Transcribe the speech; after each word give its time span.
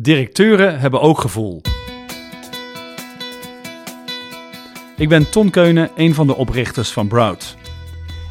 Directeuren 0.00 0.80
hebben 0.80 1.00
ook 1.00 1.20
gevoel. 1.20 1.60
Ik 4.96 5.08
ben 5.08 5.30
Ton 5.30 5.50
Keunen, 5.50 5.90
een 5.96 6.14
van 6.14 6.26
de 6.26 6.36
oprichters 6.36 6.90
van 6.90 7.08
Broud. 7.08 7.56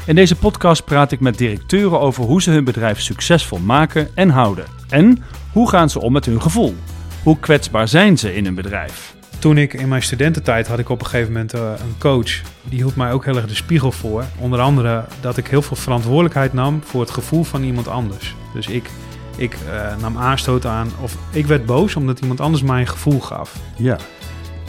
In 0.05 0.15
deze 0.15 0.35
podcast 0.35 0.85
praat 0.85 1.11
ik 1.11 1.19
met 1.19 1.37
directeuren 1.37 1.99
over 1.99 2.23
hoe 2.23 2.41
ze 2.41 2.51
hun 2.51 2.63
bedrijf 2.63 3.01
succesvol 3.01 3.59
maken 3.59 4.09
en 4.15 4.29
houden. 4.29 4.65
En 4.89 5.23
hoe 5.51 5.69
gaan 5.69 5.89
ze 5.89 6.01
om 6.01 6.11
met 6.11 6.25
hun 6.25 6.41
gevoel? 6.41 6.75
Hoe 7.23 7.39
kwetsbaar 7.39 7.87
zijn 7.87 8.17
ze 8.17 8.35
in 8.35 8.45
hun 8.45 8.55
bedrijf? 8.55 9.15
Toen 9.39 9.57
ik 9.57 9.73
in 9.73 9.87
mijn 9.87 10.03
studententijd 10.03 10.67
had 10.67 10.79
ik 10.79 10.89
op 10.89 10.99
een 10.99 11.05
gegeven 11.05 11.33
moment 11.33 11.55
uh, 11.55 11.61
een 11.61 11.97
coach. 11.99 12.41
Die 12.63 12.79
hield 12.79 12.95
mij 12.95 13.11
ook 13.11 13.25
heel 13.25 13.35
erg 13.35 13.47
de 13.47 13.55
spiegel 13.55 13.91
voor. 13.91 14.25
Onder 14.39 14.59
andere 14.59 15.05
dat 15.21 15.37
ik 15.37 15.47
heel 15.47 15.61
veel 15.61 15.77
verantwoordelijkheid 15.77 16.53
nam 16.53 16.81
voor 16.83 17.01
het 17.01 17.11
gevoel 17.11 17.43
van 17.43 17.63
iemand 17.63 17.87
anders. 17.87 18.35
Dus 18.53 18.67
ik, 18.67 18.89
ik 19.37 19.57
uh, 19.67 20.01
nam 20.01 20.17
aanstoot 20.17 20.65
aan 20.65 20.91
of 21.01 21.17
ik 21.31 21.45
werd 21.45 21.65
boos 21.65 21.95
omdat 21.95 22.19
iemand 22.19 22.41
anders 22.41 22.63
mij 22.63 22.79
een 22.79 22.87
gevoel 22.87 23.19
gaf. 23.19 23.55
Ja. 23.75 23.97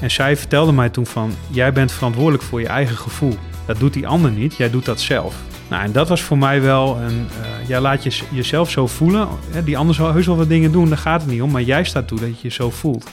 En 0.01 0.11
zij 0.11 0.37
vertelde 0.37 0.73
mij 0.73 0.89
toen 0.89 1.07
van, 1.07 1.33
jij 1.51 1.73
bent 1.73 1.93
verantwoordelijk 1.93 2.43
voor 2.43 2.61
je 2.61 2.67
eigen 2.67 2.97
gevoel. 2.97 3.37
Dat 3.67 3.79
doet 3.79 3.93
die 3.93 4.07
ander 4.07 4.31
niet, 4.31 4.57
jij 4.57 4.71
doet 4.71 4.85
dat 4.85 5.01
zelf. 5.01 5.35
Nou, 5.69 5.83
en 5.85 5.93
dat 5.93 6.09
was 6.09 6.23
voor 6.23 6.39
mij 6.39 6.63
wel 6.63 6.97
een, 6.97 7.29
uh, 7.41 7.69
jij 7.69 7.81
laat 7.81 8.03
je, 8.03 8.23
jezelf 8.31 8.71
zo 8.71 8.87
voelen. 8.87 9.29
Die 9.65 9.79
ander 9.79 9.95
zal 9.95 10.13
heus 10.13 10.27
wel 10.27 10.37
wat 10.37 10.49
dingen 10.49 10.73
doen, 10.73 10.89
daar 10.89 10.99
gaat 10.99 11.21
het 11.21 11.31
niet 11.31 11.43
om. 11.43 11.51
Maar 11.51 11.63
jij 11.63 11.85
staat 11.85 12.09
toe 12.09 12.21
dat 12.21 12.29
je 12.29 12.49
je 12.49 12.55
zo 12.55 12.71
voelt. 12.71 13.07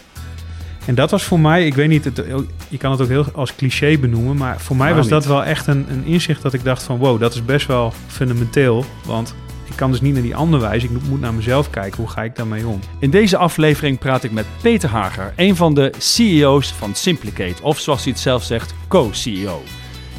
En 0.85 0.95
dat 0.95 1.11
was 1.11 1.23
voor 1.23 1.39
mij, 1.39 1.65
ik 1.65 1.73
weet 1.73 1.87
niet, 1.87 2.05
het, 2.05 2.23
je 2.67 2.77
kan 2.77 2.91
het 2.91 3.01
ook 3.01 3.07
heel 3.07 3.25
als 3.33 3.55
cliché 3.55 3.97
benoemen. 3.97 4.37
Maar 4.37 4.59
voor 4.59 4.75
mij 4.75 4.85
Nou, 4.85 4.99
was 4.99 5.07
dat 5.07 5.25
wel 5.25 5.43
echt 5.43 5.67
een, 5.67 5.85
een 5.89 6.05
inzicht 6.05 6.41
dat 6.41 6.53
ik 6.53 6.63
dacht 6.63 6.83
van, 6.83 6.97
wow, 6.97 7.19
dat 7.19 7.33
is 7.33 7.45
best 7.45 7.67
wel 7.67 7.93
fundamenteel. 8.07 8.85
Want 9.05 9.35
ik 9.69 9.75
kan 9.75 9.91
dus 9.91 10.01
niet 10.01 10.13
naar 10.13 10.21
die 10.21 10.35
ander 10.35 10.59
wijzen, 10.59 10.95
ik 10.95 11.07
moet 11.09 11.19
naar 11.19 11.33
mezelf 11.33 11.69
kijken. 11.69 11.97
Hoe 11.97 12.09
ga 12.09 12.23
ik 12.23 12.35
daarmee 12.35 12.67
om? 12.67 12.79
In 12.99 13.09
deze 13.09 13.37
aflevering 13.37 13.99
praat 13.99 14.23
ik 14.23 14.31
met 14.31 14.45
Peter 14.61 14.89
Hager, 14.89 15.33
een 15.35 15.55
van 15.55 15.73
de 15.73 15.93
CEO's 15.97 16.73
van 16.73 16.95
Simplicate, 16.95 17.63
of 17.63 17.79
zoals 17.79 18.03
hij 18.03 18.11
het 18.11 18.21
zelf 18.21 18.43
zegt, 18.43 18.73
co-CEO. 18.87 19.61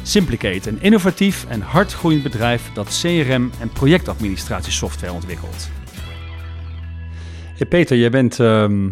Simplicate, 0.01 0.69
een 0.69 0.81
innovatief 0.81 1.45
en 1.49 1.61
hardgroeiend 1.61 2.23
bedrijf 2.23 2.69
dat 2.73 2.99
CRM 3.01 3.51
en 3.59 3.69
projectadministratiesoftware 3.73 5.13
ontwikkelt. 5.13 5.69
Hey 7.55 7.67
Peter, 7.67 7.97
jij 7.97 8.09
bent 8.09 8.39
ehm, 8.39 8.89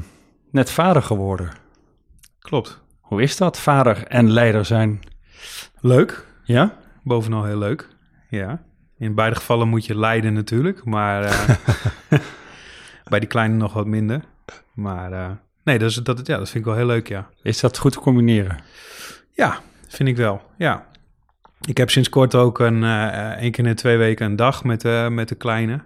net 0.52 0.72
vader 0.72 1.02
geworden. 1.02 1.50
Klopt. 2.40 2.82
Hoe 3.02 3.22
is 3.22 3.38
dat, 3.38 3.60
vader 3.60 4.04
en 4.08 4.32
leider 4.32 4.66
zijn? 4.66 5.00
Leuk, 5.80 6.26
Ja? 6.44 6.78
bovenal 7.04 7.44
heel 7.44 7.58
leuk. 7.58 7.88
Ja. 8.30 8.62
In 8.98 9.16
beide 9.16 9.36
gevallen 9.36 9.68
moet 9.68 9.86
je 9.86 9.98
lijden 9.98 10.34
natuurlijk, 10.34 10.86
maar 10.86 11.24
eh, 11.24 11.50
bij 13.10 13.20
die 13.20 13.28
kleine 13.28 13.56
nog 13.56 13.74
wat 13.74 13.86
minder. 13.86 14.22
Maar 14.74 15.12
eh, 15.12 15.32
nee, 15.64 15.80
dat, 15.80 15.90
is, 15.90 15.96
dat, 15.96 16.28
ja, 16.28 16.38
dat 16.38 16.50
vind 16.50 16.66
ik 16.66 16.66
wel 16.66 16.76
heel 16.76 16.86
leuk, 16.86 17.08
ja. 17.08 17.30
Is 17.42 17.60
dat 17.60 17.78
goed 17.78 17.92
te 17.92 18.00
combineren? 18.00 18.60
Ja, 19.32 19.60
vind 19.88 20.10
ik 20.10 20.18
wel, 20.18 20.42
ja. 20.58 20.86
Ik 21.68 21.78
heb 21.78 21.90
sinds 21.90 22.10
kort 22.10 22.36
ook 22.36 22.60
een, 22.60 22.84
eh 22.84 23.32
één 23.32 23.52
keer 23.52 23.64
in 23.64 23.70
de 23.70 23.76
twee 23.76 23.98
weken 23.98 24.26
een 24.26 24.36
dag 24.36 24.64
met, 24.64 24.84
met 25.10 25.30
de 25.30 25.36
kleine. 25.36 25.80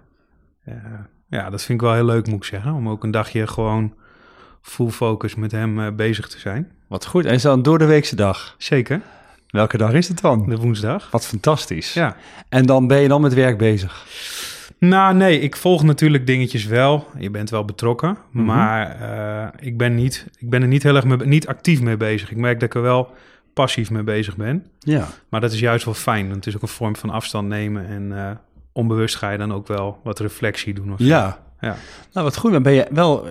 Ja, 1.28 1.50
dat 1.50 1.62
vind 1.62 1.80
ik 1.80 1.86
wel 1.86 1.94
heel 1.94 2.04
leuk, 2.04 2.26
moet 2.26 2.36
ik 2.36 2.44
zeggen. 2.44 2.72
Om 2.72 2.88
ook 2.88 3.04
een 3.04 3.10
dagje 3.10 3.46
gewoon 3.46 3.94
full 4.62 4.90
focus 4.90 5.34
met 5.34 5.52
hem 5.52 5.96
bezig 5.96 6.28
te 6.28 6.38
zijn. 6.38 6.72
Wat 6.88 7.06
goed. 7.06 7.24
En 7.24 7.34
is 7.34 7.42
dat 7.42 7.56
een 7.56 7.62
door 7.62 7.78
de 7.78 7.84
weekse 7.84 8.16
dag? 8.16 8.54
Zeker, 8.58 9.00
Welke 9.50 9.76
dag 9.76 9.92
is 9.92 10.08
het 10.08 10.20
dan? 10.20 10.48
de 10.48 10.56
woensdag. 10.56 11.10
Wat 11.10 11.26
fantastisch. 11.26 11.92
Ja. 11.94 12.16
En 12.48 12.66
dan 12.66 12.86
ben 12.86 13.00
je 13.00 13.08
dan 13.08 13.20
met 13.20 13.34
werk 13.34 13.58
bezig? 13.58 14.06
Nou, 14.78 15.14
nee, 15.14 15.40
ik 15.40 15.56
volg 15.56 15.82
natuurlijk 15.82 16.26
dingetjes 16.26 16.64
wel. 16.64 17.06
Je 17.18 17.30
bent 17.30 17.50
wel 17.50 17.64
betrokken, 17.64 18.16
Mhm. 18.30 18.44
maar 18.44 19.00
eh, 19.00 19.66
ik, 19.66 19.78
ben 19.78 19.94
niet, 19.94 20.26
ik 20.38 20.50
ben 20.50 20.62
er 20.62 20.68
niet 20.68 20.82
heel 20.82 20.96
erg 20.96 21.04
mee, 21.04 21.16
niet 21.16 21.46
actief 21.46 21.80
mee 21.80 21.96
bezig. 21.96 22.30
Ik 22.30 22.36
merk 22.36 22.60
dat 22.60 22.68
ik 22.68 22.74
er 22.74 22.82
wel 22.82 23.12
passief 23.54 23.90
mee 23.90 24.02
bezig 24.02 24.36
ben. 24.36 24.66
Ja. 24.78 25.06
Maar 25.28 25.40
dat 25.40 25.52
is 25.52 25.60
juist 25.60 25.84
wel 25.84 25.94
fijn. 25.94 26.22
want 26.24 26.34
Het 26.36 26.46
is 26.46 26.56
ook 26.56 26.62
een 26.62 26.68
vorm 26.68 26.96
van 26.96 27.10
afstand 27.10 27.48
nemen 27.48 27.86
en 27.86 28.18
eh, 28.18 28.30
onbewust 28.72 29.16
ga 29.16 29.30
je 29.30 29.38
dan 29.38 29.52
ook 29.52 29.66
wel 29.68 30.00
wat 30.04 30.18
reflectie 30.20 30.74
doen. 30.74 30.92
Of 30.92 30.98
zo. 30.98 31.04
Ja. 31.60 31.76
Nou, 32.12 32.26
wat 32.26 32.36
goed. 32.36 32.50
Maar 32.50 32.60
ben 32.60 32.72
je 32.72 32.86
wel... 32.90 33.26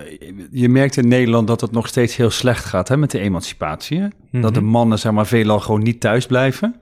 Je 0.50 0.68
merkt 0.68 0.96
in 0.96 1.08
Nederland 1.08 1.46
dat 1.46 1.60
het 1.60 1.72
nog 1.72 1.86
steeds 1.86 2.16
heel 2.16 2.30
slecht 2.30 2.64
gaat 2.64 2.88
hè, 2.88 2.96
met 2.96 3.10
de 3.10 3.18
emancipatie. 3.18 4.00
hè? 4.00 4.06
Mhm. 4.30 4.42
Dat 4.42 4.54
de 4.54 4.60
mannen 4.60 4.98
zeg 4.98 5.12
maar 5.12 5.26
veelal 5.26 5.60
gewoon 5.60 5.82
niet 5.82 6.00
thuis 6.00 6.26
blijven. 6.26 6.76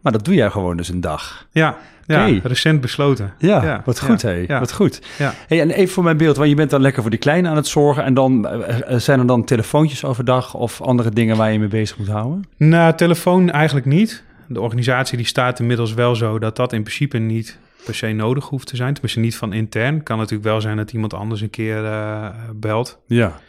Maar 0.00 0.12
dat 0.12 0.24
doe 0.24 0.34
jij 0.34 0.50
gewoon 0.50 0.76
dus 0.76 0.88
een 0.88 1.00
dag. 1.00 1.46
Ja, 1.52 1.76
ja 2.06 2.38
recent 2.42 2.80
besloten. 2.80 3.34
Ja, 3.38 3.82
wat 3.84 4.00
goed 4.00 4.20
ja, 4.20 4.28
hé. 4.28 4.58
Wat 4.58 4.72
goed. 4.72 5.00
Ja. 5.18 5.34
Hey, 5.46 5.60
en 5.60 5.70
even 5.70 5.94
voor 5.94 6.04
mijn 6.04 6.16
beeld, 6.16 6.36
want 6.36 6.48
je 6.48 6.54
bent 6.54 6.70
dan 6.70 6.80
lekker 6.80 7.02
voor 7.02 7.10
die 7.10 7.20
kleine 7.20 7.48
aan 7.48 7.56
het 7.56 7.66
zorgen. 7.66 8.04
En 8.04 8.14
dan 8.14 8.48
eh, 8.48 8.80
eh, 8.94 9.00
zijn 9.00 9.20
er 9.20 9.26
dan 9.26 9.44
telefoontjes 9.44 10.04
overdag 10.04 10.54
of 10.54 10.80
andere 10.80 11.10
dingen 11.10 11.36
waar 11.36 11.52
je 11.52 11.58
mee 11.58 11.68
bezig 11.68 11.98
moet 11.98 12.08
houden? 12.08 12.44
Nou, 12.56 12.94
telefoon 12.94 13.50
eigenlijk 13.50 13.86
niet. 13.86 14.22
De 14.46 14.60
organisatie 14.60 15.16
die 15.16 15.26
staat 15.26 15.60
inmiddels 15.60 15.94
wel 15.94 16.14
zo 16.16 16.38
dat 16.38 16.56
dat 16.56 16.72
in 16.72 16.82
principe 16.82 17.18
niet 17.18 17.58
per 17.84 17.94
se 17.94 18.06
nodig 18.12 18.44
hoeft 18.48 18.66
te 18.66 18.76
zijn. 18.76 18.92
Tenminste 18.92 19.20
niet 19.20 19.36
van 19.36 19.52
intern. 19.52 20.02
Kan 20.02 20.16
natuurlijk 20.16 20.44
wel 20.48 20.60
zijn 20.60 20.76
dat 20.76 20.92
iemand 20.92 21.14
anders 21.14 21.40
een 21.40 21.50
keer 21.50 21.84
eh, 21.84 22.28
belt. 22.54 22.98
Ja. 23.06 23.40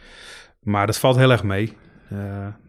Maar 0.62 0.86
dat 0.86 0.98
valt 0.98 1.16
heel 1.16 1.30
erg 1.30 1.42
mee. 1.42 1.76
Eh, 2.10 2.18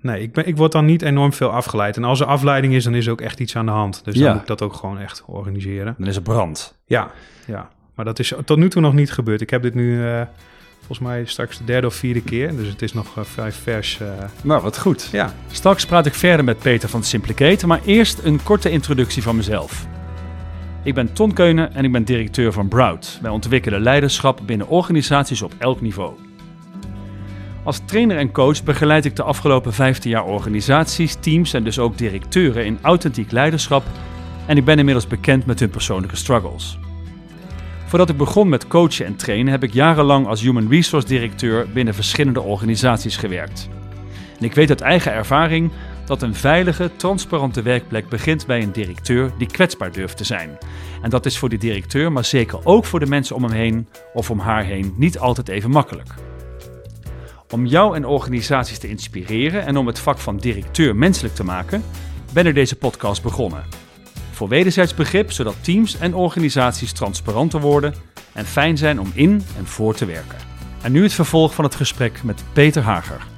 nee, 0.02 0.22
ik, 0.22 0.34
ben, 0.34 0.48
ik 0.48 0.58
word 0.58 0.72
dan 0.72 0.86
niet 0.86 1.02
enorm 1.02 1.34
veel 1.34 1.50
afgeleid. 1.50 1.98
En 1.98 2.04
als 2.04 2.20
er 2.20 2.26
afleiding 2.26 2.74
is, 2.74 2.84
dan 2.84 2.96
is 2.96 3.06
er 3.06 3.12
ook 3.12 3.22
echt 3.22 3.40
iets 3.40 3.56
aan 3.56 3.66
de 3.66 3.72
hand. 3.72 4.02
Dus 4.06 4.16
Ja. 4.16 4.22
dan 4.24 4.32
moet 4.32 4.42
ik 4.42 4.48
dat 4.48 4.62
ook 4.62 4.74
gewoon 4.74 5.00
echt 5.00 5.24
organiseren. 5.26 5.96
Dan 5.98 6.08
is 6.08 6.16
er 6.16 6.22
brand. 6.22 6.78
Ja, 6.86 7.12
ja. 7.48 7.70
Maar 7.96 8.06
dat 8.06 8.20
is 8.20 8.34
tot 8.46 8.58
nu 8.58 8.70
toe 8.70 8.82
nog 8.82 8.94
niet 8.94 9.12
gebeurd. 9.12 9.42
Ik 9.42 9.50
heb 9.50 9.62
dit 9.62 9.74
nu 9.74 10.06
eh, 10.08 10.22
volgens 10.78 11.00
mij 11.00 11.26
straks 11.26 11.58
de 11.58 11.64
derde 11.64 11.88
of 11.88 11.94
vierde 11.96 12.22
keer. 12.22 12.56
Dus 12.56 12.68
het 12.68 12.82
is 12.82 12.94
nog 12.94 13.08
vrij 13.22 13.52
vers. 13.52 14.00
Nou, 14.42 14.62
wat 14.62 14.80
goed. 14.80 15.10
ja, 15.12 15.34
Straks 15.52 15.86
praat 15.86 16.06
ik 16.06 16.14
verder 16.14 16.46
met 16.46 16.60
Peter 16.60 16.90
van 16.90 17.04
Simplicate, 17.04 17.68
maar 17.68 17.82
eerst 17.86 18.20
een 18.24 18.44
korte 18.44 18.70
introductie 18.70 19.24
van 19.24 19.36
mezelf. 19.36 19.86
Ik 20.84 20.94
ben 20.94 21.14
Ton 21.14 21.34
Keunen 21.34 21.74
en 21.74 21.86
ik 21.86 21.92
ben 21.92 22.04
directeur 22.04 22.52
van 22.52 22.68
Broud. 22.68 23.20
Wij 23.22 23.32
ontwikkelen 23.32 23.82
leiderschap 23.82 24.40
binnen 24.46 24.68
organisaties 24.68 25.42
op 25.42 25.54
elk 25.58 25.82
niveau. 25.82 26.14
Als 27.64 27.82
trainer 27.86 28.18
en 28.18 28.32
coach 28.32 28.64
begeleid 28.64 29.06
ik 29.06 29.16
de 29.16 29.24
afgelopen 29.24 29.74
15 29.74 30.12
jaar 30.12 30.26
organisaties, 30.26 31.16
teams 31.20 31.54
en 31.54 31.64
dus 31.64 31.80
ook 31.80 31.98
directeuren 31.98 32.66
in 32.66 32.80
authentiek 32.82 33.32
leiderschap 33.32 33.84
en 34.46 34.58
ik 34.58 34.66
ben 34.66 34.78
inmiddels 34.78 35.08
bekend 35.08 35.46
met 35.46 35.60
hun 35.60 35.70
persoonlijke 35.70 36.16
struggles. 36.16 36.78
Voordat 37.86 38.10
ik 38.10 38.18
begon 38.18 38.50
met 38.50 38.68
coachen 38.68 39.06
en 39.06 39.16
trainen 39.16 39.52
heb 39.52 39.64
ik 39.64 39.74
jarenlang 39.74 40.28
als 40.28 40.42
Human 40.42 40.70
Resource 40.70 41.08
Directeur 41.08 41.68
binnen 41.74 41.94
verschillende 41.94 42.42
organisaties 42.42 43.18
gewerkt. 43.18 43.70
En 44.40 44.46
ik 44.46 44.54
weet 44.54 44.70
uit 44.70 44.82
eigen 44.82 45.14
ervaring 45.14 45.72
dat 46.06 46.22
een 46.22 46.36
veilige, 46.36 46.92
transparante 46.96 47.62
werkplek 47.62 48.10
begint 48.10 48.46
bij 48.46 48.62
een 48.62 48.72
directeur 48.72 49.32
die 49.38 49.48
kwetsbaar 49.48 49.92
durft 49.92 50.18
te 50.18 50.24
zijn. 50.24 50.58
En 51.02 51.10
dat 51.10 51.26
is 51.26 51.38
voor 51.38 51.50
die 51.50 51.60
directeur, 51.60 52.12
maar 52.12 52.26
zeker 52.26 52.60
ook 52.66 52.86
voor 52.86 53.00
de 53.00 53.06
mensen 53.06 53.36
om 53.36 53.44
hem 53.44 53.54
heen 53.54 53.88
of 54.14 54.32
om 54.32 54.40
haar 54.40 54.64
heen, 54.64 54.94
niet 54.98 55.20
altijd 55.20 55.48
even 55.48 55.70
makkelijk. 55.70 56.10
Om 57.50 57.66
jou 57.66 57.96
en 57.96 58.06
organisaties 58.06 58.78
te 58.78 58.90
inspireren 58.90 59.66
en 59.66 59.78
om 59.78 59.88
het 59.88 60.00
vak 60.00 60.18
van 60.18 60.38
directeur 60.38 60.96
menselijk 60.96 61.36
te 61.36 61.44
maken, 61.44 61.84
ben 62.34 62.46
ik 62.46 62.54
deze 62.54 62.76
podcast 62.76 63.24
begonnen. 63.24 63.64
Voor 64.32 64.48
wederzijds 64.48 64.94
begrip, 64.94 65.32
zodat 65.32 65.56
teams 65.62 65.98
en 65.98 66.14
organisaties 66.14 66.92
transparanter 66.92 67.60
worden 67.60 67.94
en 68.34 68.46
fijn 68.46 68.78
zijn 68.78 69.00
om 69.00 69.12
in 69.14 69.44
en 69.58 69.66
voor 69.66 69.96
te 69.96 70.06
werken. 70.06 70.38
En 70.82 70.92
nu 70.92 71.04
het 71.04 71.14
vervolg 71.14 71.54
van 71.54 71.64
het 71.64 71.76
gesprek 71.76 72.24
met 72.24 72.44
Peter 72.54 72.82
Hager. 72.82 73.33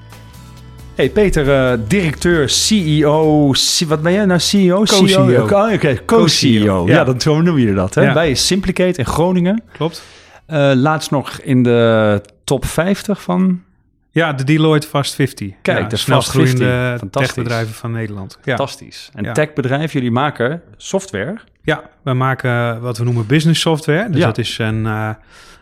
Hey 0.95 1.09
Peter, 1.09 1.71
eh, 1.71 1.79
directeur, 1.87 2.49
CEO, 2.49 3.51
wat 3.87 4.01
ben 4.01 4.13
jij 4.13 4.25
nou 4.25 4.39
CEO? 4.39 4.83
Co-CEO. 4.83 5.43
Oh, 5.45 5.73
Oké, 5.73 6.05
co-CEO. 6.05 6.87
Ja. 6.87 6.93
Ja, 6.93 7.03
dat, 7.03 7.21
zo 7.21 7.41
noem 7.41 7.57
je 7.57 7.73
dat. 7.73 7.93
Hè? 7.95 8.01
Ja. 8.01 8.13
Bij 8.13 8.33
Simplicate 8.35 8.99
in 8.99 9.05
Groningen. 9.05 9.63
klopt. 9.71 10.03
Eh, 10.45 10.71
laatst 10.75 11.11
nog 11.11 11.39
in 11.39 11.63
de 11.63 12.21
top 12.43 12.65
50 12.65 13.21
van... 13.21 13.63
Ja, 14.11 14.33
de 14.33 14.43
Deloitte 14.43 14.87
Fast 14.87 15.15
50. 15.15 15.51
Kijk, 15.61 15.79
ja, 15.79 15.87
de 15.87 15.95
snelst 15.95 16.27
Fast 16.31 16.37
50. 16.39 16.59
groeiende 16.67 16.97
Fantastisch. 16.99 17.33
techbedrijven 17.33 17.73
van 17.73 17.91
Nederland. 17.91 18.37
Ja. 18.43 18.55
Fantastisch. 18.55 19.09
En 19.13 19.33
techbedrijf, 19.33 19.93
jullie 19.93 20.11
maken 20.11 20.61
software. 20.77 21.35
ja, 21.61 21.83
we 22.03 22.13
maken 22.13 22.81
wat 22.81 22.97
we 22.97 23.03
noemen 23.03 23.25
business 23.25 23.61
software. 23.61 24.09
Dus 24.09 24.19
Ja. 24.19 24.25
dat 24.25 24.37
is 24.37 24.57
een 24.57 24.85
eh, 24.85 25.09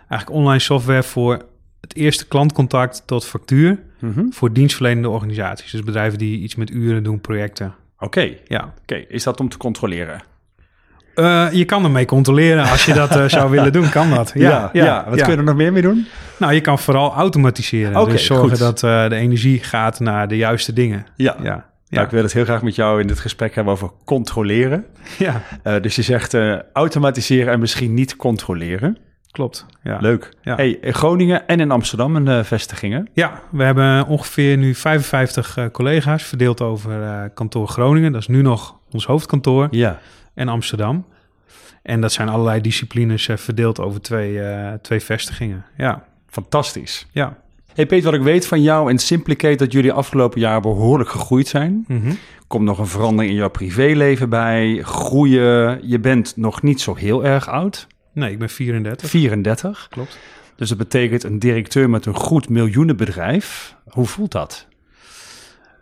eigenlijk 0.09 0.29
online 0.31 0.59
software 0.59 1.03
voor 1.03 1.33
het 1.81 1.95
eerste 1.95 2.27
klantcontact 2.27 3.03
tot 3.05 3.25
factuur 3.25 3.79
Mhm. 4.03 4.25
voor 4.29 4.53
dienstverlenende 4.53 5.09
organisaties. 5.09 5.71
Dus 5.71 5.83
bedrijven 5.83 6.17
die 6.17 6.39
iets 6.39 6.55
met 6.55 6.69
uren 6.69 7.03
doen, 7.03 7.21
projecten. 7.21 7.75
Oké, 7.99 8.33
Ja. 8.47 8.73
Oké, 8.81 8.95
is 8.95 9.23
dat 9.23 9.39
om 9.39 9.49
te 9.49 9.57
controleren? 9.57 10.21
Eh, 11.15 11.47
je 11.51 11.65
kan 11.65 11.83
ermee 11.83 12.05
controleren. 12.05 12.69
Als 12.69 12.85
je 12.85 12.93
dat 12.93 13.15
eh, 13.15 13.27
zou 13.27 13.51
willen 13.51 13.71
doen, 13.71 13.89
kan 13.89 14.09
dat. 14.09 14.33
Wat 15.09 15.21
kun 15.21 15.31
je 15.31 15.37
er 15.37 15.43
nog 15.43 15.55
meer 15.55 15.71
mee 15.71 15.81
doen? 15.81 16.07
Nou, 16.37 16.53
je 16.53 16.61
kan 16.61 16.79
vooral 16.79 17.13
automatiseren. 17.13 18.01
Oké, 18.01 18.11
dus 18.11 18.25
zorgen 18.25 18.49
goed. 18.49 18.59
dat 18.59 18.83
eh, 18.83 19.09
de 19.09 19.15
energie 19.15 19.59
gaat 19.59 19.99
naar 19.99 20.27
de 20.27 20.37
juiste 20.37 20.73
dingen. 20.73 21.05
Ja. 21.15 21.35
Ja, 21.37 21.43
ja. 21.43 21.65
Nou, 21.89 22.05
ik 22.05 22.11
wil 22.11 22.23
het 22.23 22.33
heel 22.33 22.43
graag 22.43 22.61
met 22.61 22.75
jou 22.75 23.01
in 23.01 23.07
dit 23.07 23.19
gesprek 23.19 23.55
hebben 23.55 23.73
over 23.73 23.89
controleren. 24.05 24.85
ja. 25.17 25.41
Dus 25.79 25.95
je 25.95 26.01
zegt 26.01 26.37
automatiseren 26.73 27.53
en 27.53 27.59
misschien 27.59 27.93
niet 27.93 28.15
controleren. 28.15 28.97
Klopt, 29.33 29.65
ja. 29.83 29.97
Leuk. 30.01 30.29
Ja. 30.41 30.55
Hey, 30.55 30.69
in 30.81 30.93
Groningen 30.93 31.47
en 31.47 31.59
in 31.59 31.71
Amsterdam 31.71 32.15
een 32.15 32.27
eh, 32.27 32.43
vestigingen. 32.43 33.09
Ja, 33.13 33.41
we 33.49 33.63
hebben 33.63 34.07
ongeveer 34.07 34.57
nu 34.57 34.75
55 34.75 35.57
eh, 35.57 35.65
collega's 35.71 36.23
verdeeld 36.23 36.61
over 36.61 37.03
eh, 37.03 37.23
kantoor 37.33 37.67
Groningen. 37.67 38.11
Dat 38.11 38.21
is 38.21 38.27
nu 38.27 38.41
nog 38.41 38.75
ons 38.91 39.05
hoofdkantoor. 39.05 39.67
Ja. 39.71 39.99
En 40.33 40.47
Amsterdam. 40.47 41.05
En 41.81 42.01
dat 42.01 42.11
zijn 42.11 42.29
allerlei 42.29 42.61
disciplines 42.61 43.29
verdeeld 43.35 43.79
over 43.79 44.01
twee, 44.01 44.41
twee 44.81 44.99
vestigingen. 44.99 45.65
Ja, 45.77 46.03
Fantastisch. 46.29 47.07
ja. 47.11 47.37
Hey 47.73 47.85
Peter, 47.85 48.05
wat 48.05 48.19
ik 48.19 48.25
weet 48.25 48.47
van 48.47 48.61
jou 48.61 48.89
en 48.89 48.97
Simplicate 48.97 49.55
dat 49.55 49.71
jullie 49.71 49.91
afgelopen 49.91 50.39
jaar 50.39 50.61
behoorlijk 50.61 51.09
gegroeid 51.09 51.47
zijn. 51.47 51.85
Mhm. 51.87 52.13
Komt 52.47 52.65
nog 52.65 52.79
een 52.79 52.87
verandering 52.87 53.31
in 53.31 53.37
jouw 53.39 53.49
privéleven 53.49 54.29
bij, 54.29 54.81
groeien. 54.83 55.79
Je 55.83 55.99
bent 55.99 56.33
nog 56.35 56.61
niet 56.61 56.81
zo 56.81 56.95
heel 56.95 57.25
erg 57.25 57.49
oud, 57.49 57.87
Nee, 58.13 58.31
ik 58.31 58.39
ben 58.39 58.49
34. 58.49 59.09
34. 59.09 59.87
Klopt. 59.89 60.17
Dus 60.55 60.69
dat 60.69 60.77
betekent 60.77 61.23
een 61.23 61.39
directeur 61.39 61.89
met 61.89 62.05
een 62.05 62.15
goed 62.15 62.49
miljoenenbedrijf. 62.49 63.75
Hoe 63.89 64.05
voelt 64.05 64.31
dat? 64.31 64.67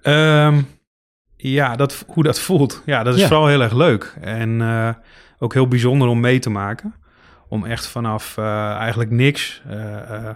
Ehm, 0.01 0.61
ja, 1.35 1.75
dat, 1.75 2.03
hoe 2.07 2.23
dat 2.23 2.39
voelt. 2.39 2.81
Ja, 2.85 3.03
dat 3.03 3.13
is 3.15 3.21
Ja. 3.21 3.27
vooral 3.27 3.47
heel 3.47 3.61
erg 3.61 3.73
leuk. 3.73 4.15
En 4.21 4.61
eh, 4.61 4.89
ook 5.39 5.53
heel 5.53 5.67
bijzonder 5.67 6.07
om 6.07 6.19
mee 6.19 6.39
te 6.39 6.49
maken. 6.49 6.93
Om 7.47 7.65
echt 7.65 7.87
vanaf 7.87 8.37
eh, 8.37 8.71
eigenlijk 8.75 9.09
niks 9.11 9.61
eh, 9.69 10.29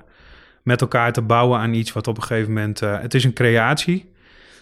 met 0.64 0.82
elkaar 0.82 1.12
te 1.14 1.22
bouwen 1.22 1.60
aan 1.60 1.74
iets 1.74 1.94
wat 1.94 2.08
op 2.08 2.18
een 2.18 2.24
gegeven 2.24 2.54
moment... 2.54 2.80
het 2.80 3.14
is 3.14 3.24
een 3.24 3.34
creatie, 3.34 4.12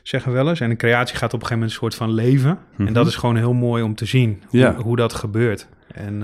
zeggen 0.04 0.32
we 0.32 0.38
wel 0.38 0.50
eens. 0.50 0.60
En 0.60 0.70
een 0.70 0.78
creatie 0.78 1.16
gaat 1.18 1.34
op 1.34 1.42
een 1.42 1.48
gegeven 1.48 1.58
moment 1.58 1.72
een 1.72 1.78
soort 1.80 1.96
van 1.96 2.12
leven. 2.12 2.60
Mhm. 2.76 2.88
En 2.88 2.94
dat 2.94 3.08
is 3.08 3.16
gewoon 3.16 3.36
heel 3.36 3.54
mooi 3.54 3.84
om 3.84 3.96
te 3.96 4.06
zien, 4.06 4.44
hoe, 4.48 4.60
Ja. 4.60 4.74
hoe 4.76 4.96
dat 4.96 5.14
gebeurt. 5.14 5.68
En 5.94 6.24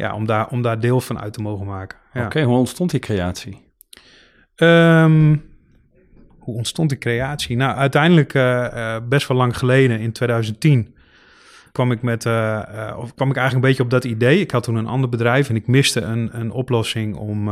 ja, 0.00 0.14
om 0.14 0.26
daar, 0.26 0.48
om 0.48 0.62
daar 0.62 0.80
deel 0.80 1.00
van 1.00 1.20
uit 1.20 1.32
te 1.32 1.42
mogen 1.42 1.66
maken. 1.66 1.98
Ja. 2.12 2.24
Oké, 2.24 2.42
hoe 2.42 2.56
ontstond 2.56 2.90
die 2.90 3.00
creatie? 3.00 3.72
Ehm, 4.54 5.36
hoe 6.38 6.54
ontstond 6.54 6.88
die 6.88 6.98
creatie? 6.98 7.56
Nou, 7.56 7.76
uiteindelijk 7.76 8.34
eh, 8.34 8.94
eh, 8.94 9.02
best 9.08 9.28
wel 9.28 9.36
lang 9.36 9.56
geleden, 9.56 10.00
in 10.00 10.12
2010, 10.12 10.94
kwam 11.72 11.92
ik, 11.92 12.02
met, 12.02 12.26
eh, 12.26 12.88
eh, 12.88 12.98
of 12.98 13.14
kwam 13.14 13.30
ik 13.30 13.36
eigenlijk 13.36 13.54
een 13.54 13.70
beetje 13.70 13.82
op 13.82 13.90
dat 13.90 14.04
idee. 14.04 14.40
Ik 14.40 14.50
had 14.50 14.62
toen 14.62 14.74
een 14.74 14.86
ander 14.86 15.08
bedrijf 15.08 15.48
en 15.48 15.56
ik 15.56 15.66
miste 15.66 16.00
een, 16.00 16.28
een 16.32 16.50
oplossing 16.50 17.16
om, 17.16 17.48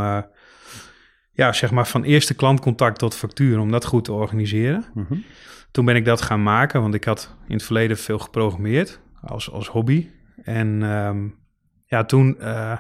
ja, 1.33 1.53
zeg 1.53 1.71
maar 1.71 1.87
van 1.87 2.03
eerste 2.03 2.35
klantcontact 2.35 2.99
tot 2.99 3.15
factuur, 3.15 3.59
om 3.59 3.71
dat 3.71 3.85
goed 3.85 4.05
te 4.05 4.13
organiseren. 4.13 4.85
Mhm. 4.95 5.15
Toen 5.71 5.85
ben 5.85 5.97
ik 5.97 6.05
dat 6.05 6.23
gaan 6.23 6.43
maken, 6.43 6.81
want 6.81 6.95
ik 6.95 7.05
had 7.05 7.37
in 7.49 7.55
het 7.55 7.63
verleden 7.63 7.99
veel 7.99 8.19
geprogrammeerd 8.19 9.01
als, 9.21 9.51
als 9.51 9.69
hobby. 9.69 10.09
En 10.43 10.83
ehm, 10.83 11.27
ja, 11.89 12.05
toen 12.05 12.41
eh, 12.41 12.79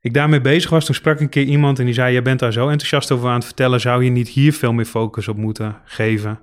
ik 0.00 0.14
daarmee 0.14 0.40
bezig 0.40 0.70
was, 0.70 0.84
toen 0.84 0.94
sprak 0.94 1.20
een 1.20 1.28
keer 1.28 1.44
iemand 1.44 1.78
en 1.78 1.84
die 1.84 1.94
zei: 1.94 2.12
Jij 2.12 2.22
bent 2.22 2.40
daar 2.40 2.52
zo 2.52 2.68
enthousiast 2.68 3.10
over 3.10 3.28
aan 3.28 3.34
het 3.34 3.44
vertellen, 3.44 3.80
zou 3.80 4.04
je 4.04 4.10
niet 4.10 4.28
hier 4.28 4.52
veel 4.52 4.72
meer 4.72 4.84
focus 4.84 5.28
op 5.28 5.36
moeten 5.36 5.76
geven 5.84 6.38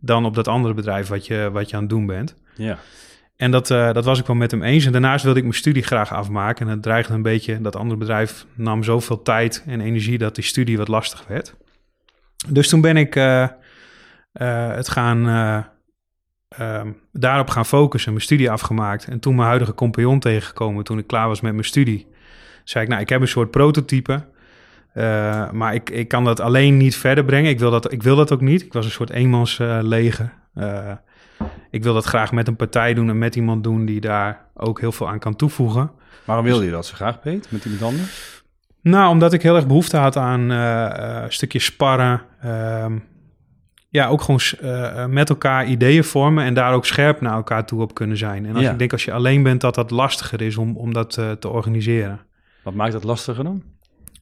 dan 0.00 0.24
op 0.24 0.34
dat 0.34 0.48
andere 0.48 0.74
bedrijf 0.74 1.08
wat 1.08 1.26
je, 1.26 1.50
wat 1.52 1.70
je 1.70 1.76
aan 1.76 1.82
het 1.82 1.90
doen 1.90 2.06
bent? 2.06 2.36
Ja. 2.54 2.78
En 3.36 3.50
dat, 3.50 3.70
eh, 3.70 3.92
dat 3.92 4.04
was 4.04 4.18
ik 4.18 4.26
wel 4.26 4.36
met 4.36 4.50
hem 4.50 4.62
eens. 4.62 4.86
En 4.86 4.92
daarnaast 4.92 5.24
wilde 5.24 5.38
ik 5.38 5.44
mijn 5.44 5.56
studie 5.56 5.82
graag 5.82 6.12
afmaken. 6.12 6.66
En 6.66 6.72
het 6.72 6.82
dreigde 6.82 7.14
een 7.14 7.22
beetje, 7.22 7.60
dat 7.60 7.76
andere 7.76 7.98
bedrijf 7.98 8.46
nam 8.54 8.82
zoveel 8.82 9.22
tijd 9.22 9.64
en 9.66 9.80
energie 9.80 10.18
dat 10.18 10.34
die 10.34 10.44
studie 10.44 10.78
wat 10.78 10.88
lastig 10.88 11.24
werd. 11.26 11.54
Dus 12.48 12.68
toen 12.68 12.80
ben 12.80 12.96
ik 12.96 13.16
eh, 13.16 13.48
het 14.72 14.88
gaan, 14.88 15.26
eh, 16.58 16.74
ehm, 16.74 16.88
daarop 17.12 17.50
gaan 17.50 17.66
focussen, 17.66 18.12
mijn 18.12 18.24
studie 18.24 18.50
afgemaakt. 18.50 19.04
En 19.08 19.20
toen 19.20 19.34
mijn 19.34 19.46
huidige 19.48 19.74
compagnon 19.74 20.18
tegengekomen, 20.18 20.84
toen 20.84 20.98
ik 20.98 21.06
klaar 21.06 21.28
was 21.28 21.40
met 21.40 21.52
mijn 21.52 21.64
studie, 21.64 22.06
zei 22.64 22.84
ik, 22.84 22.90
nou, 22.90 23.02
ik 23.02 23.08
heb 23.08 23.20
een 23.20 23.28
soort 23.28 23.50
prototype. 23.50 24.24
eh, 24.92 25.50
maar 25.50 25.74
ik, 25.74 25.90
ik 25.90 26.08
kan 26.08 26.24
dat 26.24 26.40
alleen 26.40 26.76
niet 26.76 26.96
verder 26.96 27.24
brengen. 27.24 27.50
Ik 27.50 27.58
wil 27.58 27.70
dat, 27.70 27.92
ik 27.92 28.02
wil 28.02 28.16
dat 28.16 28.32
ook 28.32 28.40
niet. 28.40 28.62
Ik 28.62 28.72
was 28.72 28.84
een 28.84 28.90
soort 28.90 29.10
eenmans 29.10 29.58
eh, 29.58 29.78
leger. 29.82 30.32
Eh, 30.54 30.90
ik 31.70 31.82
wil 31.82 31.94
dat 31.94 32.04
graag 32.04 32.32
met 32.32 32.48
een 32.48 32.56
partij 32.56 32.94
doen 32.94 33.08
en 33.08 33.18
met 33.18 33.36
iemand 33.36 33.64
doen 33.64 33.84
die 33.84 34.00
daar 34.00 34.46
ook 34.54 34.80
heel 34.80 34.92
veel 34.92 35.08
aan 35.08 35.18
kan 35.18 35.36
toevoegen. 35.36 35.90
Waarom 36.24 36.44
wilde 36.44 36.64
je 36.64 36.70
dat 36.70 36.86
zo 36.86 36.94
graag, 36.94 37.20
Peet, 37.20 37.46
met 37.50 37.64
iemand 37.64 37.82
anders? 37.82 38.42
Nou, 38.80 39.10
omdat 39.10 39.32
ik 39.32 39.42
heel 39.42 39.56
erg 39.56 39.66
behoefte 39.66 39.96
had 39.96 40.16
aan 40.16 40.50
eh, 40.52 41.22
een 41.22 41.32
stukje 41.32 41.58
sparren. 41.58 42.22
ehm, 42.40 42.98
ja, 43.94 44.08
ook 44.08 44.20
gewoon 44.22 44.40
eh, 44.60 45.02
eh, 45.02 45.08
met 45.08 45.28
elkaar 45.28 45.66
ideeën 45.66 46.04
vormen 46.04 46.44
en 46.44 46.54
daar 46.54 46.72
ook 46.72 46.86
scherp 46.86 47.20
naar 47.20 47.32
elkaar 47.34 47.66
toe 47.66 47.82
op 47.82 47.94
kunnen 47.94 48.16
zijn. 48.16 48.46
En 48.46 48.54
als 48.54 48.64
Ja. 48.64 48.70
ik 48.70 48.78
denk 48.78 48.92
als 48.92 49.04
je 49.04 49.12
alleen 49.12 49.42
bent, 49.42 49.60
dat 49.60 49.74
dat 49.74 49.90
lastiger 49.90 50.42
is 50.42 50.56
om, 50.56 50.76
om 50.76 50.92
dat 50.92 51.16
eh, 51.16 51.30
te 51.30 51.48
organiseren. 51.48 52.20
Wat 52.62 52.74
maakt 52.74 52.92
dat 52.92 53.04
lastiger 53.04 53.44
dan? 53.44 53.62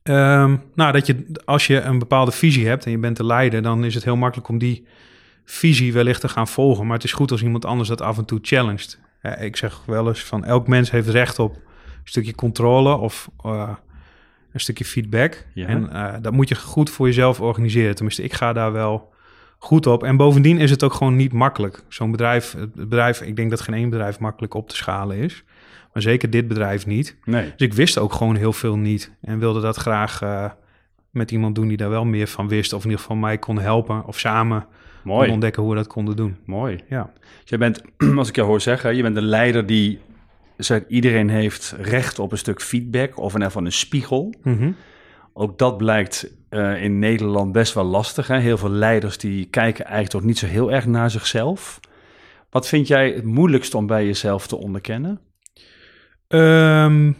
Ehm, 0.03 0.57
nou, 0.75 0.93
dat 0.93 1.07
je 1.07 1.27
als 1.45 1.67
je 1.67 1.81
een 1.81 1.99
bepaalde 1.99 2.31
visie 2.31 2.67
hebt 2.69 2.85
en 2.85 2.91
je 2.91 2.99
bent 2.99 3.17
de 3.17 3.25
leider, 3.25 3.63
dan 3.63 3.85
is 3.85 3.95
het 3.95 4.05
heel 4.05 4.17
makkelijk 4.17 4.49
om 4.49 4.59
die 4.59 4.87
visie 5.45 5.93
wellicht 5.93 6.21
te 6.21 6.29
gaan 6.29 6.49
volgen. 6.49 6.87
Maar 6.87 6.95
het 6.97 7.05
is 7.05 7.13
goed 7.13 7.31
als 7.31 7.43
iemand 7.43 7.65
anders 7.65 7.89
dat 7.89 8.01
af 8.01 8.19
en 8.19 8.25
toe 8.25 8.39
challenged. 8.43 8.99
Ja, 9.23 9.37
ik 9.37 9.57
zeg 9.57 9.83
wel 9.87 10.09
eens 10.09 10.25
van 10.25 10.45
elk 10.45 10.67
mens 10.67 10.91
heeft 10.91 11.09
recht 11.09 11.39
op 11.39 11.55
een 11.55 11.61
stukje 12.05 12.35
controle 12.35 12.97
of 12.97 13.31
een 13.43 14.61
stukje 14.61 14.85
feedback. 14.85 15.47
Ja. 15.55 15.67
En 15.67 15.91
dat 16.23 16.33
moet 16.33 16.49
je 16.49 16.55
goed 16.55 16.91
voor 16.91 17.07
jezelf 17.07 17.41
organiseren. 17.41 17.95
Tenminste, 17.95 18.23
ik 18.23 18.33
ga 18.33 18.53
daar 18.53 18.73
wel 18.73 19.11
goed 19.63 19.87
op. 19.87 20.03
En 20.03 20.17
bovendien 20.17 20.59
is 20.59 20.71
het 20.71 20.83
ook 20.83 20.93
gewoon 20.93 21.17
niet 21.17 21.33
makkelijk. 21.33 21.83
Zo'n 21.89 22.11
bedrijf, 22.11 22.53
het 22.53 22.75
bedrijf, 22.75 23.21
ik 23.21 23.37
denk 23.37 23.51
dat 23.51 23.61
geen 23.61 23.75
één 23.75 23.91
bedrijf 23.91 24.19
makkelijk 24.19 24.55
op 24.55 24.69
te 24.69 24.77
schalen 24.77 25.17
is. 25.17 25.45
Maar 25.93 26.03
zeker 26.03 26.31
dit 26.31 26.49
bedrijf 26.49 26.87
niet. 26.87 27.17
Nee. 27.25 27.53
Dus 27.57 27.67
ik 27.67 27.75
wist 27.75 27.99
ook 27.99 28.13
gewoon 28.13 28.37
heel 28.37 28.53
veel 28.53 28.77
niet. 28.77 29.13
En 29.21 29.39
wilde 29.39 29.61
dat 29.61 29.77
graag 29.77 30.23
eh, 30.23 30.51
met 31.11 31.31
iemand 31.31 31.55
doen 31.55 31.69
die 31.69 31.77
daar 31.77 31.91
wel 31.91 32.05
meer 32.05 32.27
van 32.27 32.49
wist. 32.49 32.73
Of 32.73 32.79
in 32.79 32.91
ieder 32.91 33.01
geval 33.01 33.17
mij 33.17 33.39
kon 33.39 33.59
helpen. 33.59 34.07
Of 34.07 34.19
samen 34.19 34.67
Mooi. 35.05 35.31
ontdekken 35.31 35.63
hoe 35.63 35.71
we 35.71 35.77
dat 35.77 35.87
konden 35.87 36.17
doen. 36.17 36.37
Mooi. 36.45 36.81
Ja. 36.89 37.11
Dus 37.41 37.51
jij 37.51 37.59
bent, 37.59 37.83
als 38.17 38.29
ik 38.29 38.37
jou 38.37 38.49
hoor 38.49 38.61
zeggen, 38.61 38.97
je 38.97 39.03
bent 39.03 39.17
een 39.17 39.23
leider 39.23 39.67
die 39.67 40.01
zegt 40.57 40.85
iedereen 40.89 41.29
heeft 41.29 41.75
recht 41.81 42.19
op 42.19 42.33
een 42.33 42.39
stuk 42.39 42.63
feedback 42.63 43.19
of 43.19 43.29
in 43.29 43.33
ieder 43.33 43.47
geval 43.47 43.65
een 43.65 43.73
spiegel. 43.73 44.35
Mhm. 44.43 44.71
Ook 45.33 45.59
dat 45.59 45.77
blijkt 45.77 46.37
eh, 46.49 46.83
in 46.83 46.99
Nederland 46.99 47.53
best 47.53 47.75
wel 47.75 47.85
lastig. 47.85 48.27
Hè? 48.27 48.39
Heel 48.39 48.59
veel 48.59 48.71
leiders 48.71 49.19
die 49.19 49.45
kijken 49.45 49.85
eigenlijk 49.85 50.13
toch 50.13 50.25
niet 50.25 50.39
zo 50.39 50.47
heel 50.47 50.73
erg 50.73 50.87
naar 50.87 51.11
zichzelf. 51.11 51.81
Wat 52.51 52.69
vind 52.69 52.87
jij 52.87 53.11
het 53.11 53.25
moeilijkste 53.25 53.77
om 53.77 53.87
bij 53.87 54.07
jezelf 54.07 54.47
te 54.47 54.57
onderkennen? 54.57 55.21
Ehm, 56.29 57.13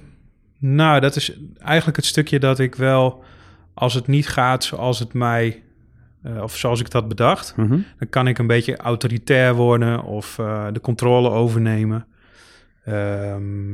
nou, 0.59 1.01
dat 1.01 1.17
is 1.17 1.39
eigenlijk 1.59 1.97
het 1.97 2.07
stukje 2.07 2.39
dat 2.39 2.59
ik 2.59 2.75
wel, 2.75 3.25
als 3.75 3.95
het 3.95 4.07
niet 4.07 4.29
gaat 4.29 4.65
zoals 4.65 4.99
het 4.99 5.13
mij, 5.13 5.63
eh, 6.23 6.43
of 6.43 6.57
zoals 6.57 6.81
ik 6.81 6.91
dat 6.91 7.09
bedacht, 7.09 7.55
dan 7.57 8.09
kan 8.11 8.29
ik 8.29 8.39
een 8.39 8.47
beetje 8.47 8.77
autoritair 8.77 9.55
worden 9.55 10.03
of 10.03 10.39
eh, 10.39 10.67
de 10.73 10.81
controle 10.81 11.31
overnemen. 11.31 12.07
Ehm, 12.85 13.71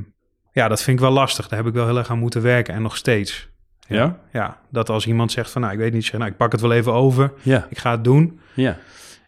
ja, 0.53 0.69
dat 0.69 0.83
vind 0.83 0.97
ik 0.99 1.05
wel 1.05 1.13
lastig. 1.13 1.49
Daar 1.49 1.59
heb 1.59 1.69
ik 1.69 1.75
wel 1.75 1.87
heel 1.87 1.99
erg 1.99 2.11
aan 2.11 2.19
moeten 2.19 2.43
werken 2.43 2.75
en 2.75 2.83
nog 2.83 2.97
steeds. 2.97 3.49
Ja? 3.89 4.19
Ja, 4.33 4.57
dat 4.71 4.89
als 4.89 5.07
iemand 5.07 5.33
zegt 5.33 5.51
van, 5.51 5.61
nou, 5.61 5.73
ik 5.73 5.79
weet 5.79 5.93
niet, 5.93 6.05
zeg, 6.05 6.19
nou, 6.21 6.31
ik 6.31 6.37
pak 6.37 6.53
het 6.53 6.61
wel 6.61 6.73
even 6.73 6.93
over, 6.93 7.33
Ja. 7.43 7.67
ik 7.71 7.79
ga 7.79 7.91
het 7.91 8.05
doen. 8.05 8.41
Ja. 8.55 8.77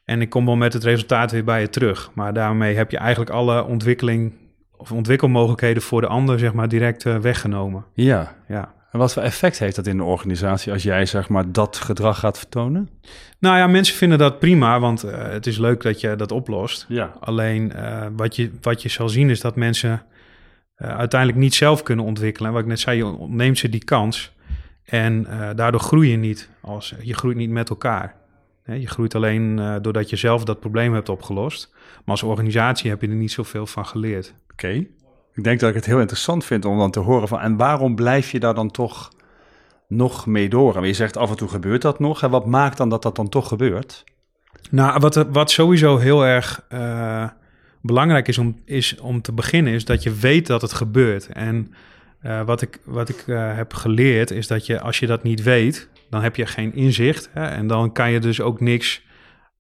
En 0.05 0.21
ik 0.21 0.31
kom 0.31 0.47
wel 0.47 0.57
met 0.57 0.73
het 0.73 0.85
resultaat 0.85 1.31
weer 1.31 1.45
bij 1.45 1.61
je 1.61 1.69
terug. 1.69 2.11
Maar 2.15 2.33
daarmee 2.33 2.77
heb 2.77 2.91
je 2.91 2.99
eigenlijk 2.99 3.31
alle 3.31 3.65
ontwikkeling 3.65 4.33
of 4.77 4.93
ontwikkelmogelijkheden 4.93 5.83
voor 5.83 6.01
de 6.01 6.07
ander, 6.07 6.39
zeg 6.39 6.53
maar, 6.53 6.69
direct 6.69 7.07
eh, 7.07 7.17
weggenomen. 7.17 7.85
Ja. 7.95 8.35
Ja. 8.49 8.73
En 8.93 8.99
wat 8.99 9.13
voor 9.13 9.23
effect 9.23 9.59
heeft 9.59 9.77
dat 9.77 9.87
in 9.87 9.97
de 9.97 10.03
organisatie 10.05 10.73
als 10.73 10.83
jij 10.83 11.07
zeg 11.07 11.29
maar 11.29 11.53
dat 11.53 11.77
gedrag 11.77 12.19
gaat 12.19 12.39
vertonen? 12.39 12.89
Nou 13.39 13.57
ja, 13.57 13.67
mensen 13.67 13.97
vinden 13.97 14.19
dat 14.19 14.39
prima, 14.39 14.81
want 14.81 15.03
eh, 15.03 15.23
het 15.29 15.47
is 15.47 15.59
leuk 15.59 15.83
dat 15.83 16.01
je 16.01 16.17
dat 16.17 16.33
oplost. 16.33 16.87
Ja. 16.89 17.13
Alleen 17.21 17.73
eh, 17.73 18.07
wat, 18.17 18.37
je, 18.37 18.51
wat 18.61 18.83
je 18.83 18.89
zal 18.89 19.09
zien 19.09 19.31
is 19.31 19.41
dat 19.41 19.57
mensen 19.57 20.03
uiteindelijk 20.77 21.41
niet 21.41 21.55
zelf 21.55 21.83
kunnen 21.83 22.05
ontwikkelen. 22.05 22.49
En 22.49 22.55
wat 22.55 22.63
ik 22.63 22.69
net 22.69 22.81
zei, 22.81 22.97
je 22.97 23.07
ontneemt 23.07 23.59
ze 23.59 23.69
die 23.69 23.85
kans. 23.85 24.33
En 24.91 25.27
eh, 25.27 25.49
daardoor 25.55 25.81
groei 25.81 26.11
je 26.11 26.17
niet. 26.17 26.49
Als, 26.61 26.95
je 27.03 27.15
groeit 27.15 27.37
niet 27.37 27.51
met 27.51 27.71
elkaar. 27.71 28.19
Je 28.65 28.87
groeit 28.87 29.15
alleen 29.15 29.59
eh, 29.59 29.77
doordat 29.83 30.11
je 30.11 30.17
zelf 30.17 30.45
dat 30.45 30.61
probleem 30.61 30.95
hebt 30.95 31.09
opgelost. 31.09 31.71
Maar 31.75 32.03
als 32.05 32.23
organisatie 32.23 32.91
heb 32.91 33.01
je 33.01 33.09
er 33.09 33.15
niet 33.15 33.33
zoveel 33.33 33.67
van 33.67 33.87
geleerd. 33.87 34.35
Oké. 34.53 34.87
Ik 35.35 35.45
denk 35.45 35.61
dat 35.61 35.69
ik 35.69 35.75
het 35.75 35.87
heel 35.87 36.01
interessant 36.01 36.45
vind 36.45 36.65
om 36.65 36.79
dan 36.79 36.91
te 36.91 37.01
horen 37.01 37.29
van... 37.29 37.41
en 37.41 37.57
waarom 37.57 37.95
blijf 37.95 38.31
je 38.31 38.41
daar 38.41 38.55
dan 38.55 38.71
toch 38.71 39.11
nog 39.89 40.27
mee 40.27 40.49
door? 40.49 40.77
En 40.77 40.87
je 40.87 40.93
zegt 40.93 41.17
af 41.17 41.31
en 41.31 41.37
toe 41.37 41.49
gebeurt 41.49 41.83
dat 41.83 41.99
nog. 41.99 42.23
En 42.23 42.31
wat 42.31 42.47
maakt 42.47 42.77
dan 42.77 42.89
dat 42.89 43.03
dat 43.03 43.17
dan 43.17 43.29
toch 43.29 43.49
gebeurt? 43.49 44.05
Nou, 44.71 45.01
wat, 45.01 45.15
wat 45.15 45.51
sowieso 45.51 45.99
heel 45.99 46.27
erg 46.27 46.65
eh, 46.69 47.29
belangrijk 47.81 48.29
is 48.29 48.39
om, 48.39 48.61
is 48.65 48.99
om 49.01 49.23
te 49.23 49.33
beginnen, 49.33 49.73
is 49.73 49.85
dat 49.85 50.03
je 50.03 50.15
weet 50.15 50.47
dat 50.47 50.63
het 50.63 50.73
gebeurt. 50.73 51.27
En 51.27 51.75
eh, 52.21 52.43
wat 52.43 52.63
ik, 52.63 52.79
wat 52.85 53.09
ik 53.09 53.25
eh, 53.27 53.57
heb 53.57 53.75
geleerd, 53.75 54.31
is 54.31 54.47
dat 54.47 54.67
je 54.67 54.81
als 54.81 54.99
je 54.99 55.07
dat 55.07 55.23
niet 55.23 55.43
weet, 55.43 55.89
dan 56.11 56.23
heb 56.23 56.37
je 56.37 56.47
geen 56.47 56.75
inzicht. 56.75 57.31
Hè, 57.33 57.45
en 57.47 57.67
dan 57.67 57.93
kan 57.93 58.11
je 58.11 58.19
dus 58.21 58.41
ook 58.41 58.61
niks 58.61 59.03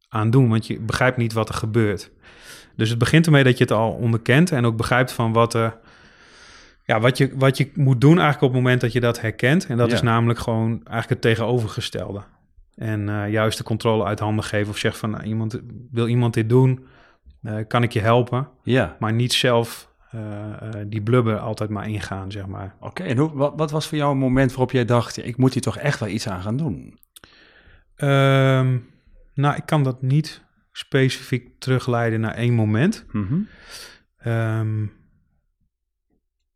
aan 0.09 0.31
doen, 0.31 0.49
want 0.49 0.67
je 0.67 0.81
begrijpt 0.81 1.17
niet 1.17 1.33
wat 1.33 1.49
er 1.49 1.55
gebeurt. 1.55 2.11
Dus 2.77 2.89
het 2.91 2.99
begint 2.99 3.27
ermee 3.27 3.45
dat 3.45 3.59
je 3.59 3.65
het 3.65 3.73
al 3.73 3.91
onderkent 3.93 4.53
en 4.53 4.65
ook 4.65 4.77
begrijpt 4.77 5.13
van 5.13 5.33
wat 5.33 5.55
er, 5.55 5.77
Ja, 6.85 7.01
wat 7.01 7.19
je, 7.19 7.31
wat 7.35 7.57
je 7.57 7.71
moet 7.75 8.01
doen 8.01 8.19
eigenlijk 8.19 8.43
op 8.43 8.49
het 8.53 8.59
moment 8.63 8.81
dat 8.81 8.93
je 8.93 9.01
dat 9.01 9.21
herkent. 9.21 9.67
En 9.67 9.77
dat 9.77 9.89
Ja. 9.89 9.95
is 9.95 10.03
namelijk 10.03 10.39
gewoon 10.39 10.71
eigenlijk 10.71 11.09
het 11.09 11.21
tegenovergestelde. 11.21 12.23
En 12.77 13.09
eh, 13.09 13.31
juist 13.31 13.59
de 13.59 13.65
controle 13.65 14.05
uit 14.05 14.19
handen 14.19 14.45
geven 14.45 14.71
of 14.73 14.79
zeg 14.79 14.99
van 14.99 15.11
nou, 15.11 15.25
iemand, 15.25 15.61
wil 15.91 16.09
iemand 16.09 16.35
dit 16.35 16.49
doen? 16.49 16.87
Kan 17.69 17.83
ik 17.83 17.93
je 17.93 18.01
helpen? 18.01 18.49
Ja. 18.63 18.97
Maar 18.99 19.13
niet 19.13 19.33
zelf 19.33 19.90
die 20.87 21.03
blubber 21.03 21.39
altijd 21.39 21.71
maar 21.71 21.89
ingaan, 21.89 22.31
zeg 22.31 22.47
maar. 22.47 22.75
Oké, 22.81 23.03
en 23.03 23.17
hoe, 23.17 23.33
wat, 23.33 23.53
wat 23.57 23.71
was 23.71 23.87
voor 23.89 23.99
jou 23.99 24.13
een 24.13 24.19
moment 24.19 24.51
waarop 24.51 24.71
jij 24.71 24.85
dacht, 24.85 25.25
ik 25.27 25.37
moet 25.37 25.53
hier 25.53 25.63
toch 25.63 25.77
echt 25.77 26.01
wel 26.01 26.09
iets 26.09 26.29
aan 26.29 26.43
gaan 26.43 26.57
doen? 26.57 26.99
Ehm, 27.97 28.77
nou, 29.35 29.57
ik 29.57 29.67
kan 29.67 29.83
dat 29.83 30.03
niet 30.03 30.45
specifiek 30.73 31.59
terugleiden 31.59 32.21
naar 32.21 32.35
één 32.35 32.55
moment. 32.55 33.05
Mhm. 33.13 33.39
Ehm, 34.19 34.87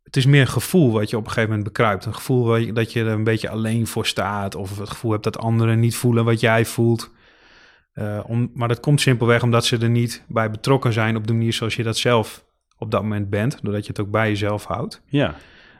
het 0.02 0.16
is 0.16 0.26
meer 0.26 0.40
een 0.40 0.46
gevoel 0.46 0.92
wat 0.92 1.11
je 1.11 1.16
op 1.16 1.23
een 1.25 1.28
gegeven 1.28 1.49
moment 1.50 1.66
bekruipt. 1.68 2.04
Een 2.04 2.14
gevoel 2.14 2.44
waar 2.46 2.61
je- 2.61 2.73
dat 2.73 2.92
je 2.92 3.00
er 3.00 3.06
een 3.06 3.25
beetje 3.25 3.49
alleen 3.49 3.87
voor 3.87 4.06
staat. 4.06 4.54
Of 4.54 4.78
het 4.78 4.88
gevoel 4.90 5.11
hebt 5.11 5.25
dat 5.25 5.38
anderen 5.38 5.80
niet 5.80 5.96
voelen 5.96 6.25
wat 6.25 6.40
jij 6.40 6.64
voelt. 6.64 7.11
Eh, 7.92 8.20
om, 8.26 8.50
maar 8.54 8.68
dat 8.68 8.80
komt 8.80 9.00
simpelweg 9.00 9.42
omdat 9.42 9.64
ze 9.64 9.78
er 9.78 9.88
niet 9.90 10.25
bij 10.28 10.50
betrokken 10.50 10.92
zijn 10.92 11.16
op 11.16 11.26
de 11.26 11.32
manier 11.32 11.52
zoals 11.52 11.76
je 11.76 11.82
dat 11.82 11.96
zelf 11.96 12.43
op 12.78 12.90
dat 12.90 13.02
moment 13.02 13.31
bent. 13.31 13.59
Doordat 13.62 13.83
je 13.83 13.88
het 13.88 14.00
ook 14.00 14.11
bij 14.11 14.28
jezelf 14.28 14.64
houdt. 14.64 15.02
Ja. 15.07 15.35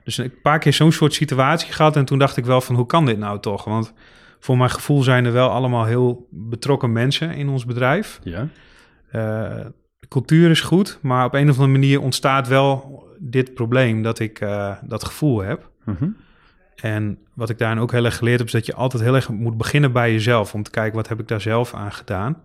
Dus 0.05 0.19
een 0.19 0.41
paar 0.43 0.59
keer 0.59 0.73
zo'n 0.73 0.93
soort 0.93 1.15
situatie 1.15 1.73
gehad. 1.73 1.97
En 1.97 2.05
toen 2.05 2.19
dacht 2.19 2.37
ik 2.37 2.45
wel 2.45 2.61
van 2.61 2.75
hoe 2.75 2.87
kan 2.87 3.07
dit 3.07 3.19
nou 3.19 3.41
toch? 3.41 3.65
Want 3.65 3.93
voor 4.41 4.57
mijn 4.57 4.71
gevoel 4.71 5.03
zijn 5.03 5.25
er 5.25 5.33
wel 5.33 5.49
allemaal 5.49 5.85
heel 5.85 6.29
betrokken 6.31 6.93
mensen 6.93 7.35
in 7.35 7.49
ons 7.49 7.65
bedrijf. 7.65 8.21
Ja. 8.23 8.49
Eh, 9.11 9.21
de 9.99 10.09
cultuur 10.09 10.51
is 10.51 10.61
goed, 10.61 10.99
maar 11.03 11.25
op 11.25 11.35
een 11.35 11.49
of 11.49 11.59
andere 11.59 11.79
manier 11.79 12.01
ontstaat 12.01 12.49
wel 12.49 13.03
dit 13.19 13.55
probleem 13.55 14.03
dat 14.03 14.19
ik 14.19 14.41
eh, 14.41 14.73
dat 14.83 15.05
gevoel 15.05 15.43
heb. 15.43 15.71
Mhm. 15.85 16.09
En 16.77 17.19
wat 17.35 17.51
ik 17.51 17.59
daarin 17.59 17.79
ook 17.79 17.93
heel 17.93 18.05
erg 18.05 18.17
geleerd 18.17 18.39
heb, 18.39 18.47
is 18.47 18.53
dat 18.53 18.67
je 18.67 18.75
altijd 18.75 19.03
heel 19.03 19.15
erg 19.15 19.29
moet 19.29 19.57
beginnen 19.57 19.93
bij 19.93 20.13
jezelf. 20.13 20.55
Om 20.55 20.63
te 20.63 20.71
kijken, 20.71 20.97
wat 20.97 21.09
heb 21.09 21.21
ik 21.21 21.29
daar 21.29 21.41
zelf 21.41 21.75
aan 21.75 21.93
gedaan? 21.93 22.43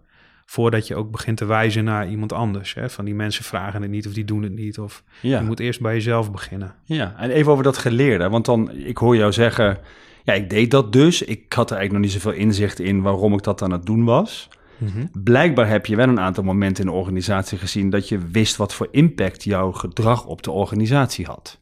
Voordat 0.49 0.87
je 0.87 0.95
ook 0.95 1.11
begint 1.11 1.37
te 1.37 1.45
wijzen 1.45 1.83
naar 1.83 2.09
iemand 2.09 2.33
anders. 2.33 2.73
Hè? 2.73 2.89
Van 2.89 3.05
die 3.05 3.13
mensen 3.13 3.43
vragen 3.43 3.81
het 3.81 3.91
niet 3.91 4.07
of 4.07 4.13
die 4.13 4.25
doen 4.25 4.43
het 4.43 4.55
niet. 4.55 4.79
Of 4.79 5.03
Ja. 5.21 5.39
je 5.39 5.45
moet 5.45 5.59
eerst 5.59 5.81
bij 5.81 5.93
jezelf 5.93 6.31
beginnen. 6.31 6.75
ja, 6.83 7.15
en 7.17 7.29
even 7.29 7.51
over 7.51 7.63
dat 7.63 7.77
geleerde. 7.77 8.29
Want 8.29 8.45
dan, 8.45 8.71
ik 8.71 8.97
hoor 8.97 9.15
jou 9.15 9.31
zeggen, 9.31 9.77
ja, 10.23 10.33
ik 10.33 10.49
deed 10.49 10.71
dat 10.71 10.93
dus. 10.93 11.21
Ik 11.21 11.53
had 11.53 11.69
er 11.71 11.77
eigenlijk 11.77 11.91
nog 11.91 12.01
niet 12.01 12.23
zoveel 12.23 12.39
inzicht 12.39 12.79
in 12.79 13.01
waarom 13.01 13.33
ik 13.33 13.43
dat 13.43 13.61
aan 13.61 13.71
het 13.71 13.85
doen 13.85 14.03
was. 14.03 14.49
Blijkbaar 15.23 15.67
heb 15.67 15.85
je 15.85 15.95
wel 15.95 16.07
een 16.07 16.19
aantal 16.19 16.43
momenten 16.43 16.83
in 16.83 16.89
de 16.89 16.95
organisatie 16.97 17.57
gezien 17.57 17.89
dat 17.89 18.09
je 18.09 18.17
wist 18.31 18.55
wat 18.55 18.73
voor 18.73 18.87
impact 18.91 19.43
jouw 19.43 19.71
gedrag 19.71 20.25
op 20.25 20.41
de 20.41 20.51
organisatie 20.51 21.25
had. 21.25 21.59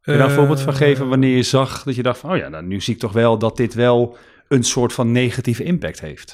Kun 0.00 0.12
je 0.12 0.18
daar 0.18 0.28
een 0.28 0.34
voorbeeld 0.34 0.60
van 0.60 0.74
geven 0.74 1.08
wanneer 1.08 1.36
je 1.36 1.42
zag 1.42 1.82
dat 1.82 1.94
je 1.94 2.02
dacht 2.02 2.18
van, 2.18 2.30
oh 2.30 2.36
ja, 2.36 2.48
nou, 2.48 2.64
nu 2.64 2.80
zie 2.80 2.94
ik 2.94 3.00
toch 3.00 3.12
wel 3.12 3.38
dat 3.38 3.56
dit 3.56 3.74
wel 3.74 4.16
een 4.48 4.64
soort 4.64 4.92
van 4.92 5.12
negatieve 5.12 5.62
impact 5.62 6.00
heeft. 6.00 6.32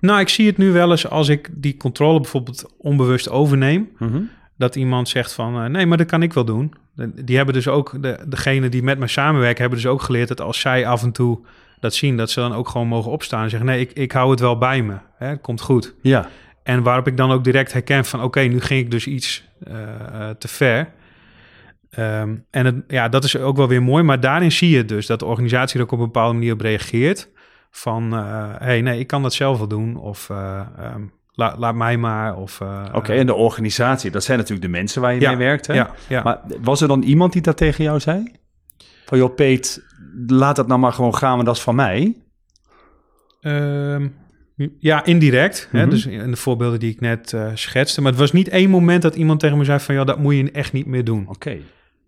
Nou, 0.00 0.20
ik 0.20 0.28
zie 0.28 0.46
het 0.46 0.56
nu 0.56 0.72
wel 0.72 0.90
eens 0.90 1.08
als 1.08 1.28
ik 1.28 1.48
die 1.52 1.76
controle 1.76 2.20
bijvoorbeeld 2.20 2.66
onbewust 2.78 3.30
overneem. 3.30 3.88
Mhm. 3.98 4.20
dat 4.56 4.76
iemand 4.76 5.08
zegt 5.08 5.32
van 5.32 5.62
eh, 5.62 5.70
nee, 5.70 5.86
maar 5.86 5.98
dat 5.98 6.06
kan 6.06 6.22
ik 6.22 6.32
wel 6.32 6.44
doen. 6.44 6.72
Die 7.14 7.36
hebben 7.36 7.54
dus 7.54 7.68
ook, 7.68 8.02
de, 8.02 8.18
degene 8.28 8.68
die 8.68 8.82
met 8.82 8.98
mij 8.98 9.08
samenwerken, 9.08 9.60
hebben 9.60 9.78
dus 9.78 9.90
ook 9.90 10.02
geleerd 10.02 10.28
dat 10.28 10.40
als 10.40 10.60
zij 10.60 10.86
af 10.86 11.02
en 11.02 11.12
toe 11.12 11.38
dat 11.80 11.94
zien, 11.94 12.16
dat 12.16 12.30
ze 12.30 12.40
dan 12.40 12.54
ook 12.54 12.68
gewoon 12.68 12.86
mogen 12.86 13.10
opstaan 13.10 13.42
en 13.42 13.50
zeggen: 13.50 13.68
nee, 13.68 13.80
ik, 13.80 13.92
ik 13.92 14.12
hou 14.12 14.30
het 14.30 14.40
wel 14.40 14.58
bij 14.58 14.82
me. 14.82 14.96
Hè, 15.16 15.26
het 15.26 15.40
komt 15.40 15.60
goed. 15.60 15.94
Ja, 16.02 16.28
En 16.62 16.82
waarop 16.82 17.06
ik 17.06 17.16
dan 17.16 17.30
ook 17.30 17.44
direct 17.44 17.72
herken 17.72 18.04
van 18.04 18.22
oké, 18.22 18.40
nu 18.40 18.60
ging 18.60 18.80
ik 18.80 18.90
dus 18.90 19.06
iets 19.06 19.44
eh, 19.66 19.74
eh, 19.82 20.30
te 20.38 20.48
ver. 20.48 20.88
Ehm, 21.90 22.34
en 22.50 22.66
het, 22.66 22.74
ja, 22.88 23.08
dat 23.08 23.24
is 23.24 23.36
ook 23.36 23.56
wel 23.56 23.68
weer 23.68 23.82
mooi, 23.82 24.02
maar 24.02 24.20
daarin 24.20 24.52
zie 24.52 24.70
je 24.70 24.84
dus 24.84 25.06
dat 25.06 25.18
de 25.18 25.24
organisatie 25.24 25.78
er 25.78 25.84
ook 25.84 25.92
op 25.92 25.98
een 25.98 26.04
bepaalde 26.04 26.34
manier 26.34 26.52
op 26.52 26.60
reageert. 26.60 27.28
Van 27.70 28.12
hé, 28.12 28.56
hey, 28.58 28.80
nee, 28.80 28.98
ik 28.98 29.06
kan 29.06 29.22
dat 29.22 29.32
zelf 29.34 29.58
wel 29.58 29.68
doen. 29.68 29.96
Of 29.96 30.30
eh, 30.30 30.60
la- 31.32 31.54
laat 31.58 31.74
mij 31.74 31.96
maar. 31.96 32.36
Of, 32.36 32.60
eh, 32.60 32.84
oké. 32.92 33.12
en 33.12 33.26
de 33.26 33.34
organisatie, 33.34 34.10
dat 34.10 34.24
zijn 34.24 34.38
natuurlijk 34.38 34.66
de 34.66 34.72
mensen 34.72 35.00
waar 35.02 35.14
je 35.14 35.20
Ja, 35.20 35.28
mee 35.28 35.38
werkt. 35.38 35.66
Hè? 35.66 35.74
ja, 35.74 35.90
ja. 36.08 36.22
Maar 36.22 36.40
was 36.62 36.80
er 36.80 36.88
dan 36.88 37.02
iemand 37.02 37.32
die 37.32 37.42
dat 37.42 37.56
tegen 37.56 37.84
jou 37.84 38.00
zei? 38.00 38.32
Van 39.06 39.18
joh, 39.18 39.34
Peet, 39.34 39.84
laat 40.26 40.56
dat 40.56 40.66
nou 40.66 40.80
maar 40.80 40.92
gewoon 40.92 41.14
gaan, 41.14 41.34
want 41.34 41.46
dat 41.46 41.56
is 41.56 41.62
van 41.62 41.74
mij. 41.74 42.16
Ehm, 43.40 44.08
ja, 44.78 45.04
indirect. 45.04 45.68
hè, 45.72 45.80
Mhm. 45.80 45.90
dus 45.90 46.06
in 46.06 46.30
de 46.30 46.36
voorbeelden 46.36 46.78
die 46.80 46.90
ik 46.90 47.00
net 47.00 47.32
eh, 47.32 47.50
schetste. 47.54 48.00
Maar 48.00 48.10
het 48.10 48.20
was 48.20 48.32
niet 48.32 48.48
één 48.48 48.70
moment 48.70 49.02
dat 49.02 49.14
iemand 49.14 49.40
tegen 49.40 49.58
me 49.58 49.64
zei 49.64 49.78
van... 49.80 49.94
ja, 49.94 50.04
dat 50.04 50.18
moet 50.18 50.34
je 50.34 50.50
echt 50.50 50.72
niet 50.72 50.86
meer 50.86 51.04
doen. 51.04 51.26
Oké. 51.28 51.58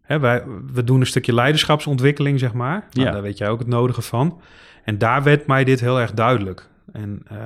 Hè, 0.02 0.18
wij, 0.18 0.42
we 0.72 0.84
doen 0.84 1.00
een 1.00 1.06
stukje 1.06 1.34
leiderschapsontwikkeling, 1.34 2.38
zeg 2.38 2.52
maar. 2.52 2.86
Nou, 2.92 3.06
Ja. 3.06 3.12
Daar 3.12 3.22
weet 3.22 3.38
jij 3.38 3.48
ook 3.48 3.58
het 3.58 3.68
nodige 3.68 4.02
van. 4.02 4.40
En 4.84 4.98
daar 4.98 5.22
werd 5.22 5.46
mij 5.46 5.64
dit 5.64 5.80
heel 5.80 6.00
erg 6.00 6.12
duidelijk. 6.12 6.68
En 6.92 7.22
eh, 7.28 7.36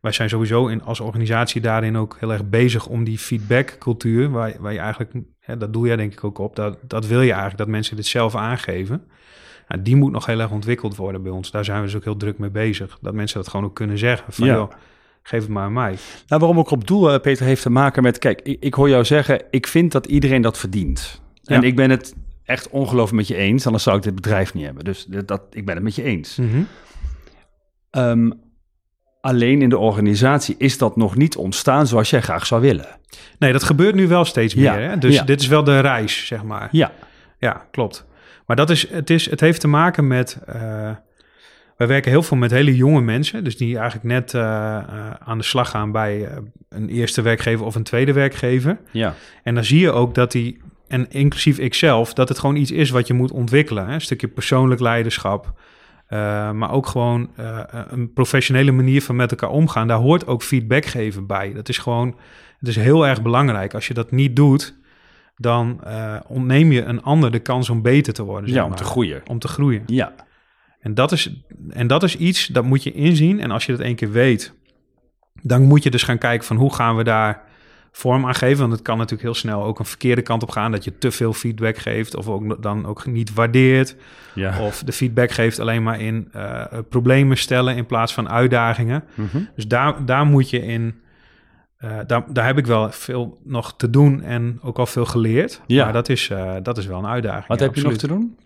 wij 0.00 0.12
zijn 0.12 0.28
sowieso 0.28 0.66
in, 0.66 0.82
als 0.82 1.00
organisatie 1.00 1.60
daarin 1.60 1.96
ook 1.96 2.16
heel 2.20 2.32
erg 2.32 2.48
bezig... 2.48 2.86
om 2.86 3.04
die 3.04 3.18
feedbackcultuur, 3.18 4.30
waar, 4.30 4.52
waar 4.60 4.72
je 4.72 4.78
eigenlijk... 4.78 5.12
Hè, 5.40 5.56
dat 5.56 5.72
doe 5.72 5.86
jij 5.86 5.96
denk 5.96 6.12
ik 6.12 6.24
ook 6.24 6.38
op. 6.38 6.56
Dat, 6.56 6.78
dat 6.82 7.06
wil 7.06 7.20
je 7.20 7.28
eigenlijk, 7.30 7.58
dat 7.58 7.68
mensen 7.68 7.96
dit 7.96 8.06
zelf 8.06 8.34
aangeven... 8.36 9.04
Nou, 9.68 9.82
die 9.82 9.96
moet 9.96 10.12
nog 10.12 10.26
heel 10.26 10.40
erg 10.40 10.50
ontwikkeld 10.50 10.96
worden 10.96 11.22
bij 11.22 11.32
ons. 11.32 11.50
Daar 11.50 11.64
zijn 11.64 11.78
we 11.80 11.84
dus 11.86 11.96
ook 11.96 12.04
heel 12.04 12.16
druk 12.16 12.38
mee 12.38 12.50
bezig. 12.50 12.98
Dat 13.00 13.14
mensen 13.14 13.38
dat 13.40 13.48
gewoon 13.48 13.66
ook 13.66 13.74
kunnen 13.74 13.98
zeggen. 13.98 14.32
Van, 14.32 14.46
Ja. 14.46 14.54
joh, 14.54 14.70
geef 15.22 15.40
het 15.40 15.50
maar 15.50 15.64
aan 15.64 15.72
mij. 15.72 15.96
Nou, 16.26 16.40
waarom 16.40 16.58
ik 16.58 16.70
op 16.70 16.86
doel, 16.86 17.12
eh, 17.12 17.20
Peter, 17.20 17.46
heeft 17.46 17.62
te 17.62 17.70
maken 17.70 18.02
met... 18.02 18.18
Kijk, 18.18 18.40
ik, 18.42 18.56
ik 18.60 18.74
hoor 18.74 18.88
jou 18.88 19.04
zeggen, 19.04 19.42
ik 19.50 19.66
vind 19.66 19.92
dat 19.92 20.06
iedereen 20.06 20.42
dat 20.42 20.58
verdient. 20.58 21.22
En 21.44 21.60
Ja. 21.60 21.66
ik 21.66 21.76
ben 21.76 21.90
het 21.90 22.14
echt 22.44 22.68
ongelooflijk 22.68 23.16
met 23.16 23.26
je 23.26 23.36
eens, 23.36 23.66
anders 23.66 23.84
zou 23.84 23.96
ik 23.96 24.02
dit 24.02 24.14
bedrijf 24.14 24.54
niet 24.54 24.64
hebben. 24.64 24.84
Dus 24.84 25.04
dat, 25.04 25.42
ik 25.50 25.66
ben 25.66 25.74
het 25.74 25.84
met 25.84 25.94
je 25.94 26.02
eens. 26.02 26.38
Ehm, 27.90 28.30
alleen 29.20 29.62
in 29.62 29.68
de 29.68 29.78
organisatie 29.78 30.54
is 30.58 30.78
dat 30.78 30.96
nog 30.96 31.16
niet 31.16 31.36
ontstaan 31.36 31.86
zoals 31.86 32.10
jij 32.10 32.22
graag 32.22 32.46
zou 32.46 32.60
willen. 32.60 32.86
Nee, 33.38 33.52
dat 33.52 33.62
gebeurt 33.62 33.94
nu 33.94 34.08
wel 34.08 34.24
steeds 34.24 34.54
Ja, 34.54 34.74
meer. 34.74 34.88
Hè? 34.88 34.98
Dus 34.98 35.14
ja. 35.14 35.22
dit 35.22 35.40
is 35.40 35.46
wel 35.46 35.64
de 35.64 35.80
reis, 35.80 36.26
zeg 36.26 36.42
maar. 36.42 36.68
Ja, 36.72 36.92
Ja, 37.38 37.66
klopt. 37.70 38.06
Maar 38.46 38.56
dat 38.56 38.70
is, 38.70 38.88
het, 38.90 39.10
is, 39.10 39.30
het 39.30 39.40
heeft 39.40 39.60
te 39.60 39.68
maken 39.68 40.06
met... 40.06 40.38
eh, 40.46 40.90
wij 41.76 41.86
werken 41.86 42.10
heel 42.10 42.22
veel 42.22 42.36
met 42.36 42.50
hele 42.50 42.76
jonge 42.76 43.00
mensen. 43.00 43.44
Dus 43.44 43.56
die 43.56 43.78
eigenlijk 43.78 44.04
net 44.04 44.34
eh, 44.34 44.42
eh, 44.76 45.10
aan 45.18 45.38
de 45.38 45.44
slag 45.44 45.70
gaan 45.70 45.92
bij 45.92 46.28
een 46.68 46.88
eerste 46.88 47.22
werkgever 47.22 47.66
of 47.66 47.74
een 47.74 47.82
tweede 47.82 48.12
werkgever. 48.12 48.78
ja, 48.90 49.14
En 49.42 49.54
dan 49.54 49.64
zie 49.64 49.80
je 49.80 49.90
ook 49.90 50.14
dat 50.14 50.32
die, 50.32 50.60
en 50.92 51.10
inclusief 51.10 51.58
ikzelf, 51.58 52.14
dat 52.14 52.28
het 52.28 52.38
gewoon 52.38 52.56
iets 52.56 52.70
is 52.70 52.90
wat 52.90 53.06
je 53.06 53.14
moet 53.14 53.30
ontwikkelen. 53.32 53.86
Hè? 53.86 53.94
Een 53.94 54.00
stukje 54.00 54.28
persoonlijk 54.28 54.80
leiderschap. 54.80 55.52
eh, 56.06 56.50
maar 56.50 56.70
ook 56.70 56.86
gewoon 56.86 57.30
eh, 57.36 57.60
een 57.88 58.12
professionele 58.12 58.72
manier 58.72 59.02
van 59.02 59.16
met 59.16 59.30
elkaar 59.30 59.50
omgaan. 59.50 59.88
Daar 59.88 59.98
hoort 59.98 60.26
ook 60.26 60.42
feedback 60.42 60.84
geven 60.84 61.26
bij. 61.26 61.52
Dat 61.52 61.68
is 61.68 61.78
gewoon, 61.78 62.16
het 62.58 62.68
is 62.68 62.76
heel 62.76 63.06
erg 63.06 63.22
belangrijk. 63.22 63.74
Als 63.74 63.86
je 63.88 63.94
dat 63.94 64.10
niet 64.10 64.36
doet, 64.36 64.74
dan 65.36 65.80
eh, 65.84 66.16
ontneem 66.28 66.72
je 66.72 66.82
een 66.82 67.02
ander 67.02 67.30
de 67.30 67.38
kans 67.38 67.70
om 67.70 67.82
beter 67.82 68.12
te 68.12 68.22
worden. 68.22 68.48
zeg 68.48 68.56
ja 68.58 68.62
om 68.62 68.68
maar. 68.68 68.78
te 68.78 68.84
groeien. 68.84 69.22
Om 69.26 69.38
te 69.38 69.48
groeien. 69.48 69.82
Ja, 69.86 70.14
En 70.80 70.94
dat, 70.94 71.12
is, 71.12 71.42
en 71.70 71.86
dat 71.86 72.02
is 72.02 72.16
iets, 72.16 72.46
dat 72.46 72.64
moet 72.64 72.82
je 72.82 72.92
inzien. 72.92 73.40
En 73.40 73.50
als 73.50 73.66
je 73.66 73.72
dat 73.72 73.80
één 73.80 73.94
keer 73.96 74.10
weet, 74.10 74.54
dan 75.42 75.62
moet 75.62 75.82
je 75.82 75.90
dus 75.90 76.02
gaan 76.02 76.18
kijken 76.18 76.46
van 76.46 76.56
hoe 76.56 76.74
gaan 76.74 76.96
we 76.96 77.04
daar 77.04 77.50
vorm 77.94 78.26
aan 78.26 78.34
geven. 78.34 78.58
Want 78.60 78.72
het 78.72 78.82
kan 78.82 78.96
natuurlijk 78.96 79.22
heel 79.22 79.34
snel 79.34 79.64
ook 79.64 79.78
een 79.78 79.84
verkeerde 79.84 80.22
kant 80.22 80.42
op 80.42 80.50
gaan. 80.50 80.72
Dat 80.72 80.84
je 80.84 80.98
te 80.98 81.10
veel 81.10 81.32
feedback 81.32 81.76
geeft 81.78 82.16
of 82.16 82.28
ook 82.28 82.62
dan 82.62 82.86
ook 82.86 83.06
niet 83.06 83.34
waardeert. 83.34 83.96
ja. 84.34 84.60
Of 84.60 84.82
de 84.82 84.92
feedback 84.92 85.30
geeft 85.30 85.58
alleen 85.58 85.82
maar 85.82 86.00
in 86.00 86.28
eh, 86.32 86.64
problemen 86.88 87.36
stellen 87.36 87.76
in 87.76 87.86
plaats 87.86 88.14
van 88.14 88.28
uitdagingen. 88.28 89.04
Mhm. 89.14 89.38
Dus 89.54 89.66
daar, 89.66 90.04
daar 90.04 90.26
moet 90.26 90.50
je 90.50 90.62
in... 90.62 90.94
eh, 91.76 91.98
daar, 92.06 92.24
daar 92.32 92.46
heb 92.46 92.58
ik 92.58 92.66
wel 92.66 92.92
veel 92.92 93.38
nog 93.44 93.76
te 93.76 93.90
doen 93.90 94.22
en 94.22 94.58
ook 94.62 94.78
al 94.78 94.86
veel 94.86 95.04
geleerd. 95.06 95.60
Ja. 95.66 95.84
Maar 95.84 95.92
dat 95.92 96.08
is, 96.08 96.30
eh, 96.30 96.54
dat 96.62 96.78
is 96.78 96.86
wel 96.86 96.98
een 96.98 97.06
uitdaging. 97.06 97.46
Wat 97.46 97.58
ja, 97.58 97.64
heb 97.64 97.74
je 97.74 97.82
nog 97.82 97.92
te 97.96 98.06
doen? 98.06 98.36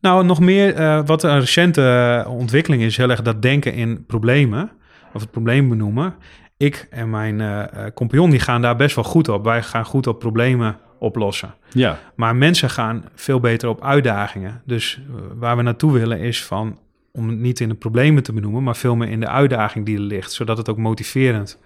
Nou, 0.00 0.24
nog 0.24 0.40
meer, 0.40 1.04
wat 1.04 1.22
een 1.22 1.40
recente 1.40 2.24
ontwikkeling 2.28 2.82
is, 2.82 2.96
heel 2.96 3.10
erg 3.10 3.22
dat 3.22 3.42
denken 3.42 3.72
in 3.74 4.04
problemen, 4.06 4.70
of 5.12 5.20
het 5.20 5.30
probleem 5.30 5.68
benoemen. 5.68 6.14
Ik 6.64 6.86
en 6.90 7.10
mijn 7.10 7.40
eh, 7.40 7.84
compagnon, 7.94 8.30
die 8.30 8.40
gaan 8.40 8.62
daar 8.62 8.76
best 8.76 8.94
wel 8.94 9.04
goed 9.04 9.28
op. 9.28 9.44
Wij 9.44 9.62
gaan 9.62 9.84
goed 9.84 10.06
op 10.06 10.18
problemen 10.18 10.78
oplossen. 10.98 11.54
Ja, 11.72 11.98
Maar 12.14 12.36
mensen 12.36 12.70
gaan 12.70 13.04
veel 13.14 13.40
beter 13.40 13.68
op 13.68 13.84
uitdagingen. 13.84 14.62
Dus 14.64 15.00
eh, 15.08 15.14
waar 15.34 15.56
we 15.56 15.62
naartoe 15.62 15.92
willen 15.92 16.18
is 16.18 16.44
van, 16.44 16.78
om 17.12 17.28
het 17.28 17.38
niet 17.38 17.60
in 17.60 17.68
de 17.68 17.74
problemen 17.74 18.22
te 18.22 18.32
benoemen, 18.32 18.62
maar 18.62 18.76
veel 18.76 18.96
meer 18.96 19.08
in 19.08 19.20
de 19.20 19.28
uitdaging 19.28 19.86
die 19.86 19.96
er 19.96 20.02
ligt, 20.02 20.32
zodat 20.32 20.56
het 20.56 20.68
ook 20.68 20.78
motiverend 20.78 21.58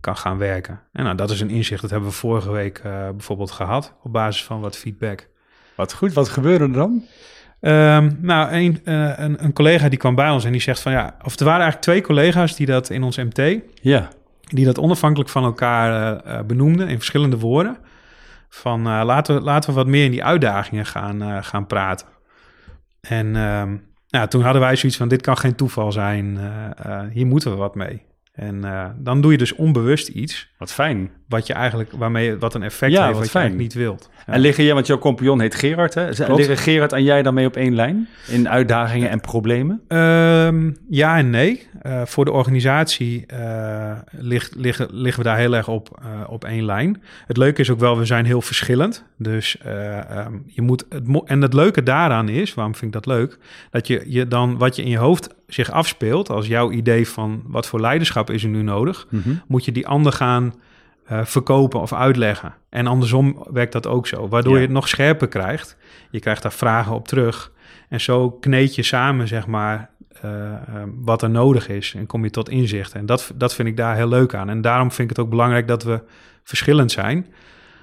kan 0.00 0.16
gaan 0.16 0.38
werken. 0.38 0.80
En 0.92 1.04
nou, 1.04 1.16
dat 1.16 1.30
is 1.30 1.40
een 1.40 1.50
inzicht, 1.50 1.82
dat 1.82 1.90
hebben 1.90 2.08
we 2.08 2.14
vorige 2.14 2.50
week 2.50 2.82
bijvoorbeeld 3.10 3.50
gehad, 3.50 3.94
op 4.02 4.12
basis 4.12 4.44
van 4.44 4.60
wat 4.60 4.76
feedback. 4.76 5.28
wat 5.76 5.92
goed. 5.92 6.12
Wat 6.12 6.28
gebeurde 6.28 6.64
er 6.64 6.72
dan? 6.72 7.04
Ehm, 7.60 8.10
nou, 8.20 8.52
een, 8.52 8.80
een, 8.84 9.44
een 9.44 9.52
collega 9.52 9.88
die 9.88 9.98
kwam 9.98 10.14
bij 10.14 10.30
ons 10.30 10.44
en 10.44 10.52
die 10.52 10.60
zegt 10.60 10.80
van 10.80 10.92
ja, 10.92 11.16
of 11.22 11.38
er 11.38 11.44
waren 11.44 11.62
eigenlijk 11.62 11.82
twee 11.82 12.00
collega's 12.00 12.56
die 12.56 12.66
dat 12.66 12.90
in 12.90 13.02
ons 13.02 13.16
MT, 13.16 13.60
Ja, 13.80 14.08
die 14.54 14.64
dat 14.64 14.78
onafhankelijk 14.78 15.30
van 15.30 15.44
elkaar 15.44 16.16
eh, 16.16 16.40
benoemden 16.44 16.88
in 16.88 16.96
verschillende 16.96 17.38
woorden. 17.38 17.76
Van 18.48 18.86
eh, 18.86 19.02
laten, 19.04 19.34
we, 19.34 19.40
laten 19.40 19.70
we 19.70 19.76
wat 19.76 19.86
meer 19.86 20.04
in 20.04 20.10
die 20.10 20.24
uitdagingen 20.24 20.86
gaan, 20.86 21.44
gaan 21.44 21.66
praten. 21.66 22.06
En 23.00 23.36
ehm, 23.36 23.76
nou, 24.08 24.28
toen 24.28 24.42
hadden 24.42 24.62
wij 24.62 24.76
zoiets 24.76 24.98
van: 24.98 25.08
dit 25.08 25.22
kan 25.22 25.36
geen 25.36 25.54
toeval 25.54 25.92
zijn. 25.92 26.38
hier 27.12 27.26
moeten 27.26 27.50
we 27.50 27.56
wat 27.56 27.74
mee. 27.74 28.02
En 28.32 28.60
dan 28.98 29.20
doe 29.20 29.32
je 29.32 29.38
dus 29.38 29.54
onbewust 29.54 30.08
iets 30.08 30.52
Wat 30.58 30.72
fijn. 30.72 31.10
Wat 31.32 31.46
je 31.46 31.52
eigenlijk, 31.52 31.92
waarmee 31.92 32.26
je- 32.26 32.38
wat 32.38 32.54
een 32.54 32.62
effect 32.62 32.92
Ja, 32.92 32.98
heeft 32.98 33.08
wat 33.08 33.16
wat 33.16 33.24
je 33.24 33.30
fijn. 33.30 33.44
eigenlijk 33.44 33.74
niet 33.74 33.84
wilt. 33.84 34.10
Ja. 34.26 34.32
En 34.32 34.40
liggen 34.40 34.64
je, 34.64 34.72
want 34.74 34.86
jouw 34.86 34.98
compagnon 34.98 35.40
heet 35.40 35.54
Gerard, 35.54 35.94
hè? 35.94 36.08
Klopt. 36.08 36.36
Liggen 36.36 36.56
Gerard 36.56 36.92
en 36.92 37.02
jij 37.02 37.22
dan 37.22 37.34
mee 37.34 37.46
op 37.46 37.56
één 37.56 37.74
lijn? 37.74 38.08
In 38.28 38.48
uitdagingen 38.48 39.10
en 39.10 39.20
problemen? 39.20 39.80
Ehm, 39.88 40.70
ja 40.88 41.16
en 41.18 41.30
nee. 41.30 41.66
Eh, 41.82 42.02
voor 42.04 42.24
de 42.24 42.32
organisatie 42.32 43.26
eh, 43.26 43.92
ligt, 44.10 44.54
liggen, 44.56 44.88
liggen 44.90 45.22
we 45.22 45.28
daar 45.28 45.38
heel 45.38 45.56
erg 45.56 45.68
op, 45.68 46.00
eh, 46.02 46.30
op 46.30 46.44
één 46.44 46.64
lijn. 46.64 47.02
Het 47.26 47.36
leuke 47.36 47.60
is 47.60 47.70
ook 47.70 47.78
wel, 47.80 47.98
we 47.98 48.04
zijn 48.04 48.24
heel 48.24 48.42
verschillend. 48.42 49.04
Dus 49.18 49.58
eh, 49.58 49.98
ehm, 50.10 50.32
je 50.46 50.62
moet. 50.62 50.84
Het 50.88 51.06
mo- 51.06 51.24
en 51.26 51.42
het 51.42 51.52
leuke 51.54 51.82
daaraan 51.82 52.28
is, 52.28 52.54
waarom 52.54 52.74
vind 52.74 52.94
ik 52.94 53.02
dat 53.04 53.16
leuk? 53.16 53.38
Dat 53.70 53.86
je, 53.86 54.02
je 54.06 54.28
dan 54.28 54.58
wat 54.58 54.76
je 54.76 54.82
in 54.82 54.88
je 54.90 54.98
hoofd 54.98 55.28
zich 55.46 55.70
afspeelt, 55.70 56.30
als 56.30 56.46
jouw 56.46 56.70
idee 56.70 57.08
van 57.08 57.42
wat 57.46 57.66
voor 57.66 57.80
leiderschap 57.80 58.30
is 58.30 58.42
er 58.42 58.48
nu 58.48 58.62
nodig, 58.62 59.06
moet 59.46 59.64
je 59.64 59.72
die 59.72 59.86
ander 59.86 60.12
gaan 60.12 60.54
eh, 61.12 61.24
verkopen 61.24 61.80
of 61.80 61.92
uitleggen. 61.92 62.54
En 62.70 62.86
andersom 62.86 63.46
werkt 63.50 63.72
dat 63.72 63.86
ook 63.86 64.06
zo, 64.06 64.28
waardoor 64.28 64.52
Ja. 64.52 64.58
je 64.58 64.64
het 64.64 64.74
nog 64.74 64.88
scherper 64.88 65.28
krijgt. 65.28 65.76
Je 66.10 66.20
krijgt 66.20 66.42
daar 66.42 66.52
vragen 66.52 66.94
op 66.94 67.08
terug. 67.08 67.52
En 67.88 68.00
zo 68.00 68.30
kneed 68.30 68.74
je 68.74 68.82
samen, 68.82 69.28
zeg 69.28 69.46
maar, 69.46 69.90
eh, 70.20 70.52
eh, 70.52 70.58
wat 70.94 71.22
er 71.22 71.30
nodig 71.30 71.68
is. 71.68 71.94
En 71.96 72.06
kom 72.06 72.24
je 72.24 72.30
tot 72.30 72.48
inzicht. 72.48 72.92
En 72.92 73.06
dat, 73.06 73.32
dat 73.34 73.54
vind 73.54 73.68
ik 73.68 73.76
daar 73.76 73.96
heel 73.96 74.08
leuk 74.08 74.34
aan. 74.34 74.48
En 74.50 74.60
daarom 74.60 74.88
vind 74.92 75.10
ik 75.10 75.16
het 75.16 75.24
ook 75.24 75.30
belangrijk 75.30 75.68
dat 75.68 75.82
we 75.82 76.02
verschillend 76.42 76.92
zijn. 76.92 77.26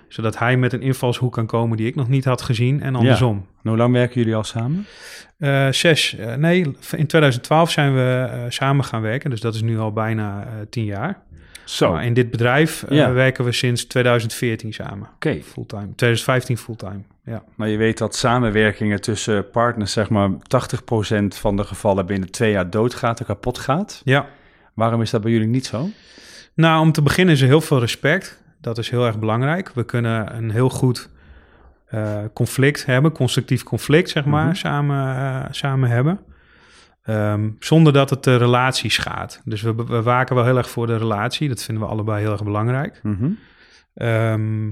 Zodat 0.07 0.37
hij 0.37 0.57
met 0.57 0.73
een 0.73 0.81
invalshoek 0.81 1.33
kan 1.33 1.45
komen 1.45 1.77
die 1.77 1.87
ik 1.87 1.95
nog 1.95 2.07
niet 2.07 2.25
had 2.25 2.41
gezien. 2.41 2.81
En 2.81 2.95
andersom. 2.95 3.45
En 3.63 3.69
hoe 3.69 3.77
lang 3.77 3.93
werken 3.93 4.19
jullie 4.19 4.35
al 4.35 4.43
samen? 4.43 4.85
Zes, 5.71 6.15
nee, 6.37 6.59
in 6.95 7.07
2012 7.07 7.71
zijn 7.71 7.93
we 7.93 8.45
samen 8.49 8.85
gaan 8.85 9.01
werken. 9.01 9.29
Dus 9.29 9.41
dat 9.41 9.55
is 9.55 9.61
nu 9.61 9.79
al 9.79 9.91
bijna 9.93 10.47
tien 10.69 10.85
jaar. 10.85 11.21
Zo, 11.69 11.91
Maar 11.91 12.05
in 12.05 12.13
dit 12.13 12.31
bedrijf 12.31 12.83
eh, 12.83 13.13
werken 13.13 13.43
we 13.45 13.51
sinds 13.51 13.85
2014 13.85 14.73
samen. 14.73 15.07
oké. 15.13 15.39
Fulltime. 15.43 15.95
2015 15.95 16.57
fulltime, 16.57 17.01
ja. 17.23 17.43
Maar 17.55 17.67
je 17.67 17.77
weet 17.77 17.97
dat 17.97 18.15
samenwerkingen 18.15 19.01
tussen 19.01 19.49
partners, 19.49 19.91
zeg 19.91 20.09
maar 20.09 20.29
80% 20.29 20.35
van 21.27 21.55
de 21.55 21.63
gevallen 21.63 22.05
binnen 22.05 22.31
twee 22.31 22.51
jaar 22.51 22.69
doodgaat 22.69 23.19
en 23.19 23.25
kapot 23.25 23.57
gaat. 23.57 24.01
Ja, 24.03 24.25
Waarom 24.73 25.01
is 25.01 25.09
dat 25.09 25.21
bij 25.21 25.31
jullie 25.31 25.47
niet 25.47 25.65
zo? 25.65 25.89
Nou, 26.53 26.81
om 26.81 26.91
te 26.91 27.01
beginnen 27.01 27.33
is 27.35 27.41
er 27.41 27.47
heel 27.47 27.61
veel 27.61 27.79
respect. 27.79 28.43
Dat 28.61 28.77
is 28.77 28.89
heel 28.89 29.05
erg 29.05 29.19
belangrijk. 29.19 29.71
We 29.73 29.83
kunnen 29.83 30.35
een 30.35 30.51
heel 30.51 30.69
goed 30.69 31.09
eh, 31.85 32.17
conflict 32.33 32.85
hebben, 32.85 33.11
constructief 33.11 33.63
conflict, 33.63 34.09
zeg 34.09 34.25
maar, 34.25 34.45
Mhm. 34.45 34.55
samen, 34.55 35.15
eh, 35.15 35.45
samen 35.51 35.89
hebben. 35.89 36.19
Ehm, 37.03 37.49
zonder 37.59 37.93
dat 37.93 38.09
het 38.09 38.23
de 38.23 38.35
relatie 38.35 38.91
schaadt. 38.91 39.41
Dus 39.45 39.61
we, 39.61 39.75
we 39.75 40.01
waken 40.01 40.35
wel 40.35 40.45
heel 40.45 40.57
erg 40.57 40.69
voor 40.69 40.87
de 40.87 40.97
relatie. 40.97 41.49
Dat 41.49 41.63
vinden 41.63 41.83
we 41.83 41.89
allebei 41.89 42.21
heel 42.21 42.31
erg 42.31 42.43
belangrijk. 42.43 42.99
Mhm. 43.03 43.29
Ehm, 43.93 44.71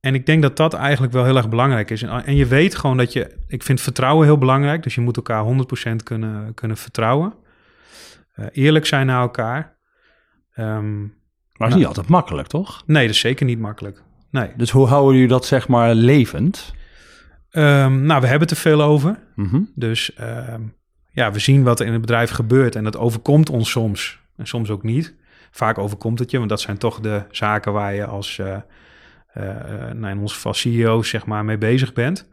en 0.00 0.14
ik 0.14 0.26
denk 0.26 0.42
dat 0.42 0.56
dat 0.56 0.74
eigenlijk 0.74 1.12
wel 1.12 1.24
heel 1.24 1.36
erg 1.36 1.48
belangrijk 1.48 1.90
is. 1.90 2.02
En, 2.02 2.24
en 2.24 2.36
je 2.36 2.46
weet 2.46 2.74
gewoon 2.74 2.96
dat 2.96 3.12
je... 3.12 3.36
Ik 3.46 3.62
vind 3.62 3.80
vertrouwen 3.80 4.26
heel 4.26 4.38
belangrijk. 4.38 4.82
Dus 4.82 4.94
je 4.94 5.00
moet 5.00 5.16
elkaar 5.16 5.44
100% 5.44 6.02
kunnen, 6.02 6.54
kunnen 6.54 6.76
vertrouwen. 6.76 7.34
Eh, 8.34 8.46
eerlijk 8.52 8.86
zijn 8.86 9.06
naar 9.06 9.20
elkaar. 9.20 9.76
Ehm, 10.54 11.00
Maar 11.00 11.10
het 11.56 11.68
is 11.68 11.74
niet 11.74 11.86
altijd 11.86 12.08
makkelijk, 12.08 12.48
toch? 12.48 12.82
Nee, 12.86 13.06
dat 13.06 13.14
is 13.14 13.20
zeker 13.20 13.46
niet 13.46 13.58
makkelijk. 13.58 14.02
Nee. 14.30 14.50
Dus 14.56 14.70
hoe 14.70 14.86
houden 14.86 15.12
jullie 15.12 15.28
dat, 15.28 15.46
zeg 15.46 15.68
maar, 15.68 15.94
levend? 15.94 16.74
Nou, 17.52 18.06
we 18.06 18.26
hebben 18.26 18.40
het 18.40 18.50
er 18.50 18.56
veel 18.56 18.82
over. 18.82 19.18
Mhm. 19.34 19.60
Dus 19.74 20.12
ja, 21.12 21.32
we 21.32 21.38
zien 21.38 21.62
wat 21.62 21.80
er 21.80 21.86
in 21.86 21.92
het 21.92 22.00
bedrijf 22.00 22.30
gebeurt. 22.30 22.76
En 22.76 22.84
dat 22.84 22.96
overkomt 22.96 23.50
ons 23.50 23.70
soms. 23.70 24.20
En 24.36 24.46
soms 24.46 24.70
ook 24.70 24.82
niet. 24.82 25.14
Vaak 25.50 25.78
overkomt 25.78 26.18
het 26.18 26.30
je, 26.30 26.38
want 26.38 26.50
dat 26.50 26.60
zijn 26.60 26.78
toch 26.78 27.00
de 27.00 27.22
zaken 27.30 27.72
waar 27.72 27.94
je 27.94 28.06
als, 28.06 28.38
eh 28.38 28.56
eh, 29.32 29.48
eh, 29.48 29.94
nou, 29.94 30.12
in 30.14 30.20
ons 30.20 30.32
geval 30.32 30.54
CEO's, 30.54 31.08
zeg 31.08 31.26
maar, 31.26 31.44
mee 31.44 31.58
bezig 31.58 31.92
bent. 31.92 32.28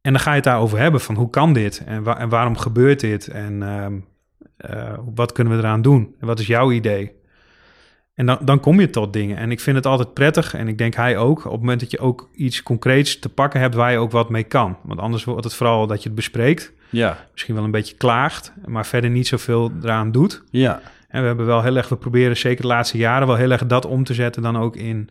En 0.00 0.12
dan 0.12 0.20
ga 0.20 0.30
je 0.30 0.36
het 0.36 0.44
daarover 0.44 0.78
hebben 0.78 1.00
van 1.00 1.14
hoe 1.14 1.30
kan 1.30 1.52
dit? 1.52 1.82
En, 1.86 2.02
wa- 2.02 2.18
en 2.18 2.28
waarom 2.28 2.56
gebeurt 2.56 3.00
dit? 3.00 3.28
En 3.28 3.62
ehm, 3.62 3.94
eh, 4.56 4.98
wat 5.14 5.32
kunnen 5.32 5.52
we 5.52 5.58
eraan 5.58 5.82
doen? 5.82 6.14
En 6.20 6.26
wat 6.26 6.38
is 6.38 6.46
jouw 6.46 6.70
idee? 6.72 7.12
En 8.14 8.26
dan, 8.26 8.38
dan 8.44 8.60
kom 8.60 8.80
je 8.80 8.90
tot 8.90 9.12
dingen. 9.12 9.36
En 9.36 9.50
ik 9.50 9.60
vind 9.60 9.76
het 9.76 9.86
altijd 9.86 10.14
prettig, 10.14 10.54
en 10.54 10.68
ik 10.68 10.78
denk 10.78 10.94
hij 10.94 11.16
ook, 11.16 11.38
op 11.44 11.50
het 11.50 11.60
moment 11.60 11.80
dat 11.80 11.90
je 11.90 11.98
ook 11.98 12.28
iets 12.34 12.62
concreets 12.62 13.18
te 13.18 13.28
pakken 13.28 13.60
hebt 13.60 13.74
waar 13.74 13.92
je 13.92 13.98
ook 13.98 14.10
wat 14.10 14.30
mee 14.30 14.44
kan. 14.44 14.78
Want 14.82 15.00
anders 15.00 15.24
wordt 15.24 15.44
het 15.44 15.54
vooral 15.54 15.86
dat 15.86 15.98
je 16.02 16.06
het 16.06 16.16
bespreekt, 16.16 16.72
Ja, 16.90 17.26
misschien 17.32 17.54
wel 17.54 17.64
een 17.64 17.70
beetje 17.70 17.96
klaagt, 17.96 18.52
maar 18.66 18.86
verder 18.86 19.10
niet 19.10 19.26
zoveel 19.26 19.72
eraan 19.82 20.12
doet. 20.12 20.42
ja. 20.50 20.80
En 21.08 21.20
we 21.20 21.26
hebben 21.26 21.46
wel 21.46 21.62
heel 21.62 21.76
erg, 21.76 21.88
we 21.88 21.96
proberen 21.96 22.36
zeker 22.36 22.62
de 22.62 22.68
laatste 22.68 22.98
jaren 22.98 23.26
wel 23.26 23.36
heel 23.36 23.50
erg 23.50 23.66
dat 23.66 23.84
om 23.84 24.04
te 24.04 24.14
zetten 24.14 24.42
dan 24.42 24.56
ook 24.58 24.76
in, 24.76 25.08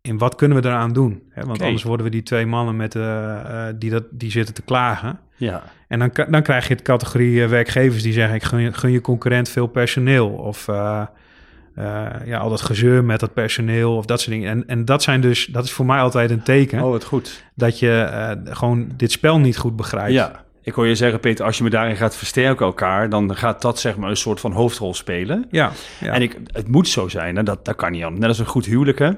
in 0.00 0.18
wat 0.18 0.34
kunnen 0.34 0.62
we 0.62 0.68
eraan 0.68 0.92
doen. 0.92 1.22
Hè? 1.30 1.44
Want 1.44 1.62
anders 1.62 1.82
worden 1.82 2.06
we 2.06 2.12
die 2.12 2.22
twee 2.22 2.46
mannen 2.46 2.76
met, 2.76 2.94
eh, 2.94 3.66
die, 3.74 3.90
dat, 3.90 4.04
die 4.10 4.30
zitten 4.30 4.54
te 4.54 4.62
klagen. 4.62 5.18
Ja, 5.36 5.62
En 5.88 5.98
dan, 5.98 6.10
dan 6.30 6.42
krijg 6.42 6.68
je 6.68 6.76
de 6.76 6.82
categorie 6.82 7.42
eh, 7.42 7.48
werkgevers 7.48 8.02
die 8.02 8.12
zeggen: 8.12 8.34
ik 8.34 8.42
gun 8.42 8.60
je, 8.60 8.72
gun 8.72 8.90
je 8.90 9.00
concurrent 9.00 9.48
veel 9.48 9.66
personeel. 9.66 10.28
Of 10.28 10.68
eh, 11.74 12.06
ja, 12.24 12.38
al 12.38 12.50
dat 12.50 12.60
gezeur 12.60 13.04
met 13.04 13.20
dat 13.20 13.34
personeel 13.34 13.96
of 13.96 14.04
dat 14.06 14.20
soort 14.20 14.32
dingen. 14.32 14.50
En, 14.50 14.64
en 14.66 14.84
dat 14.84 15.02
zijn 15.02 15.20
dus, 15.20 15.46
dat 15.46 15.64
is 15.64 15.72
voor 15.72 15.86
mij 15.86 16.00
altijd 16.00 16.30
een 16.30 16.42
teken 16.42 16.82
oh, 16.82 16.90
wat 16.90 17.04
goed. 17.04 17.44
dat 17.54 17.78
je 17.78 18.00
eh, 18.00 18.54
gewoon 18.56 18.88
dit 18.96 19.12
spel 19.12 19.38
niet 19.38 19.56
goed 19.58 19.76
begrijpt. 19.76 20.12
Ja, 20.12 20.44
ik 20.62 20.72
hoor 20.72 20.86
je 20.86 20.94
zeggen, 20.94 21.20
Peter, 21.20 21.44
als 21.44 21.58
je 21.58 21.64
me 21.64 21.70
daarin 21.70 21.96
gaat 21.96 22.16
versterken 22.16 22.66
elkaar, 22.66 23.08
dan 23.08 23.36
gaat 23.36 23.62
dat 23.62 23.78
zeg 23.78 23.96
maar 23.96 24.10
een 24.10 24.16
soort 24.16 24.40
van 24.40 24.52
hoofdrol 24.52 24.94
spelen. 24.94 25.46
ja, 25.50 25.70
ja. 26.00 26.12
En 26.12 26.22
ik, 26.22 26.36
het 26.46 26.68
moet 26.68 26.88
zo 26.88 27.08
zijn, 27.08 27.36
hè? 27.36 27.42
Dat, 27.42 27.64
dat 27.64 27.76
kan 27.76 27.92
niet 27.92 28.02
anders. 28.02 28.20
Net 28.20 28.28
als 28.28 28.38
een 28.38 28.46
goed 28.46 28.66
huwelijk, 28.66 28.98
hè? 28.98 29.10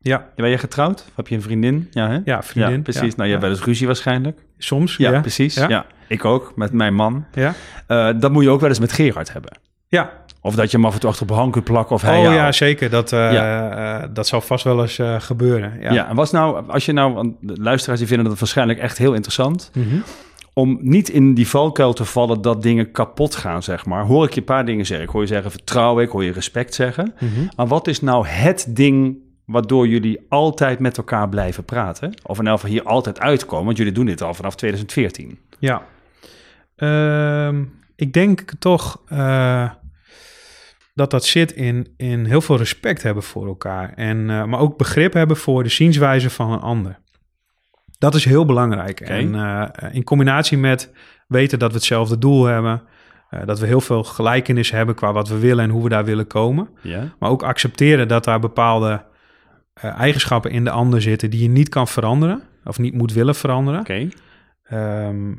ja. 0.00 0.28
Ben 0.36 0.50
je 0.50 0.58
getrouwd? 0.58 1.04
Of 1.08 1.16
heb 1.16 1.28
je 1.28 1.34
een 1.34 1.42
vriendin? 1.42 1.88
Ja, 1.90 2.08
hè? 2.08 2.18
Ja, 2.24 2.42
vriendin. 2.42 2.76
Ja, 2.76 2.82
precies. 2.82 3.02
Ja, 3.02 3.12
nou, 3.16 3.24
je 3.24 3.30
hebt 3.30 3.42
wel 3.42 3.50
eens 3.50 3.64
ruzie 3.64 3.86
waarschijnlijk. 3.86 4.38
Soms, 4.58 4.96
Ja, 4.96 5.20
precies. 5.20 5.54
Ja. 5.54 5.68
Ja. 5.68 5.86
ik 6.08 6.24
ook, 6.24 6.52
met 6.56 6.72
mijn 6.72 6.94
man. 6.94 7.24
Ja, 7.32 7.54
Eh, 7.86 8.08
dat 8.18 8.32
moet 8.32 8.42
je 8.42 8.50
ook 8.50 8.60
wel 8.60 8.68
eens 8.68 8.78
met 8.78 8.92
Gerard 8.92 9.32
hebben. 9.32 9.58
Ja. 9.96 10.12
Of 10.40 10.54
dat 10.54 10.70
je 10.70 10.76
hem 10.76 10.86
af 10.86 10.94
en 10.94 11.00
toe 11.00 11.08
achter 11.10 11.22
op 11.24 11.30
een 11.30 11.36
hand 11.36 11.52
kunt 11.52 11.64
plakken 11.64 11.94
of 11.94 12.02
hij 12.02 12.16
oh 12.16 12.22
jou. 12.22 12.34
ja, 12.34 12.52
zeker. 12.52 12.90
Dat, 12.90 13.10
Ja. 13.10 14.00
eh, 14.02 14.08
dat 14.12 14.26
zal 14.26 14.40
vast 14.40 14.64
wel 14.64 14.80
eens 14.82 14.98
eh, 14.98 15.20
gebeuren. 15.20 15.72
Ja. 15.80 15.92
Ja. 15.92 16.08
en 16.08 16.16
was 16.16 16.30
nou, 16.30 16.68
als 16.70 16.86
je 16.86 16.92
nou, 16.92 17.34
luisteraars 17.40 17.98
die 17.98 18.08
vinden 18.08 18.26
dat 18.28 18.38
waarschijnlijk 18.38 18.78
echt 18.78 18.98
heel 18.98 19.12
interessant, 19.14 19.70
Mhm. 19.74 19.96
om 20.52 20.78
niet 20.80 21.08
in 21.08 21.34
die 21.34 21.48
valkuil 21.48 21.92
te 21.92 22.04
vallen 22.04 22.42
dat 22.42 22.62
dingen 22.62 22.90
kapot 22.92 23.34
gaan, 23.36 23.62
zeg 23.62 23.86
maar. 23.86 24.04
Hoor 24.04 24.24
ik 24.24 24.32
je 24.34 24.40
een 24.40 24.46
paar 24.46 24.64
dingen 24.66 24.86
zeggen. 24.86 25.06
Ik 25.06 25.12
hoor 25.12 25.20
je 25.20 25.26
zeggen 25.26 25.50
vertrouwen, 25.50 26.04
ik 26.04 26.10
hoor 26.10 26.24
je 26.24 26.32
respect 26.32 26.74
zeggen. 26.74 27.14
Mhm. 27.20 27.30
Maar 27.56 27.66
wat 27.66 27.86
is 27.88 28.00
nou 28.00 28.26
het 28.26 28.66
ding 28.68 29.16
waardoor 29.44 29.88
jullie 29.88 30.26
altijd 30.28 30.78
met 30.78 30.96
elkaar 30.96 31.28
blijven 31.28 31.64
praten? 31.64 32.14
Of 32.22 32.38
in 32.38 32.46
elk 32.46 32.54
geval 32.60 32.70
hier 32.74 32.82
altijd 32.84 33.20
uitkomen, 33.20 33.64
want 33.64 33.76
jullie 33.76 33.92
doen 33.92 34.06
dit 34.06 34.22
al 34.22 34.34
vanaf 34.34 34.54
2014. 34.54 35.38
Ja. 35.58 35.82
Ehm, 36.76 37.62
ik 37.96 38.12
denk 38.12 38.42
toch 38.58 39.00
dat 40.96 41.10
dat 41.10 41.24
zit 41.24 41.52
in, 41.52 41.94
in 41.96 42.24
heel 42.24 42.40
veel 42.40 42.56
respect 42.56 43.02
hebben 43.02 43.22
voor 43.22 43.46
elkaar. 43.46 43.92
En, 43.94 44.30
eh, 44.30 44.44
maar 44.44 44.60
ook 44.60 44.76
begrip 44.78 45.12
hebben 45.12 45.36
voor 45.36 45.62
de 45.62 45.68
zienswijze 45.68 46.30
van 46.30 46.52
een 46.52 46.60
ander. 46.60 46.98
Dat 47.98 48.14
is 48.14 48.24
heel 48.24 48.44
belangrijk. 48.44 49.00
En 49.00 49.34
eh, 49.34 49.94
in 49.94 50.04
combinatie 50.04 50.58
met 50.58 50.92
weten 51.28 51.58
dat 51.58 51.70
we 51.70 51.76
hetzelfde 51.76 52.18
doel 52.18 52.44
hebben. 52.44 52.82
eh, 53.30 53.46
dat 53.46 53.58
we 53.60 53.66
heel 53.66 53.80
veel 53.80 54.04
gelijkenis 54.04 54.70
hebben 54.70 54.94
qua 54.94 55.12
wat 55.12 55.28
we 55.28 55.38
willen 55.38 55.64
en 55.64 55.70
hoe 55.70 55.82
we 55.82 55.88
daar 55.88 56.04
willen 56.04 56.26
komen. 56.26 56.68
Ja? 56.82 57.14
Maar 57.18 57.30
ook 57.30 57.42
accepteren 57.42 58.08
dat 58.08 58.24
daar 58.24 58.40
bepaalde 58.40 59.04
eigenschappen 59.74 60.50
in 60.50 60.64
de 60.64 60.70
ander 60.70 61.02
zitten 61.02 61.30
die 61.30 61.42
je 61.42 61.48
niet 61.48 61.68
kan 61.68 61.88
veranderen. 61.88 62.42
Of 62.64 62.78
niet 62.78 62.94
moet 62.94 63.12
willen 63.12 63.34
veranderen. 63.34 63.80
Ehm, 64.62 65.32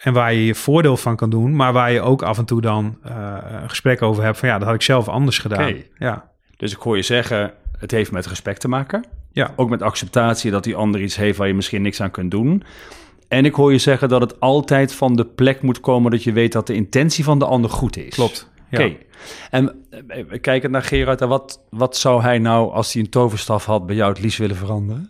en 0.00 0.12
waar 0.12 0.32
je 0.32 0.44
je 0.46 0.54
voordeel 0.54 0.96
van 0.96 1.16
kan 1.16 1.30
doen, 1.30 1.56
maar 1.56 1.72
waar 1.72 1.92
je 1.92 2.00
ook 2.00 2.22
af 2.22 2.38
en 2.38 2.44
toe 2.44 2.60
dan 2.60 2.98
eh, 3.02 3.36
een 3.62 3.68
gesprek 3.68 4.02
over 4.02 4.22
hebt 4.22 4.38
van 4.38 4.48
ja, 4.48 4.58
dat 4.58 4.66
had 4.66 4.74
ik 4.76 4.82
zelf 4.82 5.08
anders 5.08 5.38
gedaan. 5.38 5.74
Ja, 5.98 6.30
Dus 6.56 6.72
ik 6.72 6.78
hoor 6.78 6.96
je 6.96 7.02
zeggen, 7.02 7.52
het 7.78 7.90
heeft 7.90 8.12
met 8.12 8.26
respect 8.26 8.60
te 8.60 8.68
maken. 8.68 9.04
ja, 9.32 9.52
Ook 9.56 9.68
met 9.70 9.82
acceptatie 9.82 10.50
dat 10.50 10.64
die 10.64 10.74
ander 10.76 11.00
iets 11.00 11.16
heeft 11.16 11.38
waar 11.38 11.48
je 11.48 11.54
misschien 11.54 11.82
niks 11.82 12.00
aan 12.00 12.10
kunt 12.10 12.30
doen. 12.30 12.62
En 13.28 13.44
ik 13.44 13.54
hoor 13.54 13.72
je 13.72 13.78
zeggen 13.78 14.08
dat 14.08 14.20
het 14.20 14.40
altijd 14.40 14.94
van 14.94 15.16
de 15.16 15.24
plek 15.24 15.62
moet 15.62 15.80
komen 15.80 16.10
dat 16.10 16.22
je 16.22 16.32
weet 16.32 16.52
dat 16.52 16.66
de 16.66 16.74
intentie 16.74 17.24
van 17.24 17.38
de 17.38 17.44
ander 17.44 17.70
goed 17.70 17.96
is. 17.96 18.14
klopt. 18.14 18.50
Ja. 18.70 18.84
Oké. 18.84 18.96
En 19.50 19.84
eh, 20.08 20.40
kijkend 20.40 20.72
naar 20.72 20.82
Gerard, 20.82 21.20
en 21.20 21.28
wat, 21.28 21.66
wat 21.70 21.96
zou 21.96 22.22
hij 22.22 22.38
nou, 22.38 22.72
als 22.72 22.92
hij 22.92 23.02
een 23.02 23.08
toverstaf 23.10 23.64
had, 23.64 23.86
bij 23.86 23.96
jou 23.96 24.12
het 24.12 24.20
liefst 24.22 24.38
willen 24.38 24.56
veranderen? 24.56 25.08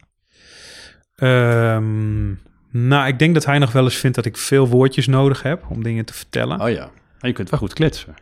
Ehm, 1.14 2.30
nou, 2.70 3.06
ik 3.08 3.18
denk 3.18 3.34
dat 3.34 3.44
hij 3.44 3.58
nog 3.58 3.72
wel 3.72 3.84
eens 3.84 3.96
vindt 3.96 4.16
dat 4.16 4.24
ik 4.24 4.36
veel 4.36 4.68
woordjes 4.68 5.06
nodig 5.06 5.42
heb 5.42 5.64
om 5.68 5.82
dingen 5.82 6.04
te 6.04 6.14
vertellen. 6.14 6.60
Oh 6.60 6.70
ja. 6.70 6.90
Maar 7.20 7.30
je 7.30 7.32
kunt 7.32 7.50
wel 7.50 7.58
goed 7.58 7.72
kletsen. 7.72 8.14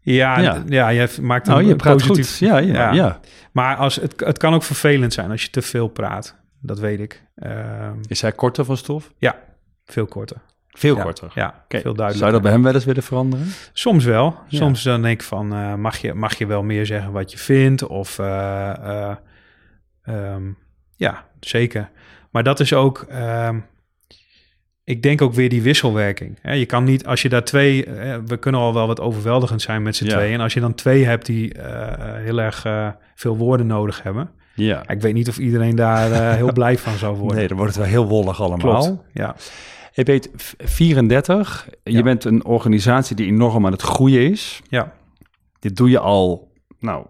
Ja, 0.00 0.38
Ja. 0.40 0.62
ja. 0.68 0.88
je 0.88 1.08
maakt 1.20 1.46
een 1.46 1.52
Nou, 1.54 1.66
je 1.66 1.76
praat 1.76 1.96
positief... 1.96 2.28
goed. 2.30 2.38
Ja, 2.38 2.58
ja, 2.58 2.72
Ja. 2.74 2.92
ja. 2.92 3.20
Maar 3.52 3.76
als, 3.76 3.96
het, 3.96 4.20
het 4.24 4.38
kan 4.38 4.54
ook 4.54 4.62
vervelend 4.62 5.12
zijn 5.12 5.30
als 5.30 5.42
je 5.42 5.50
te 5.50 5.62
veel 5.62 5.88
praat. 5.88 6.36
Dat 6.60 6.78
weet 6.78 7.00
ik. 7.00 7.22
Ehm, 7.34 7.94
Is 8.06 8.20
hij 8.20 8.32
korter 8.32 8.64
van 8.64 8.76
stof? 8.76 9.12
ja, 9.18 9.38
veel 9.84 10.06
korter. 10.06 10.36
Veel 10.68 10.96
Ja, 10.96 11.02
korter. 11.02 11.30
Ja, 11.34 11.64
veel 11.68 11.80
duidelijker. 11.82 12.16
Zou 12.16 12.26
je 12.26 12.32
dat 12.32 12.42
bij 12.42 12.52
hem 12.52 12.62
wel 12.62 12.74
eens 12.74 12.84
willen 12.84 13.02
veranderen? 13.02 13.46
Soms 13.72 14.04
wel. 14.04 14.38
Soms 14.48 14.82
dan 14.82 15.02
denk 15.02 15.20
ik 15.20 15.26
van, 15.26 15.52
eh, 15.52 15.74
mag, 15.74 15.96
je, 15.98 16.14
mag 16.14 16.38
je 16.38 16.46
wel 16.46 16.62
meer 16.62 16.86
zeggen 16.86 17.12
wat 17.12 17.30
je 17.32 17.38
vindt? 17.38 17.86
Of 17.86 18.18
eh, 18.18 18.70
eh, 18.70 19.16
ehm, 20.02 20.42
ja, 20.96 21.24
zeker. 21.40 21.90
Maar 22.30 22.42
dat 22.42 22.60
is 22.60 22.72
ook, 22.72 23.06
ehm, 23.08 23.58
ik 24.88 25.02
denk 25.02 25.22
ook 25.22 25.32
weer 25.34 25.48
die 25.48 25.62
wisselwerking. 25.62 26.38
Hè? 26.42 26.52
Je 26.52 26.66
kan 26.66 26.84
niet, 26.84 27.06
als 27.06 27.22
je 27.22 27.28
daar 27.28 27.44
twee, 27.44 27.84
eh, 27.84 28.16
we 28.26 28.36
kunnen 28.36 28.60
al 28.60 28.74
wel 28.74 28.86
wat 28.86 29.00
overweldigend 29.00 29.62
zijn 29.62 29.82
met 29.82 29.96
z'n 29.96 30.04
Ja. 30.04 30.10
tweeën. 30.10 30.34
En 30.34 30.40
als 30.40 30.54
je 30.54 30.60
dan 30.60 30.74
twee 30.74 31.04
hebt 31.04 31.26
die 31.26 31.54
eh, 31.54 32.14
heel 32.24 32.40
erg 32.40 32.64
eh, 32.64 32.88
veel 33.14 33.36
woorden 33.36 33.66
nodig 33.66 34.02
hebben. 34.02 34.30
Ja. 34.54 34.88
Ik 34.88 35.00
weet 35.00 35.14
niet 35.14 35.28
of 35.28 35.38
iedereen 35.38 35.76
daar 35.76 36.34
heel 36.36 36.52
blij 36.60 36.78
van 36.78 36.96
zou 36.96 37.16
worden. 37.16 37.36
Nee, 37.36 37.48
dan 37.48 37.56
wordt 37.56 37.72
het 37.74 37.82
wel 37.82 37.92
heel 37.92 38.06
wollig 38.06 38.40
allemaal. 38.42 38.80
Klopt, 38.82 39.02
ja. 39.12 39.36
Je 39.92 40.02
bent 40.04 40.28
v- 40.36 40.52
34. 40.58 41.68
Je 41.84 42.02
bent 42.02 42.24
een 42.24 42.44
organisatie 42.44 43.16
die 43.16 43.26
enorm 43.26 43.66
aan 43.66 43.72
het 43.72 43.82
groeien 43.82 44.30
is. 44.30 44.60
Ja, 44.68 44.92
Dit 45.58 45.76
doe 45.76 45.90
je 45.90 45.98
al, 45.98 46.50
nou, 46.80 47.06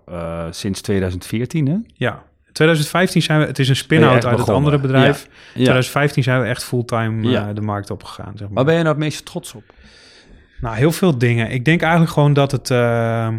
sinds 0.51 0.81
2014, 0.81 1.67
hè? 1.69 1.77
ja. 1.95 2.23
2015 2.59 3.23
zijn 3.23 3.41
we, 3.41 3.47
het 3.47 3.59
is 3.59 3.69
een 3.69 3.77
spin-out 3.77 4.25
uit 4.25 4.39
het 4.39 4.49
andere 4.49 4.79
bedrijf. 4.79 5.27
Ja. 5.47 5.53
2015 5.53 6.23
zijn 6.23 6.41
we 6.41 6.47
echt 6.47 6.65
fulltime 6.65 7.37
eh, 7.37 7.47
de 7.55 7.61
markt 7.61 7.91
opgegaan. 7.91 8.33
Zeg 8.37 8.47
maar. 8.47 8.55
Waar 8.55 8.65
ben 8.65 8.75
je 8.75 8.83
nou 8.83 8.95
het 8.95 9.05
meest 9.05 9.25
trots 9.25 9.55
op? 9.55 9.63
Nou, 10.61 10.77
heel 10.77 10.93
veel 10.93 11.19
dingen. 11.19 11.51
Ik 11.51 11.65
denk 11.65 11.81
eigenlijk 11.81 12.13
gewoon 12.13 12.33
dat 12.33 12.51
het, 12.51 12.71
eh, 12.71 13.35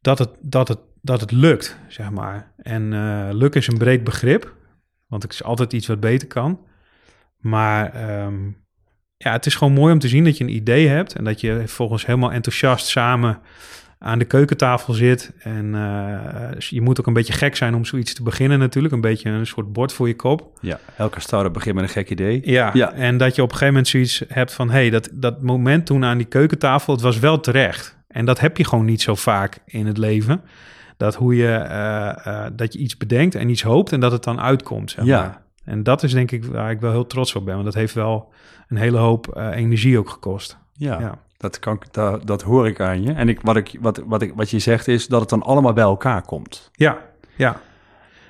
dat 0.00 0.18
het, 0.18 0.30
dat 0.40 0.68
het, 0.68 0.78
dat 1.02 1.20
het 1.20 1.32
lukt, 1.32 1.78
zeg 1.88 2.10
maar. 2.10 2.52
En 2.62 2.92
eh 2.92 3.28
lukken 3.32 3.60
is 3.60 3.66
een 3.66 3.78
breed 3.78 4.04
begrip, 4.04 4.54
want 5.06 5.22
het 5.22 5.32
is 5.32 5.42
altijd 5.42 5.72
iets 5.72 5.86
wat 5.86 6.00
beter 6.00 6.28
kan. 6.28 6.60
Maar 7.38 7.92
ehm, 7.94 8.36
ja, 9.16 9.32
het 9.32 9.46
is 9.46 9.54
gewoon 9.54 9.72
mooi 9.72 9.92
om 9.92 9.98
te 9.98 10.08
zien 10.08 10.24
dat 10.24 10.38
je 10.38 10.44
een 10.44 10.54
idee 10.54 10.88
hebt 10.88 11.14
en 11.14 11.24
dat 11.24 11.40
je 11.40 11.62
volgens 11.66 12.06
helemaal 12.06 12.32
enthousiast 12.32 12.86
samen 12.86 13.40
aan 13.98 14.18
de 14.18 14.24
keukentafel 14.24 14.92
zit. 14.94 15.32
En 15.38 15.74
eh, 15.74 16.58
je 16.58 16.80
moet 16.80 17.00
ook 17.00 17.06
een 17.06 17.12
beetje 17.12 17.32
gek 17.32 17.56
zijn 17.56 17.74
om 17.74 17.84
zoiets 17.84 18.14
te 18.14 18.22
beginnen 18.22 18.58
natuurlijk. 18.58 18.94
Een 18.94 19.00
beetje 19.00 19.30
een 19.30 19.46
soort 19.46 19.72
bord 19.72 19.92
voor 19.92 20.08
je 20.08 20.16
kop. 20.16 20.58
Ja, 20.60 20.78
elke 20.96 21.20
start 21.20 21.52
begint 21.52 21.74
met 21.74 21.84
een 21.84 21.90
gek 21.90 22.10
idee. 22.10 22.40
Ja, 22.44 22.70
Ja. 22.72 22.92
en 22.92 23.16
dat 23.16 23.34
je 23.34 23.42
op 23.42 23.48
een 23.50 23.54
gegeven 23.56 23.74
moment 23.74 23.88
zoiets 23.92 24.22
hebt 24.28 24.52
van... 24.52 24.68
hé, 24.68 24.74
hey, 24.74 24.90
dat, 24.90 25.08
dat 25.12 25.42
moment 25.42 25.86
toen 25.86 26.04
aan 26.04 26.16
die 26.18 26.26
keukentafel, 26.26 26.92
het 26.92 27.02
was 27.02 27.18
wel 27.18 27.40
terecht. 27.40 27.96
En 28.08 28.24
dat 28.24 28.40
heb 28.40 28.56
je 28.56 28.64
gewoon 28.64 28.84
niet 28.84 29.02
zo 29.02 29.14
vaak 29.14 29.58
in 29.64 29.86
het 29.86 29.98
leven. 29.98 30.40
Dat 30.96 31.14
hoe 31.14 31.36
je, 31.36 31.52
eh, 31.54 32.26
eh, 32.26 32.50
dat 32.52 32.72
je 32.72 32.78
iets 32.78 32.96
bedenkt 32.96 33.34
en 33.34 33.48
iets 33.48 33.62
hoopt 33.62 33.92
en 33.92 34.00
dat 34.00 34.12
het 34.12 34.24
dan 34.24 34.40
uitkomt, 34.40 34.90
zeg 34.90 35.04
Ja. 35.04 35.42
En 35.64 35.82
dat 35.82 36.02
is 36.02 36.12
denk 36.12 36.30
ik 36.30 36.44
waar 36.44 36.70
ik 36.70 36.80
wel 36.80 36.90
heel 36.90 37.06
trots 37.06 37.34
op 37.34 37.44
ben. 37.44 37.52
Want 37.54 37.64
dat 37.66 37.74
heeft 37.74 37.94
wel 37.94 38.32
een 38.68 38.76
hele 38.76 38.98
hoop 38.98 39.36
energie 39.52 39.98
ook 39.98 40.08
gekost. 40.10 40.58
Ja, 40.72 41.00
Ja. 41.00 41.18
Dat, 41.38 41.58
kan, 41.58 41.80
dat, 41.90 42.26
dat 42.26 42.42
hoor 42.42 42.66
ik 42.66 42.80
aan 42.80 43.02
je. 43.02 43.12
En 43.12 43.28
ik, 43.28 43.40
wat, 43.42 43.56
ik, 43.56 43.76
wat, 43.80 44.02
wat, 44.06 44.22
ik, 44.22 44.32
wat 44.34 44.50
je 44.50 44.58
zegt 44.58 44.88
is 44.88 45.06
dat 45.06 45.20
het 45.20 45.28
dan 45.30 45.42
allemaal 45.42 45.72
bij 45.72 45.84
elkaar 45.84 46.22
komt. 46.22 46.70
Ja, 46.72 46.98
ja. 47.36 47.48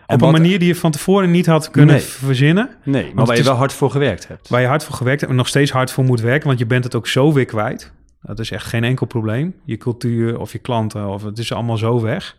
En 0.06 0.14
op 0.14 0.22
een 0.22 0.30
wat- 0.30 0.40
manier 0.40 0.58
die 0.58 0.68
je 0.68 0.74
van 0.74 0.90
tevoren 0.90 1.30
niet 1.30 1.46
had 1.46 1.70
kunnen 1.70 1.94
Nee. 1.94 2.04
verzinnen. 2.04 2.70
Nee, 2.84 3.14
maar 3.14 3.24
waar 3.26 3.36
je 3.36 3.42
wel 3.42 3.54
hard 3.54 3.72
voor 3.72 3.90
gewerkt 3.90 4.28
hebt. 4.28 4.48
Waar 4.48 4.60
je 4.60 4.66
hard 4.66 4.84
voor 4.84 4.94
gewerkt 4.94 5.20
hebt 5.20 5.32
en 5.32 5.38
nog 5.38 5.48
steeds 5.48 5.70
hard 5.70 5.90
voor 5.90 6.04
moet 6.04 6.20
werken, 6.20 6.46
want 6.46 6.58
je 6.58 6.66
bent 6.66 6.84
het 6.84 6.94
ook 6.94 7.06
zo 7.06 7.32
weer 7.32 7.44
kwijt. 7.44 7.92
Dat 8.22 8.38
is 8.38 8.50
echt 8.50 8.66
geen 8.66 8.84
enkel 8.84 9.06
probleem. 9.06 9.54
Je 9.64 9.76
cultuur 9.76 10.38
of 10.40 10.52
je 10.52 10.58
klanten, 10.58 11.08
of 11.08 11.22
het 11.22 11.38
is 11.38 11.52
allemaal 11.52 11.76
zo 11.76 12.00
weg. 12.00 12.36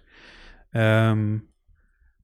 Ehm, 0.71 1.37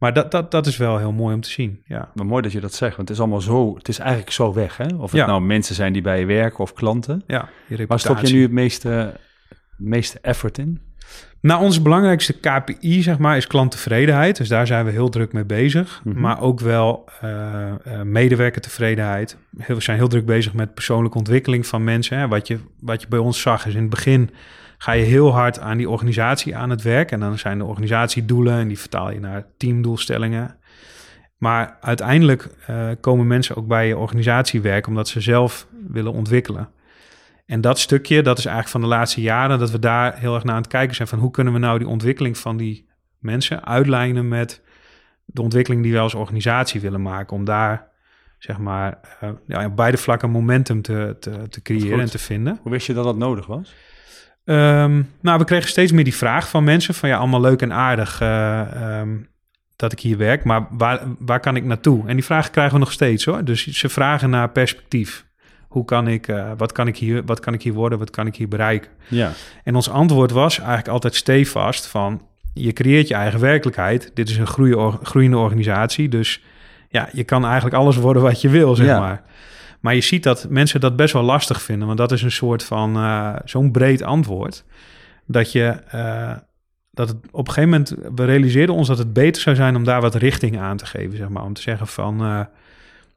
maar 0.03 0.13
dat, 0.13 0.31
dat, 0.31 0.51
dat 0.51 0.65
is 0.65 0.77
wel 0.77 0.97
heel 0.97 1.11
mooi 1.11 1.35
om 1.35 1.41
te 1.41 1.49
zien. 1.49 1.81
Ja, 1.85 2.09
Maar 2.13 2.25
mooi 2.25 2.41
dat 2.41 2.51
je 2.51 2.59
dat 2.59 2.73
zegt, 2.73 2.95
want 2.95 3.07
het 3.07 3.17
is 3.17 3.23
allemaal 3.23 3.41
zo, 3.41 3.75
het 3.75 3.87
is 3.87 3.99
eigenlijk 3.99 4.31
zo 4.31 4.53
weg, 4.53 4.77
hè? 4.77 4.95
Of 4.95 5.11
het 5.11 5.19
Ja. 5.19 5.25
nou 5.25 5.41
mensen 5.41 5.75
zijn 5.75 5.93
die 5.93 6.01
bij 6.01 6.19
je 6.19 6.25
werken 6.25 6.59
of 6.59 6.73
klanten. 6.73 7.23
ja 7.27 7.49
je 7.67 7.87
Waar 7.87 7.99
stop 7.99 8.19
je 8.19 8.33
nu 8.33 8.41
het 8.41 8.51
meeste, 8.51 8.89
het 8.89 9.59
meeste 9.77 10.19
effort 10.21 10.57
in? 10.57 10.81
Nou, 11.43 11.61
onze 11.63 11.81
belangrijkste 11.81 12.39
KPI, 12.39 13.01
zeg 13.01 13.17
maar, 13.17 13.37
is 13.37 13.47
klanttevredenheid. 13.47 14.37
Dus 14.37 14.47
daar 14.47 14.67
zijn 14.67 14.85
we 14.85 14.91
heel 14.91 15.09
druk 15.09 15.33
mee 15.33 15.45
bezig. 15.45 16.01
Mhm. 16.03 16.19
Maar 16.19 16.41
ook 16.41 16.59
wel 16.59 17.05
eh, 17.21 17.69
eh, 17.69 18.01
medewerkertevredenheid. 18.03 19.37
Heel- 19.57 19.75
We 19.75 19.81
zijn 19.81 19.97
heel 19.97 20.07
druk 20.07 20.25
bezig 20.25 20.53
met 20.53 20.73
persoonlijke 20.73 21.17
ontwikkeling 21.17 21.67
van 21.67 21.83
mensen. 21.83 22.17
Hè. 22.17 22.27
Wat, 22.27 22.47
je, 22.47 22.59
wat 22.79 23.01
je 23.01 23.07
bij 23.07 23.19
ons 23.19 23.41
zag 23.41 23.65
is 23.65 23.73
in 23.73 23.81
het 23.81 23.89
begin 23.89 24.29
ga 24.77 24.91
je 24.91 25.03
heel 25.03 25.31
hard 25.33 25.59
aan 25.59 25.77
die 25.77 25.89
organisatie 25.89 26.55
aan 26.55 26.69
het 26.69 26.81
werk. 26.81 27.11
En 27.11 27.19
dan 27.19 27.37
zijn 27.37 27.57
de 27.57 27.65
organisatiedoelen 27.65 28.53
en 28.59 28.67
die 28.67 28.79
vertaal 28.79 29.11
je 29.11 29.19
naar 29.19 29.45
teamdoelstellingen. 29.57 30.55
Maar 31.37 31.77
uiteindelijk 31.81 32.49
eh, 32.67 32.87
komen 33.01 33.27
mensen 33.27 33.55
ook 33.55 33.67
bij 33.67 33.87
je 33.87 33.97
organisatie 33.97 34.61
werken 34.61 34.89
omdat 34.89 35.07
ze 35.07 35.21
zelf 35.21 35.67
willen 35.87 36.13
ontwikkelen. 36.13 36.69
En 37.45 37.61
dat 37.61 37.79
stukje, 37.79 38.21
dat 38.21 38.37
is 38.37 38.45
eigenlijk 38.45 38.75
van 38.75 38.89
de 38.89 38.95
laatste 38.95 39.21
jaren 39.21 39.59
dat 39.59 39.71
we 39.71 39.79
daar 39.79 40.19
heel 40.19 40.35
erg 40.35 40.43
naar 40.43 40.55
aan 40.55 40.61
het 40.61 40.71
kijken 40.71 40.95
zijn 40.95 41.07
van 41.07 41.19
hoe 41.19 41.31
kunnen 41.31 41.53
we 41.53 41.59
nou 41.59 41.77
die 41.77 41.87
ontwikkeling 41.87 42.37
van 42.37 42.57
die 42.57 42.89
mensen 43.19 43.65
uitlijnen 43.65 44.27
met 44.27 44.61
de 45.25 45.41
ontwikkeling 45.41 45.83
die 45.83 45.91
wij 45.91 46.01
als 46.01 46.13
organisatie 46.13 46.81
willen 46.81 47.01
maken. 47.01 47.35
Om 47.35 47.45
daar, 47.45 47.87
zeg 48.37 48.57
maar, 48.57 48.99
eh, 49.19 49.29
ja, 49.47 49.65
op 49.65 49.75
beide 49.75 49.97
vlakken 49.97 50.29
momentum 50.29 50.81
te, 50.81 51.17
te, 51.19 51.49
te 51.49 51.61
creëren 51.61 51.99
en 51.99 52.09
te 52.09 52.19
vinden. 52.19 52.59
Hoe 52.61 52.71
wist 52.71 52.87
je 52.87 52.93
dat 52.93 53.03
dat 53.03 53.17
nodig 53.17 53.45
was? 53.45 53.73
Ehm, 54.45 55.01
nou, 55.21 55.39
we 55.39 55.45
kregen 55.45 55.69
steeds 55.69 55.91
meer 55.91 56.03
die 56.03 56.15
vraag 56.15 56.49
van 56.49 56.63
mensen 56.63 56.93
van 56.93 57.09
ja, 57.09 57.17
allemaal 57.17 57.41
leuk 57.41 57.61
en 57.61 57.73
aardig 57.73 58.21
eh, 58.21 58.99
ehm, 58.99 59.17
dat 59.75 59.91
ik 59.91 59.99
hier 59.99 60.17
werk, 60.17 60.43
maar 60.43 60.67
waar, 60.69 61.01
waar 61.19 61.39
kan 61.39 61.55
ik 61.55 61.63
naartoe? 61.63 62.07
En 62.07 62.15
die 62.15 62.25
vraag 62.25 62.49
krijgen 62.49 62.73
we 62.73 62.79
nog 62.79 62.91
steeds 62.91 63.25
hoor. 63.25 63.43
Dus 63.43 63.67
ze 63.67 63.89
vragen 63.89 64.29
naar 64.29 64.49
perspectief. 64.49 65.25
Hoe 65.73 65.85
kan 65.85 66.07
ik, 66.07 66.27
eh, 66.27 66.51
wat 66.57 66.71
kan 66.71 66.87
ik 66.87 66.97
hier, 66.97 67.21
wat 67.25 67.39
kan 67.39 67.53
ik 67.53 67.61
hier 67.63 67.73
worden, 67.73 67.99
wat 67.99 68.09
kan 68.09 68.27
ik 68.27 68.35
hier 68.35 68.47
bereiken? 68.47 68.91
Ja. 69.07 69.31
En 69.63 69.75
ons 69.75 69.89
antwoord 69.89 70.31
was 70.31 70.57
eigenlijk 70.57 70.87
altijd 70.87 71.15
stevast 71.15 71.87
van... 71.87 72.21
je 72.53 72.73
creëert 72.73 73.07
je 73.07 73.13
eigen 73.13 73.39
werkelijkheid. 73.39 74.11
Dit 74.13 74.29
is 74.29 74.37
een 74.37 74.47
groeie, 74.47 74.77
or- 74.77 74.99
groeiende 75.03 75.37
organisatie, 75.37 76.09
dus 76.09 76.43
ja, 76.89 77.09
je 77.13 77.23
kan 77.23 77.45
eigenlijk 77.45 77.75
alles 77.75 77.95
worden 77.95 78.21
wat 78.23 78.41
je 78.41 78.49
wil, 78.49 78.75
zeg 78.75 78.85
Ja. 78.87 78.99
maar. 78.99 79.23
Maar 79.79 79.95
je 79.95 80.01
ziet 80.01 80.23
dat 80.23 80.45
mensen 80.49 80.79
dat 80.79 80.95
best 80.95 81.13
wel 81.13 81.23
lastig 81.23 81.61
vinden, 81.61 81.85
want 81.87 81.99
dat 81.99 82.11
is 82.11 82.21
een 82.21 82.31
soort 82.31 82.63
van 82.63 82.95
eh, 82.95 83.35
zo'n 83.45 83.71
breed 83.71 84.01
antwoord... 84.03 84.63
dat 85.25 85.51
je... 85.51 85.65
eh, 85.89 86.31
dat 86.91 87.07
het 87.07 87.17
op 87.31 87.47
een 87.47 87.53
gegeven 87.53 87.69
moment, 87.69 87.95
we 88.15 88.25
realiseerden 88.25 88.75
ons 88.75 88.87
dat 88.87 88.97
het 88.97 89.13
beter 89.13 89.41
zou 89.41 89.55
zijn 89.55 89.75
om 89.75 89.83
daar 89.83 90.01
wat 90.01 90.15
richting 90.15 90.59
aan 90.59 90.77
te 90.77 90.85
geven, 90.85 91.17
zeg 91.17 91.29
maar. 91.29 91.43
Om 91.43 91.53
te 91.53 91.61
zeggen 91.61 91.87
van, 91.87 92.21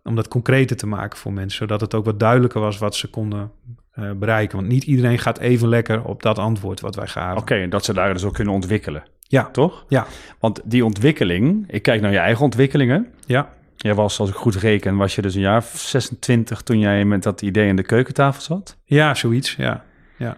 om 0.07 0.15
dat 0.15 0.29
concreter 0.29 0.77
te 0.77 0.87
maken 0.87 1.19
voor 1.19 1.33
mensen, 1.33 1.59
zodat 1.59 1.81
het 1.81 1.95
ook 1.95 2.05
wat 2.05 2.21
duidelijker 2.21 2.61
was 2.61 2.79
wat 2.79 2.95
ze 2.95 3.09
konden 3.11 3.51
eh, 3.93 4.11
bereiken. 4.13 4.57
Want 4.57 4.69
niet 4.69 4.85
iedereen 4.85 5.19
gaat 5.19 5.39
even 5.39 5.69
lekker 5.69 6.05
op 6.05 6.23
dat 6.23 6.39
antwoord 6.39 6.81
wat 6.81 6.95
wij 6.95 7.07
gaven. 7.07 7.41
Oké, 7.41 7.55
en 7.55 7.71
dat 7.71 7.85
ze 7.85 7.93
daar 7.93 8.13
dus 8.13 8.25
ook 8.25 8.35
kunnen 8.35 8.55
ontwikkelen, 8.55 9.03
Ja, 9.21 9.45
toch? 9.51 9.85
ja, 9.89 10.07
Want 10.41 10.61
die 10.65 10.85
ontwikkeling, 10.85 11.65
ik 11.73 11.83
kijk 11.83 12.01
naar 12.01 12.13
je 12.13 12.19
eigen 12.19 12.45
ontwikkelingen. 12.45 13.07
ja, 13.27 13.55
Jij 13.77 13.95
was, 13.95 14.19
als 14.21 14.29
ik 14.29 14.35
goed 14.35 14.55
reken, 14.55 14.97
was 14.97 15.15
je 15.15 15.23
dus 15.23 15.35
een 15.35 15.41
jaar 15.41 15.57
of 15.59 15.79
26 15.79 16.63
toen 16.63 16.79
jij 16.79 17.05
met 17.05 17.23
dat 17.23 17.43
idee 17.43 17.71
aan 17.71 17.77
de 17.77 17.83
keukentafel 17.83 18.43
zat. 18.43 18.77
ja, 18.85 19.15
zoiets, 19.15 19.55
ja. 19.57 19.85
ja. 20.19 20.37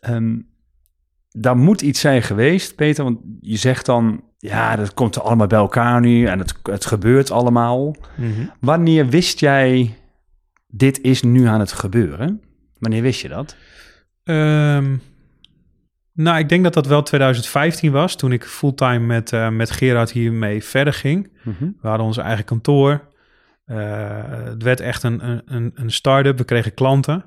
Ehm, 0.00 0.36
daar 1.30 1.56
moet 1.56 1.82
iets 1.82 2.00
zijn 2.00 2.22
geweest, 2.22 2.74
Peter, 2.74 3.04
want 3.04 3.18
je 3.40 3.56
zegt 3.56 3.86
dan, 3.86 4.22
ja, 4.48 4.76
dat 4.76 4.94
komt 4.94 5.14
er 5.16 5.22
allemaal 5.22 5.46
bij 5.46 5.58
elkaar 5.58 6.00
nu 6.00 6.26
en 6.26 6.38
het, 6.38 6.54
het 6.62 6.86
gebeurt 6.86 7.30
allemaal. 7.30 7.96
Mhm. 8.16 8.46
Wanneer 8.60 9.06
wist 9.08 9.40
jij, 9.40 9.98
dit 10.66 11.00
is 11.00 11.22
nu 11.22 11.44
aan 11.46 11.60
het 11.60 11.72
gebeuren? 11.72 12.42
Wanneer 12.78 13.02
wist 13.02 13.20
je 13.20 13.28
dat? 13.28 13.56
Ehm, 14.24 14.96
nou, 16.12 16.38
ik 16.38 16.48
denk 16.48 16.64
dat 16.64 16.74
dat 16.74 16.86
wel 16.86 17.02
2015 17.02 17.92
was, 17.92 18.16
toen 18.16 18.32
ik 18.32 18.44
fulltime 18.44 18.98
met, 18.98 19.32
eh, 19.32 19.48
met 19.48 19.70
Gerard 19.70 20.10
hiermee 20.12 20.64
verder 20.64 20.92
ging. 20.92 21.32
We 21.80 21.88
hadden 21.88 22.06
ons 22.06 22.16
eigen 22.16 22.44
kantoor. 22.44 23.12
Eh, 23.64 24.22
het 24.28 24.62
werd 24.62 24.80
echt 24.80 25.02
een, 25.02 25.28
een- 25.28 25.42
een, 25.44 25.70
een 25.74 25.90
start-up. 25.90 26.38
We 26.38 26.44
kregen 26.44 26.74
klanten. 26.74 27.24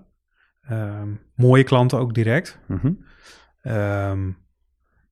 Ehm, 0.62 1.08
mooie 1.36 1.64
klanten 1.64 2.00
ook 2.00 2.14
direct. 2.14 2.60
Mhm. 2.68 2.92
Ehm, 3.62 4.30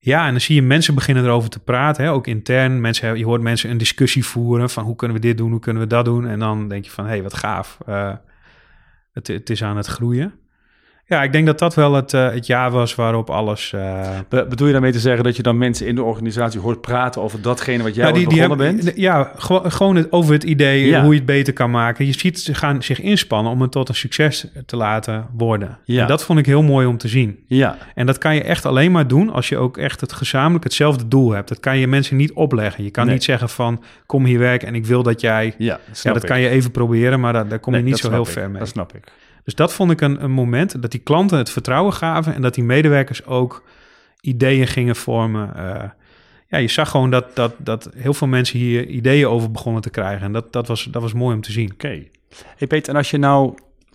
ja, 0.06 0.26
en 0.26 0.32
dan 0.32 0.42
zie 0.42 0.56
je 0.56 0.62
mensen 0.62 0.96
beginnen 0.96 1.24
erover 1.24 1.50
te 1.50 1.60
praten, 1.60 2.04
hè, 2.04 2.12
ook 2.12 2.28
intern. 2.28 2.82
Mensen, 2.82 3.18
je 3.18 3.26
hoort 3.26 3.42
mensen 3.42 3.70
een 3.70 3.78
discussie 3.78 4.26
voeren 4.26 4.70
van 4.70 4.84
hoe 4.84 4.96
kunnen 4.96 5.18
we 5.18 5.24
dit 5.24 5.38
doen, 5.38 5.52
hoe 5.52 5.60
kunnen 5.60 5.82
we 5.82 5.88
dat 5.88 6.06
doen. 6.06 6.28
En 6.28 6.40
dan 6.40 6.68
denk 6.68 6.86
je 6.86 6.92
van, 6.92 7.04
hé, 7.04 7.10
hey, 7.10 7.24
wat 7.24 7.34
gaaf. 7.34 7.78
Eh, 7.86 8.14
het, 9.12 9.28
het 9.28 9.50
is 9.50 9.64
aan 9.64 9.78
het 9.78 9.86
groeien. 9.86 10.34
Ja, 11.08 11.24
ik 11.24 11.32
denk 11.32 11.46
dat 11.46 11.60
dat 11.60 11.76
wel 11.76 11.94
het, 11.94 12.14
uh, 12.14 12.32
het 12.32 12.48
jaar 12.48 12.72
was 12.72 12.96
waarop 12.96 13.30
alles... 13.30 13.72
Uh... 13.76 14.10
Be 14.30 14.46
bedoel 14.50 14.68
je 14.68 14.74
daarmee 14.74 14.92
te 14.92 15.00
zeggen 15.00 15.24
dat 15.24 15.36
je 15.36 15.44
dan 15.44 15.58
mensen 15.58 15.88
in 15.88 15.96
de 15.96 16.04
organisatie 16.04 16.60
hoort 16.60 16.82
praten 16.82 17.22
over 17.22 17.42
datgene 17.42 17.84
wat 17.84 17.96
jij 17.96 18.12
die, 18.12 18.28
begonnen 18.28 18.58
bent? 18.58 18.92
Ja, 18.96 19.32
gewoon, 19.36 19.72
gewoon 19.72 19.96
het, 19.96 20.12
over 20.12 20.34
het 20.34 20.44
idee 20.44 20.86
ja. 20.86 21.02
hoe 21.02 21.12
je 21.12 21.18
het 21.18 21.26
beter 21.26 21.54
kan 21.54 21.72
maken. 21.72 22.06
Je 22.06 22.20
ziet 22.20 22.40
ze 22.40 22.54
gaan 22.54 22.84
zich 22.84 23.02
inspannen 23.02 23.52
om 23.52 23.62
het 23.62 23.72
tot 23.72 23.90
een 23.90 23.96
succes 23.96 24.48
te 24.66 24.76
laten 24.76 25.28
worden. 25.38 25.78
Ja. 25.84 26.02
En 26.02 26.08
dat 26.08 26.24
vond 26.24 26.40
ik 26.40 26.46
heel 26.46 26.64
mooi 26.64 26.88
om 26.88 26.98
te 26.98 27.08
zien. 27.08 27.40
Ja. 27.48 27.78
En 27.96 28.06
dat 28.06 28.18
kan 28.18 28.36
je 28.36 28.44
echt 28.44 28.66
alleen 28.66 28.92
maar 28.92 29.08
doen 29.08 29.30
als 29.30 29.50
je 29.50 29.58
ook 29.58 29.78
echt 29.78 30.02
het 30.02 30.14
gezamenlijk 30.14 30.64
hetzelfde 30.64 31.08
doel 31.08 31.32
hebt. 31.32 31.50
Dat 31.50 31.60
kan 31.60 31.78
je 31.78 31.88
mensen 31.88 32.18
niet 32.18 32.34
opleggen. 32.34 32.84
Je 32.84 32.92
kan 32.92 33.08
niet 33.08 33.24
zeggen 33.24 33.50
van 33.50 33.84
kom 34.06 34.26
hier 34.26 34.40
werken 34.40 34.68
en 34.68 34.76
ik 34.76 34.86
wil 34.86 35.04
dat 35.04 35.22
jij... 35.22 35.54
Ja, 35.58 35.80
ja 36.04 36.14
dat 36.14 36.26
kan 36.26 36.40
je 36.40 36.50
even 36.50 36.72
proberen, 36.72 37.20
maar 37.20 37.34
daar, 37.34 37.48
daar 37.48 37.60
kom 37.60 37.76
je 37.76 37.82
niet 37.82 37.98
zo 37.98 38.12
heel 38.12 38.26
ver 38.26 38.50
mee. 38.50 38.60
Dat 38.60 38.68
snap 38.68 38.96
ik. 38.96 39.12
Dus 39.46 39.56
dat 39.56 39.74
vond 39.74 39.92
ik 39.92 40.02
een, 40.02 40.24
een 40.24 40.32
moment 40.32 40.82
dat 40.82 40.92
die 40.92 41.00
klanten 41.00 41.38
het 41.38 41.50
vertrouwen 41.50 41.94
gaven 41.94 42.34
en 42.34 42.42
dat 42.42 42.54
die 42.54 42.64
medewerkers 42.64 43.26
ook 43.26 43.64
ideeën 44.22 44.68
gingen 44.68 44.96
vormen. 44.96 45.54
Uh, 45.56 45.84
ja, 46.48 46.58
je 46.58 46.68
zag 46.68 46.90
gewoon 46.90 47.10
dat, 47.10 47.36
dat, 47.36 47.54
dat 47.58 47.90
heel 47.96 48.14
veel 48.14 48.28
mensen 48.28 48.60
hier 48.60 48.88
ideeën 48.88 49.28
over 49.28 49.52
begonnen 49.52 49.82
te 49.82 49.90
krijgen. 49.90 50.26
En 50.26 50.32
dat, 50.32 50.54
dat, 50.54 50.68
was, 50.68 50.84
dat 50.84 51.02
was 51.02 51.14
mooi 51.14 51.36
om 51.36 51.42
te 51.42 51.52
zien. 51.52 51.72
Oké. 51.74 52.04
Hey 52.58 52.68
Peter, 52.68 52.90
en 52.90 52.96
als 52.96 53.12
je 53.12 53.18
nou, 53.18 53.54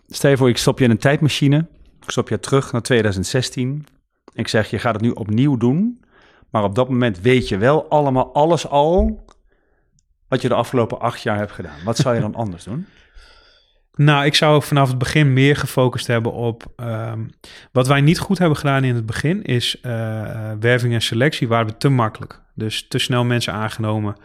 stel 0.08 0.30
je 0.30 0.36
voor, 0.36 0.48
ik 0.48 0.56
stop 0.56 0.78
je 0.78 0.84
in 0.84 0.90
een 0.90 0.98
tijdmachine. 0.98 1.66
Ik 2.02 2.10
stop 2.10 2.28
je 2.28 2.40
terug 2.40 2.72
naar 2.72 2.82
2016. 2.82 3.86
Ik 4.34 4.48
zeg, 4.48 4.70
je 4.70 4.78
gaat 4.78 4.94
het 4.94 5.02
nu 5.02 5.10
opnieuw 5.10 5.56
doen. 5.56 6.04
Maar 6.50 6.64
op 6.64 6.74
dat 6.74 6.88
moment 6.88 7.20
weet 7.20 7.48
je 7.48 7.58
wel 7.58 7.88
allemaal 7.88 8.34
alles 8.34 8.68
al 8.68 9.24
wat 10.28 10.42
je 10.42 10.48
de 10.48 10.54
afgelopen 10.54 11.00
acht 11.00 11.22
jaar 11.22 11.36
hebt 11.36 11.52
gedaan. 11.52 11.84
Wat 11.84 11.96
zou 11.96 12.14
je 12.14 12.20
dan 12.20 12.34
anders 12.44 12.64
doen? 12.64 12.86
Nou, 14.04 14.24
ik 14.24 14.34
zou 14.34 14.62
vanaf 14.62 14.88
het 14.88 14.98
begin 14.98 15.32
meer 15.32 15.56
gefocust 15.56 16.06
hebben 16.06 16.32
op. 16.32 16.64
Um, 16.76 17.30
wat 17.72 17.86
wij 17.86 18.00
niet 18.00 18.18
goed 18.18 18.38
hebben 18.38 18.56
gedaan 18.56 18.84
in 18.84 18.94
het 18.94 19.06
begin 19.06 19.42
is 19.42 19.76
uh, 19.82 20.52
werving 20.60 20.92
en 20.92 21.02
selectie 21.02 21.48
waren 21.48 21.66
we 21.66 21.76
te 21.76 21.88
makkelijk. 21.88 22.40
Dus 22.54 22.88
te 22.88 22.98
snel 22.98 23.24
mensen 23.24 23.52
aangenomen. 23.52 24.16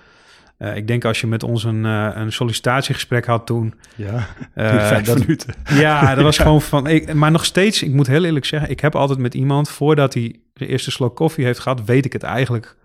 Uh, 0.59 0.75
ik 0.75 0.87
denk 0.87 1.05
als 1.05 1.21
je 1.21 1.27
met 1.27 1.43
ons 1.43 1.63
een, 1.63 1.83
uh, 1.85 2.09
een 2.13 2.31
sollicitatiegesprek 2.31 3.25
had 3.25 3.45
toen. 3.45 3.73
Ja, 3.95 4.27
vijf 4.55 5.05
dat, 5.05 5.19
minuten. 5.19 5.53
Ja, 5.83 6.15
dat 6.15 6.23
was 6.23 6.37
gewoon 6.45 6.61
van. 6.61 6.87
Ik, 6.87 7.13
maar 7.13 7.31
nog 7.31 7.45
steeds, 7.45 7.83
ik 7.83 7.91
moet 7.91 8.07
heel 8.07 8.23
eerlijk 8.23 8.45
zeggen, 8.45 8.69
ik 8.69 8.79
heb 8.79 8.95
altijd 8.95 9.19
met 9.19 9.33
iemand 9.33 9.69
voordat 9.69 10.13
hij 10.13 10.39
de 10.53 10.67
eerste 10.67 10.91
slok 10.91 11.15
koffie 11.15 11.45
heeft 11.45 11.59
gehad, 11.59 11.85
weet 11.85 12.05
ik 12.05 12.13
het 12.13 12.23
eigenlijk. 12.23 12.75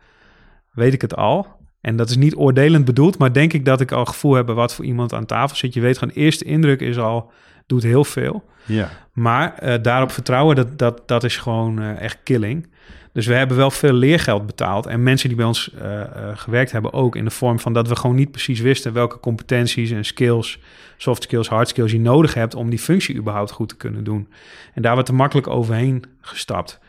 Weet 0.71 0.93
ik 0.93 1.01
het 1.01 1.17
al. 1.17 1.60
En 1.81 1.97
dat 1.97 2.11
is 2.11 2.17
niet 2.17 2.37
oordelend 2.37 2.85
bedoeld, 2.85 3.19
maar 3.19 3.33
denk 3.33 3.53
ik 3.53 3.65
dat 3.65 3.81
ik 3.81 3.93
al 3.93 4.05
gevoel 4.05 4.35
heb 4.35 4.47
wat 4.47 4.75
voor 4.75 4.85
iemand 4.85 5.13
aan 5.13 5.27
tafel 5.27 5.57
zit. 5.57 5.75
Je 5.75 5.81
weet 5.81 5.99
gewoon, 5.99 6.15
eerste 6.15 6.45
indruk 6.45 6.81
is 6.81 6.99
al, 6.99 7.33
doet 7.67 7.83
heel 7.83 8.05
veel. 8.05 8.45
Ja. 8.65 8.91
Maar 9.13 9.55
uh, 9.63 9.75
daarop 9.83 10.11
vertrouwen, 10.11 10.57
dat, 10.57 10.79
dat, 10.79 11.09
dat 11.09 11.25
is 11.25 11.37
gewoon 11.37 11.83
uh, 11.83 12.01
echt 12.01 12.19
killing. 12.25 12.69
Dus 13.13 13.27
we 13.27 13.35
hebben 13.35 13.57
wel 13.57 13.71
veel 13.71 13.93
leergeld 13.93 14.47
betaald. 14.47 14.87
En 14.87 15.03
mensen 15.03 15.29
die 15.29 15.37
bij 15.37 15.47
ons 15.47 15.71
uh, 15.83 16.03
gewerkt 16.35 16.73
hebben 16.73 16.93
ook 16.93 17.17
in 17.17 17.25
de 17.25 17.31
vorm 17.31 17.61
van 17.61 17.73
dat 17.73 17.89
we 17.89 17.97
gewoon 17.97 18.17
niet 18.17 18.31
precies 18.31 18.61
wisten 18.61 18.93
welke 18.93 19.21
competenties 19.21 19.91
en 19.91 20.05
skills, 20.05 20.59
soft 20.97 21.23
skills, 21.23 21.49
hard 21.49 21.69
skills 21.69 21.93
je 21.93 22.01
nodig 22.01 22.35
hebt 22.35 22.55
om 22.55 22.71
die 22.71 22.79
functie 22.79 23.17
überhaupt 23.17 23.51
goed 23.51 23.69
te 23.69 23.77
kunnen 23.77 24.05
doen. 24.05 24.29
En 24.75 24.83
daar 24.83 24.93
wordt 24.93 25.09
te 25.09 25.15
makkelijk 25.15 25.47
overheen 25.47 26.05
gestapt. 26.21 26.81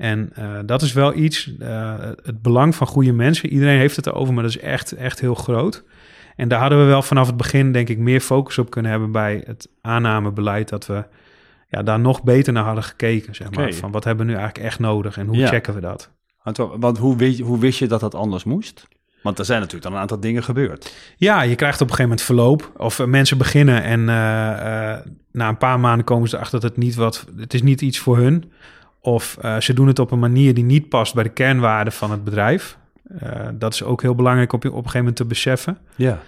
En 0.00 0.32
uh, 0.38 0.58
dat 0.66 0.82
is 0.82 0.92
wel 0.92 1.14
iets, 1.14 1.52
uh, 1.58 1.94
het 2.22 2.42
belang 2.42 2.74
van 2.74 2.86
goede 2.86 3.12
mensen. 3.12 3.48
Iedereen 3.48 3.78
heeft 3.78 3.96
het 3.96 4.06
erover, 4.06 4.34
maar 4.34 4.42
dat 4.42 4.52
is 4.52 4.58
echt, 4.58 4.92
echt 4.92 5.20
heel 5.20 5.34
groot. 5.34 5.84
En 6.36 6.48
daar 6.48 6.60
hadden 6.60 6.78
we 6.78 6.84
wel 6.84 7.02
vanaf 7.02 7.26
het 7.26 7.36
begin, 7.36 7.72
denk 7.72 7.88
ik, 7.88 7.98
meer 7.98 8.20
focus 8.20 8.58
op 8.58 8.70
kunnen 8.70 8.90
hebben 8.90 9.12
bij 9.12 9.42
het 9.46 9.68
aannamebeleid. 9.80 10.68
Dat 10.68 10.86
we 10.86 11.04
ja, 11.68 11.82
daar 11.82 12.00
nog 12.00 12.22
beter 12.22 12.52
naar 12.52 12.64
hadden 12.64 12.84
gekeken. 12.84 13.34
Zeg 13.34 13.50
maar. 13.50 13.72
Van 13.72 13.92
wat 13.92 14.04
hebben 14.04 14.26
we 14.26 14.32
nu 14.32 14.38
eigenlijk 14.38 14.66
echt 14.66 14.78
nodig 14.78 15.18
en 15.18 15.26
hoe 15.26 15.46
checken 15.46 15.74
we 15.74 15.80
dat? 15.80 16.10
Want, 16.78 16.98
hoe, 16.98 17.16
weet, 17.16 17.40
hoe 17.40 17.58
wist 17.58 17.78
je 17.78 17.86
dat 17.86 18.00
dat 18.00 18.14
anders 18.14 18.44
moest? 18.44 18.88
Want 19.22 19.38
er 19.38 19.44
zijn 19.44 19.58
natuurlijk 19.58 19.84
dan 19.84 19.94
een 19.94 20.00
aantal 20.00 20.20
dingen 20.20 20.42
gebeurd. 20.42 20.94
Ja, 21.16 21.42
je 21.42 21.54
krijgt 21.54 21.80
op 21.80 21.88
een 21.90 21.94
gegeven 21.94 22.08
moment 22.10 22.22
verloop. 22.22 22.72
Of 22.76 23.06
mensen 23.06 23.38
beginnen 23.38 23.82
en 23.82 24.00
uh, 24.00 24.06
na 25.32 25.48
een 25.48 25.58
paar 25.58 25.80
maanden 25.80 26.04
komen 26.04 26.28
ze 26.28 26.36
erachter 26.36 26.60
dat 26.60 26.70
het 26.70 26.78
niet 26.78 26.94
wat... 26.94 27.26
Het 27.36 27.54
is 27.54 27.62
niet 27.62 27.80
iets 27.80 27.98
voor 27.98 28.16
hun. 28.18 28.52
Of 29.00 29.38
uh, 29.42 29.60
ze 29.60 29.72
doen 29.72 29.86
het 29.86 29.98
op 29.98 30.10
een 30.10 30.18
manier 30.18 30.54
die 30.54 30.64
niet 30.64 30.88
past 30.88 31.14
bij 31.14 31.22
de 31.22 31.28
kernwaarden 31.28 31.92
van 31.92 32.10
het 32.10 32.24
bedrijf. 32.24 32.78
Uh, 33.22 33.48
dat 33.54 33.74
is 33.74 33.82
ook 33.82 34.02
heel 34.02 34.14
belangrijk 34.14 34.52
op, 34.52 34.64
op 34.64 34.70
een 34.70 34.76
gegeven 34.76 34.98
moment 34.98 35.16
te 35.16 35.24
beseffen. 35.24 35.78
Ja. 35.96 36.20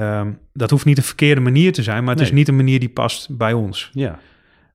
Um, 0.00 0.38
dat 0.52 0.70
hoeft 0.70 0.84
niet 0.84 0.96
een 0.98 1.02
verkeerde 1.02 1.40
manier 1.40 1.72
te 1.72 1.82
zijn, 1.82 2.00
maar 2.00 2.14
het 2.14 2.18
nee. 2.18 2.28
is 2.28 2.34
niet 2.34 2.48
een 2.48 2.56
manier 2.56 2.80
die 2.80 2.88
past 2.88 3.36
bij 3.36 3.52
ons. 3.52 3.90
Ja. 3.92 4.18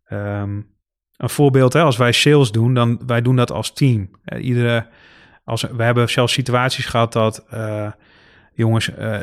Um, 0.10 0.72
een 1.18 1.30
voorbeeld, 1.30 1.74
hè, 1.74 1.82
als 1.82 1.98
wij 1.98 2.12
sales 2.12 2.52
doen, 2.52 2.74
dan 2.74 3.02
wij 3.06 3.22
doen 3.22 3.36
dat 3.36 3.52
als 3.52 3.74
team. 3.74 4.10
Uh, 4.26 4.46
iedere, 4.46 4.88
als, 5.44 5.62
we 5.62 5.84
hebben 5.84 6.10
zelfs 6.10 6.34
situaties 6.34 6.86
gehad 6.86 7.14
dat 7.14 7.46
jongens 8.54 8.89
uh, 9.00 9.18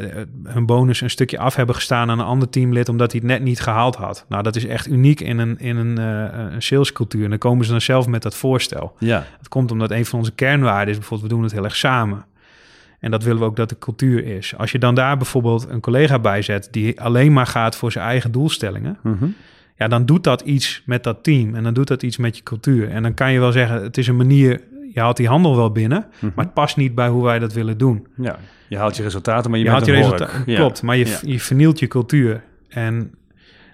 hun 0.44 0.66
bonus 0.66 1.00
een 1.00 1.10
stukje 1.10 1.38
af 1.38 1.54
hebben 1.54 1.74
gestaan 1.74 2.10
aan 2.10 2.18
een 2.18 2.24
ander 2.24 2.48
teamlid 2.48 2.88
omdat 2.88 3.12
hij 3.12 3.20
het 3.20 3.30
net 3.30 3.42
niet 3.42 3.60
gehaald 3.60 3.96
had. 3.96 4.24
Nou, 4.28 4.42
dat 4.42 4.56
is 4.56 4.66
echt 4.66 4.88
uniek 4.88 5.20
in 5.20 5.38
een, 5.38 5.58
in 5.58 5.76
een, 5.76 5.98
uh, 5.98 6.52
een 6.52 6.62
salescultuur. 6.62 7.24
En 7.24 7.30
dan 7.30 7.38
komen 7.38 7.64
ze 7.64 7.70
dan 7.70 7.80
zelf 7.80 8.06
met 8.06 8.22
dat 8.22 8.34
voorstel. 8.34 8.94
Ja. 8.98 9.26
Dat 9.38 9.48
komt 9.48 9.70
omdat 9.70 9.90
een 9.90 10.06
van 10.06 10.18
onze 10.18 10.32
kernwaarden 10.32 10.88
is 10.88 10.98
bijvoorbeeld, 10.98 11.30
we 11.30 11.36
doen 11.36 11.44
het 11.44 11.52
heel 11.52 11.64
erg 11.64 11.76
samen. 11.76 12.24
En 13.00 13.10
dat 13.10 13.22
willen 13.22 13.40
we 13.40 13.44
ook 13.44 13.56
dat 13.56 13.68
de 13.68 13.78
cultuur 13.78 14.24
is. 14.24 14.56
Als 14.56 14.72
je 14.72 14.78
dan 14.78 14.94
daar 14.94 15.16
bijvoorbeeld 15.16 15.68
een 15.68 15.80
collega 15.80 16.18
bij 16.18 16.42
zet 16.42 16.68
die 16.70 17.00
alleen 17.00 17.32
maar 17.32 17.46
gaat 17.46 17.76
voor 17.76 17.92
zijn 17.92 18.04
eigen 18.04 18.32
doelstellingen, 18.32 18.98
mm 19.02 19.16
-hmm. 19.18 19.34
ja, 19.76 19.88
dan 19.88 20.06
doet 20.06 20.24
dat 20.24 20.40
iets 20.40 20.82
met 20.86 21.04
dat 21.04 21.22
team 21.22 21.54
en 21.54 21.62
dan 21.62 21.74
doet 21.74 21.88
dat 21.88 22.02
iets 22.02 22.16
met 22.16 22.36
je 22.36 22.42
cultuur. 22.42 22.90
En 22.90 23.02
dan 23.02 23.14
kan 23.14 23.32
je 23.32 23.38
wel 23.38 23.52
zeggen, 23.52 23.82
het 23.82 23.98
is 23.98 24.06
een 24.06 24.16
manier, 24.16 24.60
je 24.94 25.00
haalt 25.00 25.16
die 25.16 25.28
handel 25.28 25.56
wel 25.56 25.72
binnen, 25.72 25.98
mm 25.98 26.10
-hmm. 26.18 26.32
maar 26.34 26.44
het 26.44 26.54
past 26.54 26.76
niet 26.76 26.94
bij 26.94 27.08
hoe 27.08 27.22
wij 27.22 27.38
dat 27.38 27.52
willen 27.52 27.78
doen. 27.78 28.06
Ja. 28.16 28.38
Je 28.68 28.76
haalt 28.76 28.96
je 28.96 29.02
resultaten, 29.02 29.50
maar 29.50 29.58
je, 29.58 29.64
je 29.64 29.70
haalt 29.70 29.86
je 29.86 29.92
resultaten. 29.92 30.42
Ja. 30.46 30.56
Klopt, 30.56 30.82
maar 30.82 30.96
je, 30.96 31.06
ja. 31.06 31.18
je 31.22 31.40
vernielt 31.40 31.78
je 31.78 31.86
cultuur. 31.86 32.42
En 32.68 33.14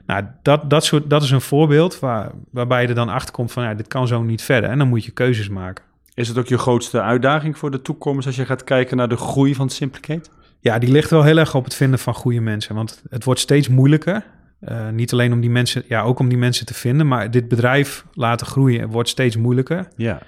nou, 0.06 0.24
dat, 0.42 0.70
dat, 0.70 0.84
soort, 0.84 1.10
dat 1.10 1.22
is 1.22 1.30
een 1.30 1.40
voorbeeld 1.40 1.98
waar, 1.98 2.30
waarbij 2.50 2.82
je 2.82 2.88
er 2.88 2.94
dan 2.94 3.08
achter 3.08 3.32
komt 3.34 3.52
van 3.52 3.62
ja, 3.62 3.74
dit 3.74 3.88
kan 3.88 4.06
zo 4.06 4.22
niet 4.22 4.42
verder. 4.42 4.70
En 4.70 4.78
dan 4.78 4.88
moet 4.88 5.04
je 5.04 5.10
keuzes 5.10 5.48
maken. 5.48 5.84
Is 6.14 6.28
het 6.28 6.38
ook 6.38 6.46
je 6.46 6.58
grootste 6.58 7.00
uitdaging 7.00 7.58
voor 7.58 7.70
de 7.70 7.82
toekomst 7.82 8.26
als 8.26 8.36
je 8.36 8.44
gaat 8.44 8.64
kijken 8.64 8.96
naar 8.96 9.08
de 9.08 9.16
groei 9.16 9.54
van 9.54 9.68
Simplicate? 9.68 10.30
Ja, 10.60 10.78
die 10.78 10.90
ligt 10.90 11.10
wel 11.10 11.22
heel 11.22 11.38
erg 11.38 11.54
op 11.54 11.64
het 11.64 11.74
vinden 11.74 11.98
van 11.98 12.14
goede 12.14 12.40
mensen. 12.40 12.74
Want 12.74 13.02
het 13.10 13.24
wordt 13.24 13.40
steeds 13.40 13.68
moeilijker. 13.68 14.24
Uh, 14.68 14.88
niet 14.88 15.12
alleen 15.12 15.32
om 15.32 15.40
die 15.40 15.50
mensen, 15.50 15.82
ja, 15.88 16.02
ook 16.02 16.18
om 16.18 16.28
die 16.28 16.38
mensen 16.38 16.66
te 16.66 16.74
vinden, 16.74 17.08
maar 17.08 17.30
dit 17.30 17.48
bedrijf 17.48 18.04
laten 18.12 18.46
groeien 18.46 18.88
wordt 18.88 19.08
steeds 19.08 19.36
moeilijker. 19.36 19.88
Ja. 19.96 20.18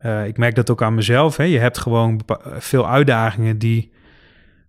Uh, 0.00 0.26
ik 0.26 0.36
merk 0.36 0.54
dat 0.54 0.70
ook 0.70 0.82
aan 0.82 0.94
mezelf. 0.94 1.36
Hè. 1.36 1.44
Je 1.44 1.58
hebt 1.58 1.78
gewoon 1.78 2.20
veel 2.58 2.88
uitdagingen 2.88 3.58
die 3.58 3.92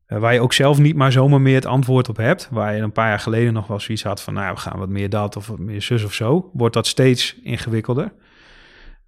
uh, 0.08 0.18
waar 0.18 0.34
je 0.34 0.42
ook 0.42 0.54
zelf 0.54 0.80
niet 0.80 0.96
maar 0.96 1.12
zomaar 1.12 1.42
meer 1.42 1.56
het 1.56 1.66
antwoord 1.66 2.10
op 2.10 2.18
hebt. 2.18 2.48
Waar 2.52 2.76
je 2.76 2.82
een 2.82 2.92
paar 2.92 3.08
jaar 3.08 3.20
geleden 3.20 3.54
nog 3.54 3.68
wel 3.68 3.80
zoiets 3.80 4.04
had 4.04 4.22
van, 4.22 4.34
nou, 4.34 4.54
we 4.54 4.60
gaan 4.60 4.80
wat 4.80 4.90
meer 4.90 5.10
dat 5.10 5.36
of 5.36 5.48
wat 5.48 5.60
meer 5.60 5.82
zus 5.82 6.04
of 6.04 6.14
zo. 6.14 6.50
Wordt 6.54 6.74
dat 6.74 6.88
steeds 6.88 7.40
ingewikkelder. 7.44 8.14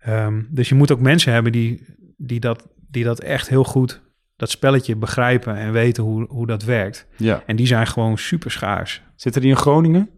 Um, 0.08 0.48
dus 0.52 0.70
je 0.70 0.76
moet 0.76 0.92
ook 0.92 1.00
mensen 1.00 1.34
hebben 1.34 1.52
die, 1.52 1.86
die, 2.18 2.40
dat, 2.40 2.68
die 2.90 3.04
dat 3.04 3.20
echt 3.20 3.50
heel 3.50 3.64
goed, 3.64 4.02
dat 4.36 4.50
spelletje 4.50 4.96
begrijpen 4.96 5.56
en 5.56 5.72
weten 5.72 6.04
hoe, 6.04 6.26
hoe 6.30 6.48
dat 6.48 6.64
werkt. 6.64 7.08
Ja. 7.18 7.44
En 7.46 7.56
die 7.56 7.68
zijn 7.68 7.88
gewoon 7.88 8.18
super 8.18 8.52
schaars. 8.52 9.02
Zitten 9.16 9.42
die 9.42 9.50
in 9.50 9.58
Groningen? 9.58 10.10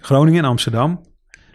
Groningen 0.00 0.42
en 0.42 0.48
Amsterdam. 0.48 1.06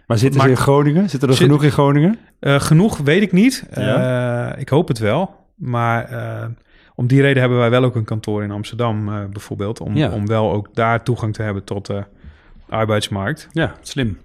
Maar 0.06 0.18
zitten 0.18 0.40
maar, 0.40 0.48
ze 0.48 0.54
in 0.54 0.60
Groningen? 0.60 1.08
Zitten 1.08 1.28
er 1.28 1.34
zit, 1.34 1.46
genoeg 1.46 1.62
in 1.62 1.70
Groningen? 1.70 2.18
Uh, 2.40 2.60
genoeg 2.60 2.96
weet 2.96 3.22
ik 3.22 3.32
niet. 3.32 3.66
Ja. 3.74 4.52
Uh, 4.52 4.60
ik 4.60 4.68
hoop 4.68 4.88
het 4.88 4.98
wel. 4.98 5.34
Maar 5.54 6.12
uh, 6.12 6.44
om 6.94 7.06
die 7.06 7.20
reden 7.20 7.40
hebben 7.40 7.58
wij 7.58 7.70
wel 7.70 7.84
ook 7.84 7.94
een 7.94 8.04
kantoor 8.04 8.42
in 8.42 8.50
Amsterdam 8.50 9.04
bijvoorbeeld. 9.32 9.80
Om, 9.80 9.96
ja. 9.96 10.10
om 10.10 10.26
wel 10.26 10.52
ook 10.52 10.74
daar 10.74 11.02
toegang 11.02 11.34
te 11.34 11.42
hebben 11.42 11.64
tot 11.64 11.86
de 11.86 12.04
arbeidsmarkt. 12.68 13.48
Ja, 13.52 13.74
slim. 13.80 14.18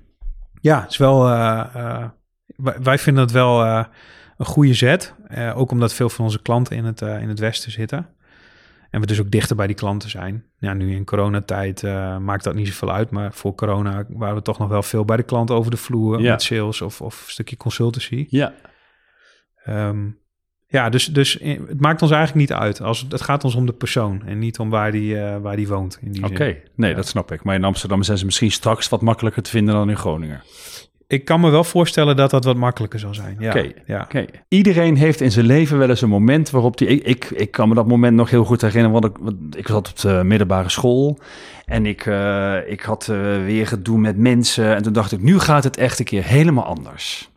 Ja, 0.62 0.82
het 0.82 0.92
is 0.92 0.98
wel, 0.98 1.24
wij, 1.24 2.76
wij, 2.82 2.98
vinden 2.98 3.24
het 3.24 3.32
wel 3.32 3.66
een 4.38 4.46
goede 4.46 4.74
zet. 4.74 5.14
ook 5.56 5.72
omdat 5.72 5.94
veel 5.94 6.10
van 6.10 6.26
onze 6.26 6.42
klanten 6.42 6.76
in 6.76 6.86
het, 6.86 7.02
in 7.02 7.30
het 7.30 7.40
westen 7.40 7.72
zitten. 7.72 8.08
En 8.90 9.00
we 9.00 9.06
dus 9.06 9.20
ook 9.20 9.32
dichter 9.32 9.56
bij 9.56 9.68
die 9.68 9.76
klanten 9.76 10.10
zijn. 10.10 10.46
Ja, 10.58 10.74
nu 10.74 10.96
in 10.96 11.06
coronatijd 11.06 11.84
maakt 12.22 12.44
dat 12.44 12.56
niet 12.56 12.68
zoveel 12.68 12.92
uit. 12.92 13.10
Maar 13.10 13.34
voor 13.34 13.56
corona 13.56 14.06
waren 14.10 14.36
we 14.36 14.42
toch 14.42 14.58
nog 14.58 14.70
wel 14.70 14.84
veel 14.84 15.06
bij 15.06 15.18
de 15.18 15.24
klant 15.24 15.52
over 15.52 15.72
de 15.72 15.78
vloer. 15.78 16.22
Ja. 16.22 16.32
Met 16.32 16.42
sales 16.42 16.82
of, 16.82 17.02
of 17.02 17.26
een 17.26 17.32
stukje 17.32 17.58
consultancy. 17.58 18.26
Ja. 18.30 18.54
Um, 19.68 20.20
ja, 20.72 20.90
dus, 20.90 21.06
dus 21.06 21.34
het 21.42 21.82
maakt 21.82 22.02
ons 22.02 22.12
eigenlijk 22.12 22.50
niet 22.50 22.58
uit. 22.58 22.82
Als, 22.82 23.06
het 23.10 23.22
gaat 23.22 23.44
ons 23.44 23.56
om 23.56 23.66
de 23.66 23.74
persoon 23.74 24.22
en 24.26 24.40
niet 24.40 24.60
om 24.60 24.70
waar 24.70 24.92
die, 24.92 25.16
uh, 25.16 25.38
waar 25.38 25.56
die 25.56 25.68
woont. 25.68 26.00
Oké, 26.18 26.26
okay. 26.26 26.64
nee, 26.76 26.90
ja. 26.90 26.96
dat 26.96 27.08
snap 27.08 27.32
ik. 27.32 27.44
Maar 27.44 27.56
in 27.56 27.64
Amsterdam 27.64 28.04
zijn 28.04 28.18
ze 28.18 28.26
misschien 28.26 28.52
straks 28.52 28.90
wat 28.90 29.02
makkelijker 29.02 29.44
te 29.44 29.50
vinden 29.50 29.74
dan 29.74 29.90
in 29.90 29.98
Groningen. 29.98 30.42
Ik 31.12 31.26
kan 31.26 31.40
me 31.40 31.50
wel 31.50 31.64
voorstellen 31.64 32.16
dat 32.16 32.30
dat 32.30 32.44
wat 32.44 32.56
makkelijker 32.56 33.00
zal 33.00 33.14
zijn. 33.14 33.36
Ja, 33.40 33.50
Oké, 33.50 33.72
ja. 33.86 34.08
Iedereen 34.48 34.96
heeft 34.98 35.22
in 35.22 35.32
zijn 35.32 35.46
leven 35.46 35.78
wel 35.78 35.90
eens 35.90 36.02
een 36.02 36.10
moment 36.10 36.50
waarop 36.50 36.78
die. 36.78 36.88
Ik, 36.88 37.04
ik, 37.04 37.26
ik 37.40 37.52
kan 37.52 37.70
me 37.70 37.76
dat 37.76 37.88
moment 37.88 38.16
nog 38.16 38.30
heel 38.30 38.44
goed 38.46 38.62
herinneren, 38.62 38.92
want 39.02 39.06
ik, 39.06 39.18
want 39.20 39.58
ik 39.58 39.68
zat 39.68 39.90
op 39.90 40.00
de 40.00 40.22
middelbare 40.24 40.70
school 40.70 41.20
en 41.66 41.86
ik, 41.86 42.06
eh, 42.06 42.56
ik 42.72 42.82
had 42.82 43.08
eh, 43.08 43.18
weer 43.46 43.68
gedoe 43.68 43.98
met 43.98 44.18
mensen. 44.18 44.76
En 44.76 44.84
toen 44.84 44.94
dacht 44.94 45.12
ik, 45.12 45.22
nu 45.22 45.40
gaat 45.40 45.64
het 45.64 45.78
echt 45.78 46.00
een 46.00 46.06
keer 46.06 46.24
helemaal 46.24 46.66
anders. 46.66 47.30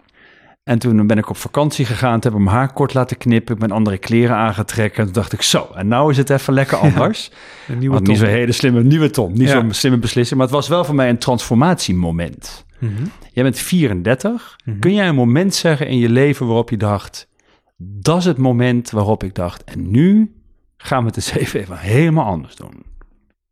En 0.64 0.78
toen 0.78 1.06
ben 1.06 1.18
ik 1.18 1.28
op 1.30 1.37
vakantie 1.37 1.85
gegaan, 1.85 2.20
toen 2.20 2.30
heb 2.32 2.40
ik 2.40 2.46
mijn 2.46 2.56
haar 2.56 2.72
kort 2.72 2.94
laten 2.94 3.16
knippen, 3.18 3.54
ik 3.54 3.61
ben 3.61 3.70
andere 3.70 3.98
kleren 3.98 4.37
aangetrekken. 4.37 4.98
En 4.98 5.04
toen 5.04 5.14
dacht 5.14 5.32
ik, 5.32 5.42
zo, 5.42 5.68
en 5.74 5.88
nou 5.88 6.11
is 6.11 6.16
het 6.16 6.30
even 6.30 6.52
lekker 6.54 6.76
anders. 6.87 7.30
Een 7.68 7.78
nieuwe 7.78 7.94
Want 7.94 8.06
niet 8.06 8.16
Tom. 8.16 8.26
zo'n 8.26 8.35
hele 8.37 8.52
slimme 8.52 8.82
nieuwe 8.82 9.11
Tom, 9.11 9.32
niet 9.32 9.48
Ja. 9.48 9.61
zo'n 9.61 9.72
slimme 9.72 9.98
beslissing, 9.98 10.38
maar 10.38 10.46
het 10.48 10.56
was 10.56 10.68
wel 10.68 10.85
voor 10.85 10.94
mij 10.94 11.08
een 11.08 11.18
transformatiemoment. 11.18 12.64
Mhm. 12.83 13.05
Jij 13.33 13.42
bent 13.42 13.59
34. 13.59 14.57
Mhm. 14.64 14.79
Kun 14.79 14.95
jij 14.95 15.09
een 15.09 15.14
moment 15.14 15.55
zeggen 15.55 15.88
in 15.88 15.99
je 15.99 16.09
leven 16.09 16.47
waarop 16.47 16.71
je 16.71 16.77
dacht... 16.77 17.29
dat 17.77 18.18
is 18.18 18.25
het 18.25 18.38
moment 18.38 18.90
waarop 18.90 19.23
ik 19.23 19.35
dacht... 19.35 19.64
en 19.64 19.90
nu 19.90 20.37
gaan 20.77 21.01
we 21.01 21.07
het 21.07 21.16
eens 21.16 21.31
even, 21.42 21.61
even 21.61 21.79
helemaal 21.79 22.25
anders 22.25 22.57
doen. 22.57 22.85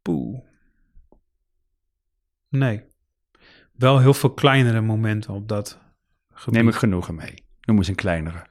Poeh. 0.02 0.38
Nee. 2.48 2.82
Wel 3.72 3.98
heel 3.98 4.14
veel 4.14 4.34
kleinere 4.34 4.80
momenten 4.80 5.34
op 5.34 5.48
dat 5.48 5.78
gebied. 6.32 6.58
Neem 6.60 6.68
ik 6.68 6.74
genoegen 6.74 7.14
mee. 7.14 7.34
Noem 7.60 7.76
eens 7.76 7.88
een 7.88 7.94
kleinere. 7.94 8.46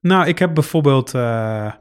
Nou, 0.00 0.26
ik 0.26 0.38
heb 0.38 0.54
bijvoorbeeld... 0.54 1.14
eh, 1.14 1.72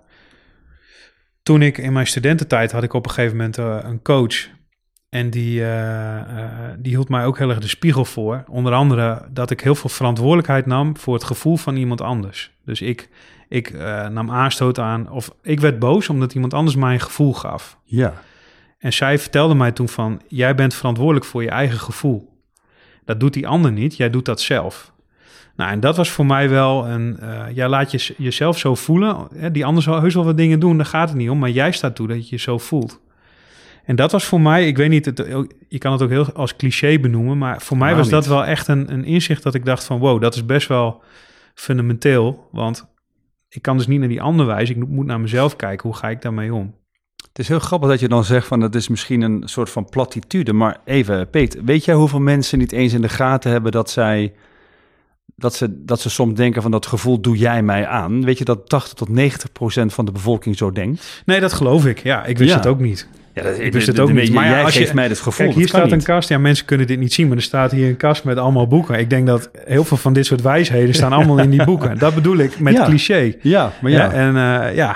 toen 1.44 1.62
ik 1.62 1.78
in 1.78 1.94
mijn 1.94 2.08
studententijd 2.08 2.72
had 2.72 2.84
ik 2.84 2.94
op 2.94 3.06
een 3.06 3.12
gegeven 3.12 3.38
moment 3.38 3.58
eh, 3.58 3.80
een 3.82 4.02
coach. 4.02 4.50
En 5.12 5.30
die, 5.30 5.62
eh, 5.62 6.20
eh, 6.20 6.50
die 6.78 6.92
hield 6.92 7.10
mij 7.10 7.26
ook 7.26 7.38
heel 7.38 7.50
erg 7.50 7.60
de 7.60 7.68
spiegel 7.68 8.06
voor. 8.06 8.44
Onder 8.48 8.74
andere 8.74 9.22
dat 9.30 9.52
ik 9.52 9.62
heel 9.62 9.76
veel 9.76 9.90
verantwoordelijkheid 9.90 10.66
nam 10.66 10.98
voor 10.98 11.14
het 11.14 11.24
gevoel 11.24 11.58
van 11.58 11.76
iemand 11.76 12.02
anders. 12.02 12.52
Dus 12.66 12.82
ik, 12.82 13.10
ik 13.50 13.70
eh, 13.70 14.08
nam 14.08 14.32
aanstoot 14.32 14.80
aan... 14.80 15.10
Of 15.10 15.36
ik 15.42 15.60
werd 15.60 15.80
boos 15.80 16.10
omdat 16.10 16.34
iemand 16.34 16.54
anders 16.54 16.76
mij 16.76 16.94
een 16.94 17.00
gevoel 17.00 17.34
gaf. 17.34 17.78
Ja. 17.84 18.14
En 18.80 18.94
zij 18.94 19.20
vertelde 19.20 19.54
mij 19.54 19.72
toen 19.72 19.90
van, 19.90 20.22
jij 20.28 20.56
bent 20.56 20.74
verantwoordelijk 20.74 21.26
voor 21.26 21.44
je 21.44 21.50
eigen 21.50 21.80
gevoel. 21.80 22.42
Dat 23.06 23.20
doet 23.20 23.34
die 23.34 23.48
ander 23.48 23.72
niet, 23.72 23.98
jij 23.98 24.10
doet 24.10 24.26
dat 24.26 24.42
zelf. 24.42 24.94
Nou, 25.56 25.72
en 25.72 25.80
dat 25.80 25.98
was 25.98 26.10
voor 26.10 26.26
mij 26.26 26.50
wel 26.50 26.88
een, 26.88 27.20
jij 27.54 27.68
laat 27.68 27.92
je, 27.92 28.14
jezelf 28.18 28.58
zo 28.58 28.76
voelen. 28.76 29.28
Hè, 29.36 29.52
die 29.52 29.66
ander 29.66 29.84
zal 29.84 30.02
heus 30.02 30.14
wel 30.14 30.26
wat 30.26 30.38
dingen 30.38 30.60
doen, 30.60 30.78
daar 30.78 30.86
gaat 30.86 31.10
het 31.10 31.18
niet 31.18 31.30
om. 31.30 31.40
Maar 31.40 31.50
jij 31.50 31.72
staat 31.72 31.96
toe 31.96 32.08
dat 32.08 32.30
je 32.30 32.36
je 32.36 32.42
zo 32.42 32.58
voelt. 32.58 33.02
En 33.86 33.96
dat 33.96 34.12
was 34.12 34.26
voor 34.26 34.42
mij, 34.42 34.68
ik 34.68 34.78
weet 34.78 34.90
niet, 34.90 35.06
het, 35.06 35.18
je 35.68 35.78
kan 35.78 35.92
het 35.92 36.02
ook 36.02 36.10
heel 36.10 36.32
als 36.34 36.56
cliché 36.56 37.00
benoemen. 37.00 37.38
Maar 37.38 37.62
voor 37.62 37.78
mij 37.78 37.96
was 37.96 38.10
dat 38.10 38.26
wel 38.26 38.46
echt 38.46 38.68
een, 38.68 38.94
een 38.94 39.06
inzicht 39.06 39.44
dat 39.44 39.54
ik 39.54 39.66
dacht 39.66 39.84
van, 39.84 40.00
wow, 40.00 40.22
dat 40.22 40.36
is 40.36 40.46
best 40.46 40.68
wel 40.68 41.02
fundamenteel. 41.54 42.48
Want 42.52 42.88
ik 43.50 43.62
kan 43.62 43.78
dus 43.78 43.88
niet 43.88 44.00
naar 44.00 44.08
die 44.08 44.22
ander 44.22 44.46
wijzen, 44.46 44.76
ik 44.82 44.88
moet 44.88 45.06
naar 45.06 45.20
mezelf 45.20 45.56
kijken. 45.56 45.90
Hoe 45.90 45.98
ga 45.98 46.10
ik 46.10 46.22
daarmee 46.22 46.54
om? 46.54 46.76
Het 47.28 47.40
is 47.40 47.48
heel 47.48 47.60
grappig 47.60 47.90
dat 47.90 48.00
je 48.00 48.08
dan 48.08 48.24
zegt 48.24 48.48
van... 48.48 48.60
dat 48.60 48.76
is 48.76 48.88
misschien 48.88 49.22
een 49.22 49.42
soort 49.46 49.70
van 49.70 49.90
platitude. 49.90 50.54
Maar 50.54 50.78
even, 50.86 51.30
Peet, 51.30 51.58
weet 51.66 51.86
jij 51.86 51.96
hoeveel 51.96 52.20
mensen 52.20 52.58
niet 52.60 52.72
eens 52.72 52.94
in 52.94 53.02
de 53.02 53.10
gaten 53.10 53.52
hebben... 53.52 53.72
dat 53.72 53.90
zij... 53.90 54.34
Dat 55.36 55.56
ze, 55.56 55.86
dat 55.86 56.00
ze 56.00 56.10
soms 56.10 56.34
denken 56.34 56.62
van 56.62 56.72
dat 56.72 56.86
gevoel 56.86 57.22
doe 57.22 57.38
jij 57.38 57.64
mij 57.64 57.88
aan. 57.88 58.26
Weet 58.26 58.38
je 58.38 58.46
dat 58.46 58.70
80 58.70 58.94
tot 58.94 59.10
90 59.10 59.52
procent 59.52 59.94
van 59.94 60.06
de 60.06 60.12
bevolking 60.12 60.58
zo 60.58 60.72
denkt? 60.72 61.22
Nee, 61.26 61.40
dat 61.40 61.54
geloof 61.54 61.86
ik. 61.86 62.04
Ja, 62.04 62.26
ik 62.26 62.38
wist 62.38 62.50
Ja. 62.50 62.56
het 62.58 62.68
ook 62.68 62.80
niet. 62.80 63.10
Ja, 63.34 63.44
dat, 63.44 63.60
Ik 63.60 63.74
wist 63.74 63.88
het 63.88 64.00
ook 64.00 64.12
niet. 64.12 64.26
Maar 64.26 64.34
Maar 64.34 64.44
ja, 64.46 64.50
jij 64.56 64.64
als 64.64 64.74
je- 64.74 64.80
geeft 64.80 64.94
mij 64.94 65.08
het 65.08 65.20
gevoel. 65.20 65.46
Kijk, 65.46 65.58
hier 65.58 65.68
staat 65.68 65.92
een 65.92 65.98
niet. 65.98 66.06
kast. 66.06 66.30
Ja, 66.30 66.38
mensen 66.38 66.66
kunnen 66.66 66.88
dit 66.88 67.00
niet 67.00 67.14
zien, 67.14 67.28
maar 67.28 67.38
er 67.38 67.44
staat 67.44 67.72
hier 67.72 67.88
een 67.88 67.98
kast 67.98 68.24
met 68.24 68.38
allemaal 68.38 68.68
boeken. 68.68 69.00
Ik 69.00 69.10
denk 69.10 69.28
dat 69.28 69.50
heel 69.66 69.84
veel 69.84 69.98
van 69.98 70.14
dit 70.14 70.26
soort 70.26 70.42
wijsheden 70.42 70.94
staan 70.96 71.14
allemaal 71.14 71.38
in 71.40 71.50
die 71.50 71.64
boeken. 71.66 71.98
Dat 71.98 72.16
bedoel 72.16 72.38
ik 72.38 72.60
met 72.60 72.74
Ja. 72.74 72.86
cliché. 72.86 73.34
Ja, 73.42 73.72
maar 73.82 73.92
ja. 73.92 73.98
Ja, 74.04 74.12
en 74.12 74.28
eh, 74.36 74.76
ja, 74.76 74.96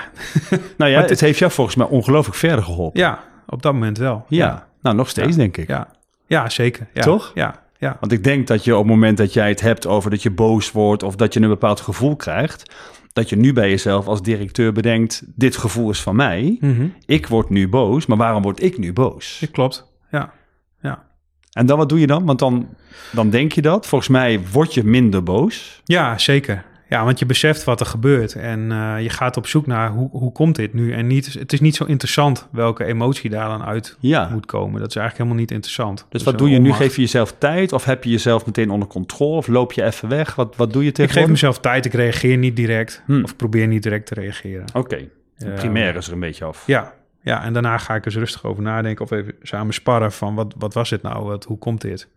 nou 0.50 0.60
ja, 0.76 0.76
maar 0.78 1.00
het- 1.00 1.10
het 1.10 1.20
heeft 1.20 1.38
jou 1.38 1.52
volgens 1.52 1.76
mij 1.76 1.86
ongelooflijk 1.86 2.36
verder 2.36 2.64
geholpen. 2.64 3.00
ja, 3.00 3.18
op 3.46 3.62
dat 3.62 3.72
moment 3.72 3.98
wel. 3.98 4.24
Ja, 4.28 4.66
nou 4.82 4.96
nog 4.96 5.08
steeds 5.08 5.30
Ja. 5.30 5.36
denk 5.36 5.56
ik. 5.56 5.68
ja, 5.68 5.88
ja 6.26 6.48
zeker. 6.48 6.86
Ja. 6.94 7.02
Toch? 7.02 7.30
Ja, 7.34 7.54
ja. 7.78 7.96
Want 8.00 8.12
ik 8.12 8.24
denk 8.24 8.46
dat 8.46 8.64
je 8.64 8.72
op 8.72 8.78
het 8.82 8.88
moment 8.90 9.16
dat 9.16 9.32
jij 9.32 9.48
het 9.48 9.60
hebt 9.60 9.86
over 9.86 10.10
dat 10.10 10.22
je 10.22 10.30
boos 10.30 10.72
wordt 10.72 11.02
of 11.02 11.16
dat 11.16 11.34
je 11.34 11.40
een 11.40 11.48
bepaald 11.48 11.80
gevoel 11.80 12.16
krijgt, 12.16 12.70
dat 13.16 13.28
je 13.28 13.36
nu 13.36 13.52
bij 13.52 13.70
jezelf 13.70 14.06
als 14.06 14.22
directeur 14.22 14.72
bedenkt, 14.72 15.22
dit 15.34 15.56
gevoel 15.56 15.90
is 15.90 16.00
van 16.02 16.16
mij, 16.16 16.56
Mhm. 16.60 16.86
ik 17.06 17.26
word 17.26 17.48
nu 17.50 17.68
boos, 17.68 18.06
maar 18.06 18.16
waarom 18.16 18.42
word 18.42 18.62
ik 18.62 18.78
nu 18.78 18.92
boos? 18.92 19.36
Dat 19.40 19.50
klopt. 19.50 19.86
Ja, 20.10 20.32
ja. 20.82 21.04
En 21.52 21.66
dan 21.66 21.78
wat 21.78 21.88
doe 21.88 22.00
je 22.00 22.06
dan? 22.06 22.24
Want 22.24 22.38
dan, 22.38 22.68
dan 23.12 23.30
denk 23.30 23.52
je 23.52 23.62
dat. 23.62 23.86
Volgens 23.86 24.10
mij 24.10 24.40
word 24.52 24.74
je 24.74 24.84
minder 24.84 25.22
boos. 25.22 25.80
Ja, 25.84 26.18
zeker. 26.18 26.64
Ja, 26.88 27.04
want 27.04 27.18
je 27.18 27.26
beseft 27.26 27.64
wat 27.64 27.80
er 27.80 27.86
gebeurt 27.86 28.34
en 28.34 28.72
eh, 28.72 29.02
je 29.02 29.10
gaat 29.10 29.36
op 29.36 29.46
zoek 29.46 29.66
naar 29.66 29.90
hoe, 29.90 30.08
hoe 30.10 30.32
komt 30.32 30.56
dit 30.56 30.74
nu. 30.74 30.92
En 30.92 31.06
niet, 31.06 31.32
het 31.32 31.52
is 31.52 31.60
niet 31.60 31.76
zo 31.76 31.84
interessant 31.84 32.48
welke 32.50 32.84
emotie 32.84 33.30
daar 33.30 33.48
dan 33.48 33.64
uit 33.64 33.96
Ja. 34.00 34.28
moet 34.32 34.46
komen. 34.46 34.80
Dat 34.80 34.88
is 34.88 34.96
eigenlijk 34.96 35.16
helemaal 35.16 35.38
niet 35.38 35.50
interessant. 35.50 36.06
Dus 36.08 36.22
wat 36.22 36.38
doe 36.38 36.50
je 36.50 36.58
nu? 36.58 36.72
Geef 36.72 36.94
je 36.96 37.00
jezelf 37.00 37.34
tijd 37.38 37.72
of 37.72 37.84
heb 37.84 38.04
je 38.04 38.10
jezelf 38.10 38.46
meteen 38.46 38.70
onder 38.70 38.88
controle 38.88 39.36
of 39.36 39.46
loop 39.46 39.72
je 39.72 39.82
even 39.84 40.08
weg? 40.08 40.34
Wat, 40.34 40.56
wat 40.56 40.72
doe 40.72 40.84
je 40.84 40.92
Ik 40.92 41.10
geef 41.10 41.26
mezelf 41.26 41.58
tijd, 41.58 41.84
ik 41.84 41.92
reageer 41.92 42.36
niet 42.36 42.56
direct. 42.56 43.02
Hmm. 43.06 43.24
Of 43.24 43.36
probeer 43.36 43.66
niet 43.66 43.82
direct 43.82 44.06
te 44.06 44.14
reageren. 44.14 44.64
Oké, 44.74 45.08
primair 45.54 45.96
is 45.96 46.06
er 46.06 46.12
een 46.12 46.20
beetje 46.20 46.44
af. 46.44 46.62
Ja, 46.66 46.94
ja, 47.20 47.42
en 47.42 47.52
daarna 47.52 47.78
ga 47.78 47.94
ik 47.94 48.04
eens 48.06 48.16
rustig 48.16 48.44
over 48.44 48.62
nadenken 48.62 49.04
of 49.04 49.10
even 49.10 49.34
samen 49.42 49.74
sparren 49.74 50.12
van 50.12 50.34
wat, 50.34 50.54
wat 50.58 50.74
was 50.74 50.90
dit 50.90 51.02
nou, 51.02 51.24
wat, 51.24 51.44
hoe 51.44 51.58
komt 51.58 51.80
dit? 51.80 52.08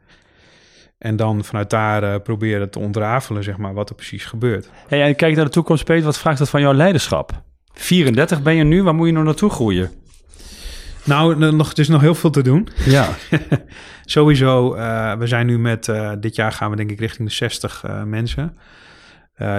En 1.00 1.16
dan 1.16 1.44
vanuit 1.44 1.70
daar 1.70 2.04
eh, 2.04 2.22
proberen 2.22 2.70
te 2.70 2.80
ontrafelen, 2.80 3.44
zeg 3.44 3.58
maar, 3.58 3.74
wat 3.74 3.90
er 3.90 3.96
precies 3.96 4.26
gebeurt. 4.26 4.70
Hey, 4.88 5.04
en 5.04 5.16
kijk 5.16 5.36
naar 5.36 5.46
de 5.46 5.52
toekomst, 5.52 5.86
Peter. 5.86 6.06
Wat 6.06 6.18
vraagt 6.18 6.38
dat 6.38 6.50
van 6.50 6.62
jouw 6.62 6.74
leiderschap? 6.74 7.42
34 7.74 8.42
ben 8.42 8.56
je 8.56 8.64
nu, 8.64 8.84
waar 8.84 8.96
moet 8.96 9.08
je 9.08 9.14
nog 9.14 9.24
naartoe 9.24 9.50
groeien? 9.50 9.92
Nou, 11.04 11.44
er 11.44 11.54
nog, 11.54 11.72
er 11.72 11.80
is 11.80 11.88
nog 11.88 12.02
heel 12.02 12.16
veel 12.16 12.30
te 12.30 12.42
doen. 12.42 12.68
Ja. 12.86 13.10
Sowieso, 14.06 14.74
eh, 14.74 15.14
we 15.14 15.28
zijn 15.28 15.46
nu 15.46 15.60
met, 15.60 15.88
eh, 15.88 16.12
dit 16.20 16.36
jaar 16.36 16.52
gaan 16.52 16.70
we 16.70 16.76
denk 16.76 16.92
ik 16.92 17.00
richting 17.00 17.28
de 17.28 17.34
60 17.34 17.84
eh, 17.84 18.04
mensen. 18.04 18.58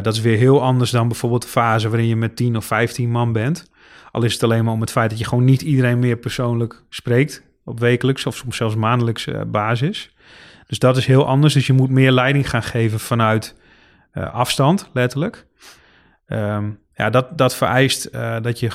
Dat 0.02 0.14
is 0.14 0.20
weer 0.20 0.36
heel 0.36 0.62
anders 0.62 0.90
dan 0.90 1.08
bijvoorbeeld 1.08 1.42
de 1.42 1.48
fase 1.48 1.88
waarin 1.88 2.08
je 2.08 2.16
met 2.16 2.36
10 2.36 2.56
of 2.56 2.64
15 2.64 3.10
man 3.10 3.32
bent. 3.32 3.70
Al 4.10 4.22
is 4.22 4.32
het 4.32 4.42
alleen 4.42 4.64
maar 4.64 4.72
om 4.72 4.80
het 4.80 4.90
feit 4.90 5.10
dat 5.10 5.18
je 5.18 5.24
gewoon 5.24 5.44
niet 5.44 5.62
iedereen 5.62 5.98
meer 5.98 6.16
persoonlijk 6.16 6.82
spreekt 6.88 7.42
op 7.64 7.80
wekelijks 7.80 8.26
of 8.26 8.36
soms 8.36 8.56
zelfs 8.56 8.74
maandelijks 8.74 9.28
basis. 9.46 10.14
Dus 10.70 10.78
dat 10.78 10.96
is 10.96 11.06
heel 11.06 11.26
anders. 11.26 11.54
Dus 11.54 11.66
je 11.66 11.72
moet 11.72 11.90
meer 11.90 12.12
leiding 12.12 12.50
gaan 12.50 12.62
geven 12.62 13.00
vanuit 13.00 13.56
eh, 14.10 14.34
afstand, 14.34 14.90
letterlijk. 14.92 15.46
Ehm, 16.26 16.70
ja, 16.94 17.10
dat, 17.10 17.38
dat 17.38 17.56
vereist 17.56 18.04
eh, 18.04 18.36
dat 18.42 18.60
je 18.60 18.70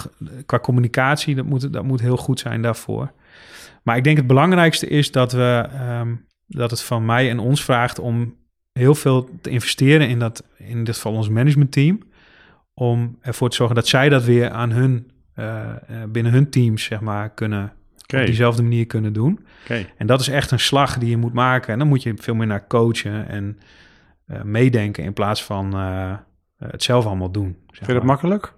qua 0.45 0.59
communicatie, 0.59 1.35
dat 1.35 1.45
moet, 1.45 1.73
dat 1.73 1.83
moet 1.83 2.01
heel 2.01 2.17
goed 2.17 2.39
zijn 2.39 2.61
daarvoor. 2.61 3.11
Maar 3.83 3.97
ik 3.97 4.03
denk 4.03 4.17
het 4.17 4.27
belangrijkste 4.27 4.87
is 4.87 5.11
dat, 5.11 5.31
we, 5.31 5.67
ehm, 5.71 6.15
dat 6.47 6.71
het 6.71 6.81
van 6.81 7.05
mij 7.05 7.29
en 7.29 7.39
ons 7.39 7.63
vraagt 7.63 7.99
om 7.99 8.35
heel 8.73 8.95
veel 8.95 9.29
te 9.41 9.49
investeren 9.49 10.07
in 10.09 10.19
dat, 10.19 10.43
in 10.57 10.83
dit 10.83 10.95
geval 10.95 11.13
ons 11.13 11.29
managementteam. 11.29 11.99
Om 12.73 13.17
ervoor 13.21 13.49
te 13.49 13.55
zorgen 13.55 13.75
dat 13.75 13.87
zij 13.87 14.09
dat 14.09 14.23
weer 14.23 14.49
aan 14.49 14.71
hun, 14.71 15.11
eh, 15.33 15.73
binnen 16.07 16.31
hun 16.31 16.49
teams, 16.49 16.83
zeg 16.83 16.99
maar, 16.99 17.29
kunnen, 17.29 17.73
Op 18.13 18.25
diezelfde 18.25 18.61
manier 18.63 18.85
kunnen 18.85 19.13
doen. 19.13 19.45
En 19.97 20.07
dat 20.07 20.19
is 20.19 20.27
echt 20.27 20.51
een 20.51 20.59
slag 20.59 20.97
die 20.97 21.09
je 21.09 21.17
moet 21.17 21.33
maken. 21.33 21.73
En 21.73 21.79
dan 21.79 21.87
moet 21.87 22.03
je 22.03 22.13
veel 22.17 22.35
meer 22.35 22.47
naar 22.47 22.67
coachen 22.67 23.27
en 23.27 23.59
eh, 24.27 24.41
meedenken 24.41 25.03
in 25.03 25.13
plaats 25.13 25.43
van 25.43 25.73
eh, 25.73 26.13
het 26.69 26.83
zelf 26.83 27.05
allemaal 27.05 27.31
doen. 27.31 27.55
zeg 27.67 27.75
Vind 27.77 27.85
je 27.87 27.93
dat 27.93 27.95
maar. 27.95 28.05
makkelijk? 28.05 28.53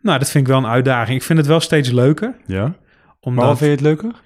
Nou, 0.00 0.18
dat 0.18 0.30
vind 0.30 0.46
ik 0.46 0.52
wel 0.52 0.62
een 0.62 0.70
uitdaging. 0.70 1.16
Ik 1.18 1.22
vind 1.24 1.38
het 1.38 1.48
wel 1.48 1.60
steeds 1.60 1.90
leuker. 1.90 2.34
Ja. 2.46 2.74
Omdat, 3.20 3.38
Waarom 3.44 3.56
vind 3.56 3.80
je 3.80 3.86
het 3.86 4.00
leuker? 4.00 4.20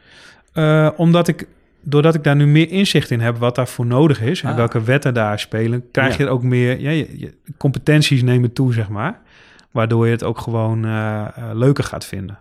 eh, 0.53 0.90
omdat 0.97 1.29
ik, 1.29 1.47
doordat 1.83 2.14
ik 2.14 2.25
daar 2.25 2.37
nu 2.37 2.47
meer 2.47 2.71
inzicht 2.71 3.11
in 3.11 3.21
heb 3.21 3.37
wat 3.37 3.55
daarvoor 3.55 3.87
nodig 3.87 4.21
is 4.21 4.42
en 4.42 4.51
Ah. 4.51 4.57
welke 4.57 4.83
wetten 4.83 5.14
daar 5.14 5.38
spelen, 5.38 5.90
krijg 5.90 6.16
Ja. 6.18 6.25
je 6.25 6.31
ook 6.31 6.42
meer, 6.42 6.81
ja, 6.81 6.90
je, 6.90 7.18
je- 7.18 7.35
competenties 7.57 8.23
nemen 8.23 8.53
toe, 8.53 8.73
zeg 8.73 8.88
maar. 8.88 9.21
Waardoor 9.71 10.07
je 10.07 10.12
het 10.12 10.25
ook 10.25 10.38
gewoon 10.38 10.85
eh, 10.85 11.21
eh, 11.21 11.29
leuker 11.53 11.85
gaat 11.85 12.05
vinden. 12.05 12.38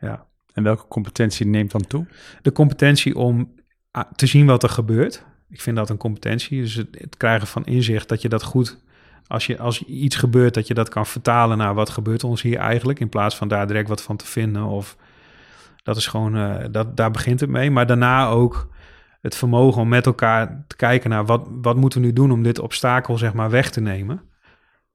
Ja. 0.00 0.24
En 0.56 0.62
welke 0.62 0.88
competentie 0.88 1.46
neemt 1.46 1.70
dan 1.70 1.86
toe? 1.86 2.06
De 2.42 2.52
competentie 2.52 3.16
om 3.16 3.54
ah, 3.90 4.04
te 4.14 4.26
zien 4.26 4.46
wat 4.46 4.62
er 4.62 4.68
gebeurt. 4.68 5.24
Ik 5.48 5.60
vind 5.60 5.76
dat 5.76 5.90
een 5.90 5.96
competentie. 5.96 6.60
Dus 6.60 6.74
het, 6.74 7.16
krijgen 7.16 7.46
van 7.46 7.64
inzicht 7.64 8.08
dat 8.08 8.22
je 8.22 8.28
dat 8.28 8.42
goed, 8.42 8.78
als, 9.26 9.46
je, 9.46 9.58
als 9.58 9.84
iets 9.84 10.16
gebeurt, 10.16 10.54
dat 10.54 10.66
je 10.66 10.74
dat 10.74 10.88
kan 10.88 11.06
vertalen 11.06 11.58
naar 11.58 11.74
wat 11.74 11.90
gebeurt 11.90 12.24
ons 12.24 12.42
hier 12.42 12.58
eigenlijk. 12.58 13.00
In 13.00 13.08
plaats 13.08 13.36
van 13.36 13.48
daar 13.48 13.66
direct 13.66 13.88
wat 13.88 14.02
van 14.02 14.16
te 14.16 14.26
vinden. 14.26 14.64
Of 14.64 14.96
dat 15.82 15.96
is 15.96 16.06
gewoon, 16.06 16.36
eh, 16.36 16.64
dat, 16.70 16.96
daar 16.96 17.10
begint 17.10 17.40
het 17.40 17.50
mee. 17.50 17.70
Maar 17.70 17.86
daarna 17.86 18.28
ook 18.28 18.68
het 19.20 19.36
vermogen 19.36 19.82
om 19.82 19.88
met 19.88 20.06
elkaar 20.06 20.64
te 20.66 20.76
kijken 20.76 21.10
naar 21.10 21.26
wat, 21.26 21.48
wat 21.50 21.76
moeten 21.76 22.00
we 22.00 22.06
nu 22.06 22.12
doen 22.12 22.32
om 22.32 22.42
dit 22.42 22.58
obstakel 22.58 23.18
zeg 23.18 23.32
maar 23.32 23.50
weg 23.50 23.70
te 23.70 23.80
nemen. 23.80 24.22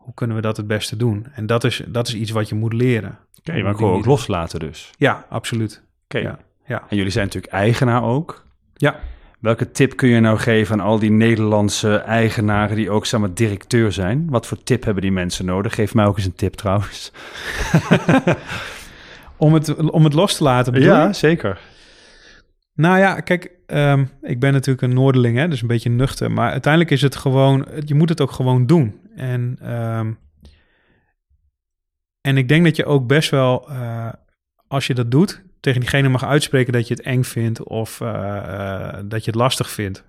Hoe 0.02 0.14
kunnen 0.14 0.36
we 0.36 0.42
dat 0.42 0.58
het 0.58 0.68
beste 0.68 0.98
doen? 0.98 1.28
En 1.34 1.46
dat 1.46 1.64
is, 1.64 1.82
dat 1.88 2.08
is 2.08 2.16
iets 2.16 2.32
wat 2.32 2.50
je 2.50 2.56
moet 2.56 2.74
leren. 2.74 3.18
Oké, 3.40 3.62
maar 3.62 3.76
gewoon 3.76 3.98
ook 3.98 4.06
loslaten 4.06 4.60
dus. 4.60 4.92
Ja, 4.98 5.26
absoluut. 5.30 5.84
Oké. 6.04 6.18
Ja, 6.18 6.40
ja. 6.66 6.84
En 6.90 6.98
jullie 6.98 7.12
zijn 7.12 7.26
natuurlijk 7.26 7.54
eigenaar 7.54 8.04
ook. 8.04 8.46
Ja. 8.74 9.00
Welke 9.40 9.72
tip 9.72 9.96
kun 9.96 10.10
je 10.10 10.20
nou 10.20 10.38
geven 10.38 10.80
aan 10.80 10.86
al 10.86 11.00
die 11.00 11.12
Nederlandse 11.12 11.96
eigenaren 11.96 12.76
die 12.76 12.90
ook 12.90 13.06
samen 13.06 13.34
directeur 13.34 13.92
zijn? 13.92 14.30
Wat 14.30 14.48
voor 14.48 14.64
tip 14.64 14.84
hebben 14.84 15.02
die 15.02 15.12
mensen 15.12 15.46
nodig? 15.46 15.76
Geef 15.76 15.94
mij 15.94 16.06
ook 16.06 16.18
eens 16.18 16.26
een 16.26 16.36
tip 16.36 16.54
trouwens. 16.54 17.12
om, 19.38 19.54
het, 19.54 19.76
om 19.76 20.04
het 20.04 20.14
los 20.14 20.38
te 20.38 20.44
laten 20.44 20.74
bedoel 20.74 20.88
ja, 20.88 21.14
zeker. 21.14 21.60
Nou 22.74 23.00
ja, 23.00 23.20
kijk, 23.20 23.52
ehm, 23.66 24.06
ik 24.22 24.40
ben 24.40 24.54
natuurlijk 24.54 24.82
een 24.82 24.94
Noorderling, 24.94 25.38
hè, 25.38 25.48
dus 25.48 25.62
een 25.62 25.68
beetje 25.68 25.90
nuchter. 25.90 26.32
Maar 26.32 26.52
uiteindelijk 26.52 26.92
is 26.92 27.02
het 27.02 27.16
gewoon, 27.16 27.68
je 27.86 27.96
moet 27.96 28.10
het 28.10 28.22
ook 28.22 28.32
gewoon 28.32 28.66
doen. 28.66 29.00
En, 29.16 29.58
ehm, 29.62 30.12
en 32.22 32.38
ik 32.38 32.48
denk 32.48 32.64
dat 32.66 32.76
je 32.76 32.86
ook 32.86 33.08
best 33.08 33.30
wel, 33.30 33.70
eh, 33.70 34.10
als 34.68 34.88
je 34.88 34.94
dat 34.94 35.12
doet, 35.12 35.44
tegen 35.60 35.80
diegene 35.80 36.10
mag 36.10 36.26
uitspreken 36.26 36.74
dat 36.74 36.88
je 36.88 36.94
het 36.94 37.04
eng 37.04 37.24
vindt 37.24 37.64
of 37.64 38.02
eh, 38.02 38.38
eh, 38.38 39.00
dat 39.06 39.26
je 39.26 39.32
het 39.32 39.40
lastig 39.40 39.70
vindt. 39.70 40.04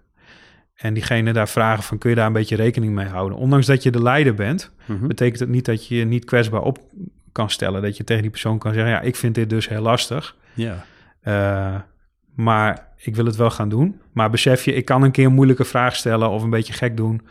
En 0.75 0.95
diegene 0.95 1.33
daar 1.33 1.49
vragen 1.49 1.83
van, 1.83 1.99
kun 1.99 2.11
je 2.11 2.17
daar 2.17 2.27
een 2.27 2.33
beetje 2.33 2.57
rekening 2.57 2.95
mee 2.95 3.07
houden? 3.07 3.39
Ondanks 3.39 3.67
dat 3.67 3.83
je 3.83 3.91
de 3.91 4.03
leider 4.03 4.35
bent, 4.35 4.71
Mhm. 4.87 5.07
betekent 5.07 5.41
het 5.41 5.49
niet 5.49 5.65
dat 5.65 5.87
je 5.87 5.97
je 5.97 6.05
niet 6.05 6.25
kwetsbaar 6.25 6.63
op 6.63 6.79
kan 7.33 7.51
stellen. 7.51 7.83
Dat 7.83 7.97
je 7.97 8.05
tegen 8.05 8.23
die 8.23 8.31
persoon 8.31 8.59
kan 8.59 8.73
zeggen, 8.73 8.91
ja, 8.93 9.01
ik 9.01 9.17
vind 9.17 9.35
dit 9.35 9.51
dus 9.51 9.69
heel 9.69 9.81
lastig. 9.83 10.37
Ja. 10.55 10.85
Uh, 11.25 11.81
maar 12.35 12.89
ik 12.97 13.15
wil 13.17 13.25
het 13.27 13.37
wel 13.37 13.51
gaan 13.51 13.69
doen. 13.69 14.01
Maar 14.13 14.31
besef 14.31 14.65
je, 14.65 14.73
ik 14.75 14.85
kan 14.85 15.03
een 15.03 15.11
keer 15.11 15.27
een 15.27 15.33
moeilijke 15.35 15.65
vraag 15.65 15.97
stellen 15.97 16.31
of 16.31 16.43
een 16.43 16.51
beetje 16.51 16.73
gek 16.73 16.97
doen, 16.97 17.23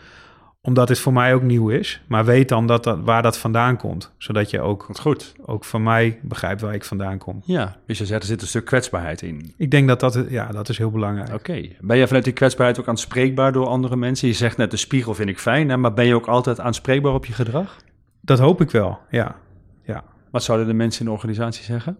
omdat 0.61 0.87
dit 0.87 0.99
voor 0.99 1.13
mij 1.13 1.33
ook 1.33 1.41
nieuw 1.41 1.69
is. 1.69 2.01
Maar 2.07 2.25
weet 2.25 2.49
dan 2.49 2.67
dat 2.67 2.83
dat, 2.83 2.99
waar 3.03 3.21
dat 3.21 3.37
vandaan 3.37 3.77
komt, 3.77 4.11
zodat 4.17 4.49
je 4.49 4.61
ook, 4.61 4.87
goed. 4.99 5.33
ook 5.45 5.65
van 5.65 5.83
mij 5.83 6.19
begrijpt 6.21 6.61
waar 6.61 6.73
ik 6.73 6.83
vandaan 6.83 7.17
kom. 7.17 7.41
Ja, 7.45 7.75
dus 7.85 7.97
je 7.97 8.05
zegt 8.05 8.21
er 8.21 8.27
zit 8.27 8.41
een 8.41 8.47
stuk 8.47 8.65
kwetsbaarheid 8.65 9.21
in. 9.21 9.53
Ik 9.57 9.71
denk 9.71 9.87
dat 9.87 9.99
dat, 9.99 10.25
ja, 10.29 10.47
dat 10.47 10.69
is 10.69 10.77
heel 10.77 10.91
belangrijk. 10.91 11.33
Oké. 11.33 11.67
Ben 11.79 11.97
je 11.97 12.05
vanuit 12.07 12.23
die 12.23 12.33
kwetsbaarheid 12.33 12.79
ook 12.79 12.87
aanspreekbaar 12.87 13.51
door 13.51 13.67
andere 13.67 13.95
mensen? 13.95 14.27
Je 14.27 14.33
zegt 14.33 14.57
net, 14.57 14.71
de 14.71 14.77
spiegel 14.77 15.13
vind 15.13 15.29
ik 15.29 15.39
fijn, 15.39 15.69
hè, 15.69 15.77
maar 15.77 15.93
ben 15.93 16.05
je 16.05 16.15
ook 16.15 16.27
altijd 16.27 16.59
aanspreekbaar 16.59 17.13
op 17.13 17.25
je 17.25 17.33
gedrag? 17.33 17.77
Dat 18.21 18.39
hoop 18.39 18.61
ik 18.61 18.71
wel, 18.71 18.99
ja. 19.09 19.35
ja. 19.83 20.03
Wat 20.31 20.43
zouden 20.43 20.67
de 20.67 20.73
mensen 20.73 20.99
in 20.99 21.05
de 21.05 21.11
organisatie 21.11 21.63
zeggen? 21.63 21.97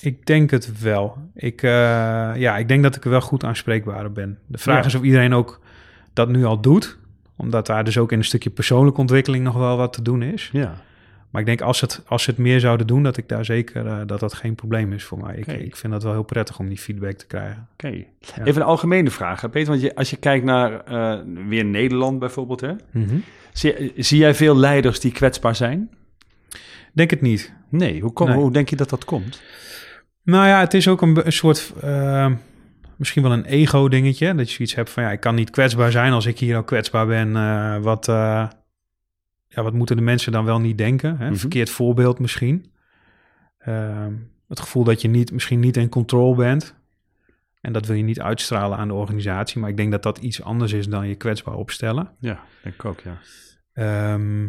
Ik 0.00 0.26
denk 0.26 0.50
het 0.50 0.80
wel. 0.80 1.16
Ik, 1.34 1.62
uh, 1.62 1.70
ja, 2.34 2.56
ik 2.56 2.68
denk 2.68 2.82
dat 2.82 2.96
ik 2.96 3.04
er 3.04 3.10
wel 3.10 3.20
goed 3.20 3.44
aanspreekbaar 3.44 4.12
ben. 4.12 4.38
De 4.46 4.58
vraag 4.58 4.80
Ja. 4.80 4.84
is 4.86 4.94
of 4.94 5.02
iedereen 5.02 5.34
ook 5.34 5.60
dat 6.12 6.28
nu 6.28 6.44
al 6.44 6.60
doet. 6.60 6.98
Omdat 7.36 7.66
daar 7.66 7.84
dus 7.84 7.98
ook 7.98 8.12
in 8.12 8.18
een 8.18 8.24
stukje 8.24 8.50
persoonlijke 8.50 9.00
ontwikkeling 9.00 9.44
nog 9.44 9.54
wel 9.54 9.76
wat 9.76 9.92
te 9.92 10.02
doen 10.02 10.22
is. 10.22 10.50
Ja. 10.52 10.74
Maar 11.30 11.40
ik 11.40 11.46
denk 11.46 11.60
als, 11.60 11.80
het, 11.80 12.02
als 12.06 12.22
ze 12.22 12.30
het 12.30 12.38
meer 12.38 12.60
zouden 12.60 12.86
doen, 12.86 13.02
dat 13.02 13.16
ik 13.16 13.28
daar 13.28 13.44
zeker 13.44 13.86
uh, 13.86 14.00
dat 14.06 14.20
dat 14.20 14.34
geen 14.34 14.54
probleem 14.54 14.92
is 14.92 15.04
voor 15.04 15.18
mij. 15.18 15.36
Ik, 15.36 15.46
ik 15.46 15.76
vind 15.76 15.92
dat 15.92 16.02
wel 16.02 16.12
heel 16.12 16.22
prettig 16.22 16.58
om 16.58 16.68
die 16.68 16.78
feedback 16.78 17.12
te 17.12 17.26
krijgen. 17.26 17.68
Oké. 17.72 17.88
Ja. 17.88 18.44
Even 18.44 18.60
een 18.62 18.66
algemene 18.66 19.10
vraag, 19.10 19.40
hè, 19.40 19.48
Peter. 19.48 19.68
Want 19.68 19.82
je, 19.82 19.94
als 19.94 20.10
je 20.10 20.16
kijkt 20.16 20.44
naar 20.44 20.80
eh, 20.80 21.20
weer 21.48 21.64
Nederland 21.64 22.18
bijvoorbeeld, 22.18 22.60
hè, 22.60 22.72
zie, 23.52 23.92
zie 23.96 24.18
jij 24.18 24.34
veel 24.34 24.56
leiders 24.56 25.00
die 25.00 25.12
kwetsbaar 25.12 25.56
zijn? 25.56 25.90
Denk 26.92 27.10
het 27.10 27.20
niet. 27.20 27.52
Nee. 27.68 28.00
Hoe, 28.00 28.12
kom, 28.12 28.28
Nee. 28.28 28.36
hoe 28.36 28.52
denk 28.52 28.68
je 28.68 28.76
dat 28.76 28.90
dat 28.90 29.04
komt? 29.04 29.42
Nou 30.22 30.46
ja, 30.46 30.60
het 30.60 30.74
is 30.74 30.88
ook 30.88 31.02
een, 31.02 31.26
een 31.26 31.32
soort, 31.32 31.72
uh, 31.84 32.30
misschien 33.02 33.22
wel 33.22 33.32
een 33.32 33.44
ego-dingetje. 33.44 34.34
Dat 34.34 34.48
je 34.48 34.54
zoiets 34.54 34.74
hebt 34.74 34.90
van, 34.90 35.02
ja, 35.02 35.10
ik 35.10 35.20
kan 35.20 35.34
niet 35.34 35.50
kwetsbaar 35.50 35.90
zijn 35.90 36.12
als 36.12 36.26
ik 36.26 36.38
hier 36.38 36.56
al 36.56 36.64
kwetsbaar 36.64 37.06
ben. 37.06 37.28
Uh, 37.28 37.78
wat, 37.78 38.08
uh, 38.08 38.48
ja, 39.48 39.62
wat 39.62 39.72
moeten 39.72 39.96
de 39.96 40.02
mensen 40.02 40.32
dan 40.32 40.44
wel 40.44 40.60
niet 40.60 40.78
denken? 40.78 41.16
Hè? 41.16 41.26
Mhm. 41.26 41.34
Verkeerd 41.34 41.70
voorbeeld 41.70 42.18
misschien. 42.18 42.72
Ehm, 43.58 44.12
het 44.48 44.60
gevoel 44.60 44.84
dat 44.84 45.00
je 45.00 45.08
niet, 45.08 45.32
misschien 45.32 45.60
niet 45.60 45.76
in 45.76 45.88
controle 45.88 46.36
bent. 46.36 46.74
En 47.60 47.72
dat 47.72 47.86
wil 47.86 47.96
je 47.96 48.02
niet 48.02 48.20
uitstralen 48.20 48.78
aan 48.78 48.88
de 48.88 48.94
organisatie. 48.94 49.60
Maar 49.60 49.70
ik 49.70 49.76
denk 49.76 49.90
dat 49.90 50.02
dat 50.02 50.18
iets 50.18 50.42
anders 50.42 50.72
is 50.72 50.88
dan 50.88 51.08
je 51.08 51.14
kwetsbaar 51.14 51.54
opstellen. 51.54 52.10
Ja, 52.18 52.40
denk 52.62 52.74
ik 52.74 52.84
ook, 52.84 53.00
ja. 53.00 53.18
Ehm, 53.72 54.48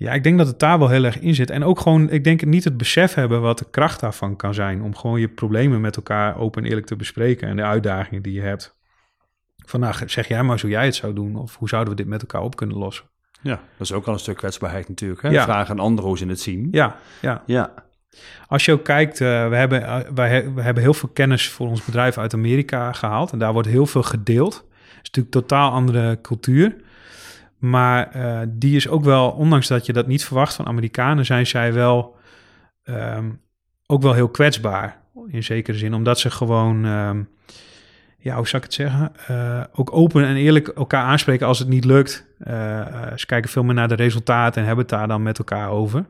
ja, 0.00 0.12
ik 0.12 0.22
denk 0.22 0.38
dat 0.38 0.46
het 0.46 0.58
daar 0.58 0.78
wel 0.78 0.88
heel 0.88 1.04
erg 1.04 1.18
in 1.18 1.34
zit. 1.34 1.50
En 1.50 1.64
ook 1.64 1.80
gewoon, 1.80 2.10
ik 2.10 2.24
denk 2.24 2.44
niet 2.44 2.64
het 2.64 2.76
besef 2.76 3.14
hebben 3.14 3.40
wat 3.40 3.58
de 3.58 3.70
kracht 3.70 4.00
daarvan 4.00 4.36
kan 4.36 4.54
zijn. 4.54 4.82
Om 4.82 4.96
gewoon 4.96 5.20
je 5.20 5.28
problemen 5.28 5.80
met 5.80 5.96
elkaar 5.96 6.36
open 6.36 6.62
en 6.62 6.68
eerlijk 6.68 6.86
te 6.86 6.96
bespreken. 6.96 7.48
En 7.48 7.56
de 7.56 7.62
uitdagingen 7.62 8.22
die 8.22 8.32
je 8.32 8.40
hebt. 8.40 8.76
Van 9.56 9.80
nou, 9.80 9.94
zeg 10.06 10.28
jij 10.28 10.42
maar 10.42 10.60
hoe 10.60 10.70
jij 10.70 10.84
het 10.84 10.94
zou 10.94 11.12
doen. 11.12 11.36
Of 11.36 11.56
hoe 11.56 11.68
zouden 11.68 11.92
we 11.92 11.98
dit 12.00 12.08
met 12.08 12.20
elkaar 12.20 12.42
op 12.42 12.56
kunnen 12.56 12.76
lossen. 12.76 13.04
Ja, 13.42 13.54
dat 13.54 13.86
is 13.86 13.92
ook 13.92 14.06
al 14.06 14.12
een 14.12 14.18
stuk 14.18 14.36
kwetsbaarheid 14.36 14.88
natuurlijk. 14.88 15.22
Hè? 15.22 15.28
Ja. 15.28 15.42
Vragen 15.42 15.70
aan 15.70 15.84
anderen 15.84 16.08
hoe 16.08 16.18
ze 16.18 16.26
het 16.26 16.40
zien. 16.40 16.68
Ja, 16.70 16.96
ja. 17.20 17.42
Ja. 17.46 17.74
Als 18.46 18.64
je 18.64 18.72
ook 18.72 18.84
kijkt, 18.84 19.20
uh, 19.20 19.48
we, 19.48 19.56
hebben, 19.56 19.80
uh, 19.80 19.98
wij 20.14 20.28
he 20.30 20.52
we 20.52 20.62
hebben 20.62 20.82
heel 20.82 20.94
veel 20.94 21.08
kennis 21.08 21.48
voor 21.48 21.68
ons 21.68 21.84
bedrijf 21.84 22.18
uit 22.18 22.34
Amerika 22.34 22.92
gehaald. 22.92 23.32
En 23.32 23.38
daar 23.38 23.52
wordt 23.52 23.68
heel 23.68 23.86
veel 23.86 24.02
gedeeld. 24.02 24.54
Het 24.54 24.62
is 24.92 24.96
natuurlijk 24.96 25.34
een 25.34 25.40
totaal 25.40 25.70
andere 25.70 26.18
cultuur. 26.20 26.76
Maar 27.60 28.16
uh, 28.16 28.40
die 28.48 28.76
is 28.76 28.88
ook 28.88 29.04
wel, 29.04 29.30
ondanks 29.30 29.68
dat 29.68 29.86
je 29.86 29.92
dat 29.92 30.06
niet 30.06 30.24
verwacht 30.24 30.54
van 30.54 30.66
Amerikanen, 30.66 31.26
zijn 31.26 31.46
zij 31.46 31.72
wel 31.72 32.16
um, 32.84 33.40
ook 33.86 34.02
wel 34.02 34.12
heel 34.12 34.28
kwetsbaar. 34.28 34.98
In 35.28 35.44
zekere 35.44 35.78
zin, 35.78 35.94
omdat 35.94 36.18
ze 36.18 36.30
gewoon, 36.30 36.84
um, 36.84 37.28
ja, 38.18 38.36
hoe 38.36 38.48
zou 38.48 38.56
ik 38.56 38.68
het 38.68 38.74
zeggen? 38.74 39.12
Uh, 39.30 39.62
ook 39.72 39.92
open 39.92 40.24
en 40.24 40.36
eerlijk 40.36 40.68
elkaar 40.68 41.04
aanspreken 41.04 41.46
als 41.46 41.58
het 41.58 41.68
niet 41.68 41.84
lukt. 41.84 42.26
Uh, 42.46 42.86
ze 43.16 43.26
kijken 43.26 43.50
veel 43.50 43.62
meer 43.62 43.74
naar 43.74 43.88
de 43.88 43.94
resultaten 43.94 44.60
en 44.60 44.66
hebben 44.66 44.84
het 44.84 44.94
daar 44.94 45.08
dan 45.08 45.22
met 45.22 45.38
elkaar 45.38 45.68
over. 45.68 46.06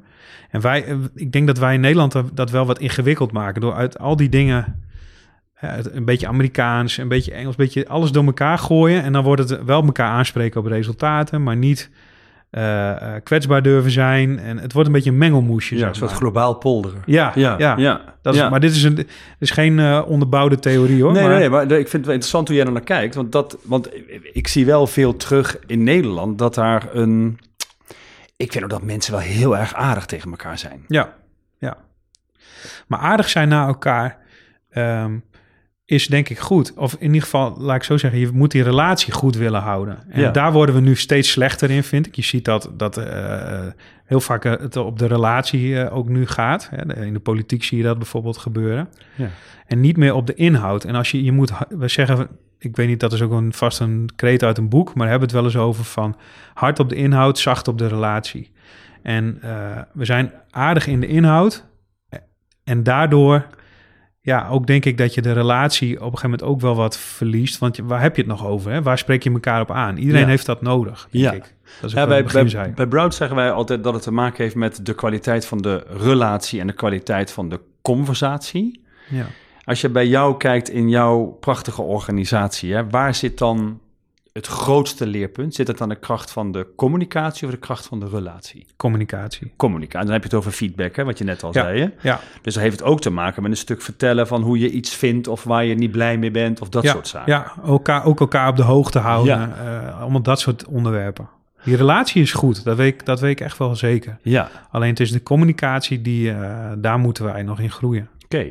En 0.51 0.61
wij, 0.61 0.85
eh, 0.85 0.97
ik 1.15 1.33
denk 1.33 1.47
dat 1.47 1.59
wij 1.59 1.75
in 1.75 1.81
Nederland 1.81 2.23
dat 2.33 2.51
wel 2.51 2.67
wat 2.67 2.79
ingewikkeld 2.79 3.33
maken 3.33 3.61
door 3.61 3.75
uit 3.75 3.99
al 3.99 4.17
die 4.17 4.29
dingen 4.29 4.83
een 5.61 6.05
beetje 6.05 6.27
Amerikaans, 6.27 6.97
een 6.97 7.09
beetje 7.09 7.33
Engels, 7.33 7.59
een 7.59 7.65
beetje 7.65 7.89
alles 7.89 8.13
door 8.13 8.25
elkaar 8.25 8.59
gooien. 8.59 9.03
En 9.03 9.13
dan 9.13 9.25
wordt 9.25 9.49
het 9.49 9.65
wel 9.65 9.85
elkaar 9.85 10.11
aanspreken 10.11 10.61
op 10.61 10.67
resultaten, 10.67 11.43
maar 11.43 11.57
niet 11.57 11.91
uh, 12.51 12.63
uh, 12.63 13.15
kwetsbaar 13.23 13.63
durven 13.63 13.91
zijn. 13.91 14.39
En 14.39 14.59
het 14.59 14.73
wordt 14.73 14.89
een 14.89 14.95
beetje 14.95 15.11
een 15.11 15.19
mengelmoesje. 15.19 15.75
Ja, 15.75 15.81
zeg 15.81 15.89
een 15.89 15.95
soort 15.95 16.13
globaal 16.13 16.55
polderen. 16.55 17.03
Ja, 17.07 17.33
ja, 17.35 17.55
ja. 17.59 17.77
ja. 17.77 18.01
Dat 18.23 18.35
is, 18.35 18.41
ja. 18.41 18.49
Maar 18.49 18.61
dit 18.61 18.71
is, 18.71 18.83
een, 18.83 18.95
dit 18.95 19.11
is 19.39 19.51
geen 19.51 19.79
uh, 19.79 20.03
onderbouwde 20.07 20.59
theorie 20.59 21.03
hoor. 21.03 21.13
Nee, 21.13 21.23
maar, 21.23 21.39
nee, 21.39 21.49
maar 21.49 21.63
ik 21.63 21.69
vind 21.69 21.93
het 21.93 22.05
wel 22.05 22.15
interessant 22.15 22.49
hoe 22.49 22.57
jij 22.57 22.67
er 22.67 22.73
naar 22.73 22.83
kijkt. 22.83 23.15
Want, 23.15 23.33
dat, 23.33 23.59
want 23.63 23.89
ik 24.33 24.49
zie 24.49 24.67
wel 24.67 24.87
veel 24.87 25.17
terug 25.17 25.59
in 25.67 25.83
Nederland 25.83 26.39
dat 26.39 26.55
daar 26.55 26.89
een... 26.93 27.39
Ik 28.37 28.53
vind 28.53 28.65
ook 28.65 28.71
dat 28.71 28.83
mensen 28.83 29.13
wel 29.13 29.23
heel 29.23 29.57
erg 29.57 29.75
aardig 29.75 30.07
tegen 30.07 30.31
elkaar 30.31 30.59
zijn. 30.59 30.85
Ja, 30.89 31.15
ja. 31.59 31.77
Maar 32.87 32.99
aardig 32.99 33.29
zijn 33.29 33.49
naar 33.49 33.67
elkaar... 33.67 34.19
Um, 34.75 35.23
is 35.91 36.07
denk 36.07 36.29
ik 36.29 36.39
goed. 36.39 36.73
Of 36.77 36.95
in 36.95 37.07
ieder 37.07 37.23
geval, 37.23 37.57
laat 37.59 37.77
ik 37.77 37.83
zo 37.83 37.97
zeggen, 37.97 38.21
je 38.21 38.31
moet 38.33 38.51
die 38.51 38.63
relatie 38.63 39.13
goed 39.13 39.37
willen 39.37 39.61
houden. 39.61 39.99
En 40.09 40.21
Ja. 40.21 40.31
daar 40.31 40.53
worden 40.53 40.75
we 40.75 40.81
nu 40.81 40.97
steeds 40.97 41.31
slechter 41.31 41.71
in, 41.71 41.83
vind 41.83 42.07
ik. 42.07 42.15
Je 42.15 42.23
ziet 42.23 42.45
dat, 42.45 42.71
dat 42.77 42.99
uh, 42.99 43.05
heel 44.05 44.21
vaak 44.21 44.45
het 44.45 44.77
op 44.77 44.99
de 44.99 45.07
relatie 45.07 45.69
uh, 45.69 45.97
ook 45.97 46.09
nu 46.09 46.27
gaat. 46.27 46.69
Hè. 46.71 47.05
In 47.05 47.13
de 47.13 47.21
politiek 47.21 47.65
zie 47.65 47.79
je 47.79 47.85
dat 47.85 47.99
bijvoorbeeld 47.99 48.37
gebeuren. 48.39 48.89
Ja. 49.15 49.29
En 49.67 49.81
niet 49.81 49.97
meer 49.97 50.15
op 50.15 50.27
de 50.27 50.35
inhoud. 50.35 50.85
En 50.85 50.95
als 50.95 51.11
je, 51.11 51.25
je 51.25 51.33
moet, 51.33 51.53
we 51.69 51.89
zeggen, 51.89 52.29
ik 52.59 52.77
weet 52.77 52.89
niet, 52.89 53.01
dat 53.01 53.13
is 53.13 53.23
ook 53.23 53.33
een, 53.33 53.53
vast 53.53 53.81
een 53.81 54.09
kreet 54.17 54.43
uit 54.43 54.59
een 54.59 54.69
boek, 54.69 54.95
maar 54.95 55.09
hebben 55.09 55.27
het 55.29 55.37
wel 55.37 55.45
eens 55.45 55.57
over 55.57 55.85
van 55.85 56.17
hard 56.55 56.79
op 56.79 56.89
de 56.89 56.95
inhoud, 56.95 57.39
zacht 57.39 57.69
op 57.69 57.79
de 57.79 57.87
relatie. 57.89 58.51
En 59.03 59.41
uh, 59.45 59.51
we 59.93 60.05
zijn 60.05 60.33
aardig 60.51 60.87
in 60.87 61.01
de 61.01 61.07
inhoud 61.07 61.67
en 62.65 62.83
daardoor 62.83 63.47
ja, 64.23 64.49
ook 64.49 64.67
denk 64.67 64.85
ik 64.85 64.99
dat 64.99 65.15
je 65.15 65.23
de 65.23 65.33
relatie 65.33 65.91
op 65.91 65.97
een 65.97 66.05
gegeven 66.19 66.31
moment 66.31 66.43
ook 66.49 66.61
wel 66.61 66.75
wat 66.75 66.99
verliest. 66.99 67.59
Want 67.59 67.77
waar 67.79 68.01
heb 68.03 68.17
je 68.17 68.23
het 68.23 68.31
nog 68.31 68.47
over? 68.47 68.73
Hè? 68.73 68.83
Waar 68.83 68.99
spreek 68.99 69.23
je 69.23 69.33
elkaar 69.33 69.61
op 69.61 69.71
aan? 69.71 69.97
Iedereen 69.97 70.21
Ja. 70.21 70.27
heeft 70.27 70.47
dat 70.47 70.63
nodig, 70.63 71.09
denk 71.11 71.25
Ja. 71.25 71.33
ik. 71.33 71.55
Dat 71.81 71.91
is 71.91 71.97
Ja, 71.97 72.03
ook 72.03 72.09
bij, 72.09 72.25
bij, 72.45 72.73
bij 72.75 72.87
Broad 72.87 73.15
zeggen 73.15 73.37
wij 73.37 73.51
altijd 73.51 73.85
dat 73.85 73.95
het 73.95 74.03
te 74.03 74.13
maken 74.13 74.43
heeft 74.43 74.55
met 74.55 74.87
de 74.87 74.95
kwaliteit 74.95 75.47
van 75.47 75.59
de 75.59 75.85
relatie 75.89 76.61
en 76.61 76.67
de 76.67 76.73
kwaliteit 76.73 77.33
van 77.33 77.49
de 77.49 77.61
conversatie. 77.83 78.83
Ja. 79.09 79.27
Als 79.65 79.81
je 79.81 79.89
bij 79.89 80.07
jou 80.07 80.37
kijkt 80.37 80.69
in 80.69 80.89
jouw 80.89 81.25
prachtige 81.41 81.83
organisatie, 81.83 82.75
hè, 82.75 82.89
waar 82.89 83.15
zit 83.15 83.39
dan 83.39 83.81
het 84.33 84.47
grootste 84.47 85.07
leerpunt? 85.07 85.55
Zit 85.55 85.67
het 85.67 85.81
aan 85.81 85.89
de 85.89 85.95
kracht 85.99 86.31
van 86.31 86.53
de 86.53 86.67
communicatie 86.77 87.47
of 87.47 87.53
de 87.53 87.59
kracht 87.59 87.87
van 87.87 88.01
de 88.01 88.09
relatie? 88.09 88.67
Communicatie. 88.77 89.53
Communicatie. 89.57 90.05
Dan 90.05 90.13
heb 90.13 90.23
je 90.23 90.29
het 90.29 90.39
over 90.39 90.53
feedback, 90.53 90.97
hè, 90.97 91.05
wat 91.05 91.19
je 91.19 91.25
net 91.25 91.43
al 91.43 91.51
Ja. 91.55 91.63
zei. 91.63 91.81
Hè? 91.81 91.89
Ja, 92.01 92.21
Dus 92.43 92.55
dat 92.55 92.63
heeft 92.63 92.79
het 92.79 92.89
ook 92.89 93.01
te 93.01 93.11
maken 93.11 93.43
met 93.43 93.51
een 93.51 93.57
stuk 93.57 93.83
vertellen 93.83 94.27
van 94.27 94.43
hoe 94.43 94.59
je 94.59 94.71
iets 94.71 94.95
vindt 94.95 95.29
of 95.29 95.45
waar 95.45 95.65
je 95.65 95.75
niet 95.75 95.91
blij 95.93 96.19
mee 96.19 96.31
bent 96.31 96.61
of 96.61 96.69
dat 96.69 96.83
ja, 96.83 96.93
soort 96.93 97.09
zaken. 97.09 97.33
ja 97.33 97.53
elkaar, 97.65 98.05
ook 98.05 98.21
elkaar 98.21 98.49
op 98.49 98.57
de 98.57 98.63
hoogte 98.63 98.99
houden. 98.99 99.39
Ja. 99.39 99.55
eh, 99.89 100.01
allemaal 100.01 100.23
dat 100.23 100.41
soort 100.41 100.65
onderwerpen. 100.67 101.29
Die 101.65 101.77
relatie 101.77 102.23
is 102.23 102.33
goed, 102.33 102.65
dat 102.65 102.77
weet, 102.77 102.95
ik, 102.95 103.07
dat 103.07 103.21
weet 103.21 103.31
ik 103.31 103.41
echt 103.41 103.59
wel 103.59 103.77
zeker. 103.77 104.19
Ja, 104.23 104.51
Alleen 104.71 104.91
het 104.91 105.01
is 105.01 105.13
de 105.13 105.23
communicatie, 105.23 106.03
die, 106.03 106.31
eh, 106.33 106.71
daar 106.79 106.99
moeten 106.99 107.25
wij 107.25 107.43
nog 107.43 107.61
in 107.61 107.71
groeien. 107.71 108.09
oké. 108.25 108.47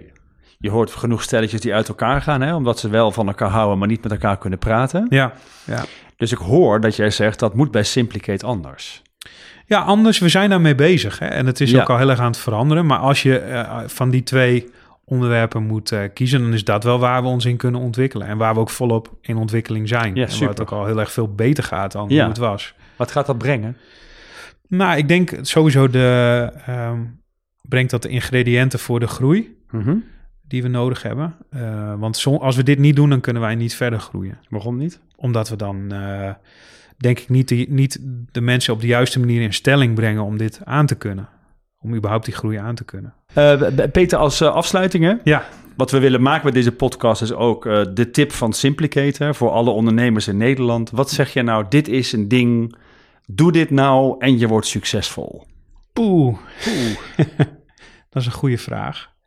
Je 0.62 0.70
hoort 0.70 0.92
genoeg 0.92 1.22
stelletjes 1.24 1.62
die 1.62 1.74
uit 1.74 1.88
elkaar 1.88 2.22
gaan, 2.22 2.42
hè, 2.42 2.56
omdat 2.56 2.80
ze 2.80 2.90
wel 2.90 3.12
van 3.12 3.28
elkaar 3.28 3.50
houden, 3.50 3.78
maar 3.78 3.88
niet 3.88 4.04
met 4.04 4.12
elkaar 4.12 4.38
kunnen 4.38 4.60
praten. 4.60 5.06
Ja, 5.10 5.34
ja. 5.66 5.84
Dus 6.18 6.32
ik 6.32 6.38
hoor 6.38 6.82
dat 6.82 6.96
jij 6.96 7.10
zegt 7.10 7.40
dat 7.40 7.54
moet 7.56 7.72
bij 7.72 7.84
Simplicate 7.84 8.46
anders. 8.46 9.02
Ja, 9.66 9.80
anders, 9.80 10.20
we 10.20 10.30
zijn 10.30 10.50
daarmee 10.50 10.76
bezig. 10.76 11.20
Hè? 11.20 11.26
En 11.26 11.46
het 11.46 11.62
is 11.62 11.72
Ja. 11.72 11.82
ook 11.82 11.90
al 11.90 11.98
heel 11.98 12.10
erg 12.10 12.20
aan 12.20 12.26
het 12.32 12.38
veranderen. 12.38 12.86
Maar 12.86 12.98
als 13.00 13.24
je 13.24 13.38
eh, 13.38 13.80
van 13.86 14.10
die 14.10 14.24
twee 14.24 14.70
onderwerpen 15.06 15.64
moet 15.64 15.92
eh, 15.92 16.00
kiezen, 16.14 16.42
dan 16.42 16.54
is 16.54 16.64
dat 16.64 16.84
wel 16.84 17.00
waar 17.00 17.22
we 17.22 17.28
ons 17.28 17.46
in 17.46 17.58
kunnen 17.58 17.82
ontwikkelen. 17.82 18.28
En 18.28 18.38
waar 18.38 18.54
we 18.54 18.60
ook 18.60 18.70
volop 18.70 19.16
in 19.22 19.38
ontwikkeling 19.38 19.88
zijn. 19.88 20.16
Ja, 20.16 20.24
en 20.24 20.30
super. 20.32 20.40
waar 20.48 20.50
het 20.56 20.62
ook 20.62 20.72
al 20.80 20.86
heel 20.86 21.00
erg 21.00 21.12
veel 21.12 21.34
beter 21.34 21.64
gaat 21.64 21.92
dan 21.92 22.06
Ja. 22.10 22.20
hoe 22.20 22.30
het 22.30 22.38
was. 22.38 22.74
Wat 22.96 23.12
gaat 23.12 23.26
dat 23.26 23.38
brengen? 23.38 23.78
Nou, 24.68 24.98
ik 24.98 25.08
denk 25.08 25.32
sowieso 25.42 25.90
de, 25.90 26.50
ehm, 26.66 27.00
brengt 27.62 27.92
dat 27.92 28.02
de 28.02 28.10
ingrediënten 28.10 28.80
voor 28.80 29.00
de 29.00 29.08
groei 29.08 29.58
Mhm. 29.72 29.96
Die 30.50 30.62
we 30.62 30.68
nodig 30.68 31.02
hebben. 31.02 31.36
Eh, 31.50 31.94
want 31.98 32.18
zo, 32.18 32.36
als 32.36 32.56
we 32.56 32.64
dit 32.64 32.80
niet 32.80 32.96
doen, 32.96 33.10
dan 33.10 33.22
kunnen 33.22 33.42
wij 33.42 33.56
niet 33.56 33.76
verder 33.76 34.00
groeien. 34.00 34.38
Waarom 34.50 34.78
niet? 34.78 35.00
Omdat 35.16 35.50
we 35.50 35.56
dan, 35.56 35.92
eh, 35.92 36.34
denk 36.98 37.20
ik, 37.20 37.30
niet 37.30 37.48
de, 37.48 37.66
niet 37.70 38.00
de 38.32 38.42
mensen 38.42 38.74
op 38.74 38.82
de 38.82 38.88
juiste 38.88 39.20
manier 39.20 39.42
in 39.42 39.54
stelling 39.54 39.96
brengen 39.96 40.24
om 40.24 40.38
dit 40.38 40.60
aan 40.64 40.86
te 40.86 40.96
kunnen. 40.96 41.28
Om 41.80 41.96
überhaupt 41.96 42.26
die 42.26 42.34
groei 42.34 42.58
aan 42.58 42.76
te 42.76 42.84
kunnen. 42.84 43.14
Eh, 43.34 43.62
Peter, 43.92 44.18
als 44.18 44.42
afsluiting, 44.42 45.04
hè? 45.04 45.14
Ja, 45.24 45.46
Wat 45.76 45.92
we 45.92 46.00
willen 46.00 46.22
maken 46.22 46.46
met 46.46 46.54
deze 46.54 46.72
podcast 46.72 47.22
is 47.22 47.34
ook 47.34 47.64
de 47.94 48.10
tip 48.12 48.32
van 48.32 48.54
Simplicator 48.54 49.36
voor 49.36 49.50
alle 49.50 49.70
ondernemers 49.70 50.28
in 50.28 50.38
Nederland. 50.38 50.90
Wat 50.90 51.10
zeg 51.10 51.34
je 51.34 51.42
nou? 51.42 51.66
Dit 51.70 51.88
is 51.88 52.12
een 52.12 52.28
ding. 52.28 52.76
Doe 53.28 53.52
dit 53.52 53.70
nou 53.70 54.16
en 54.20 54.40
je 54.40 54.48
wordt 54.48 54.68
succesvol. 54.68 55.44
poeh. 55.94 56.38
dat 58.10 58.22
is 58.22 58.26
een 58.26 58.32
goede 58.32 58.58
vraag. 58.58 59.18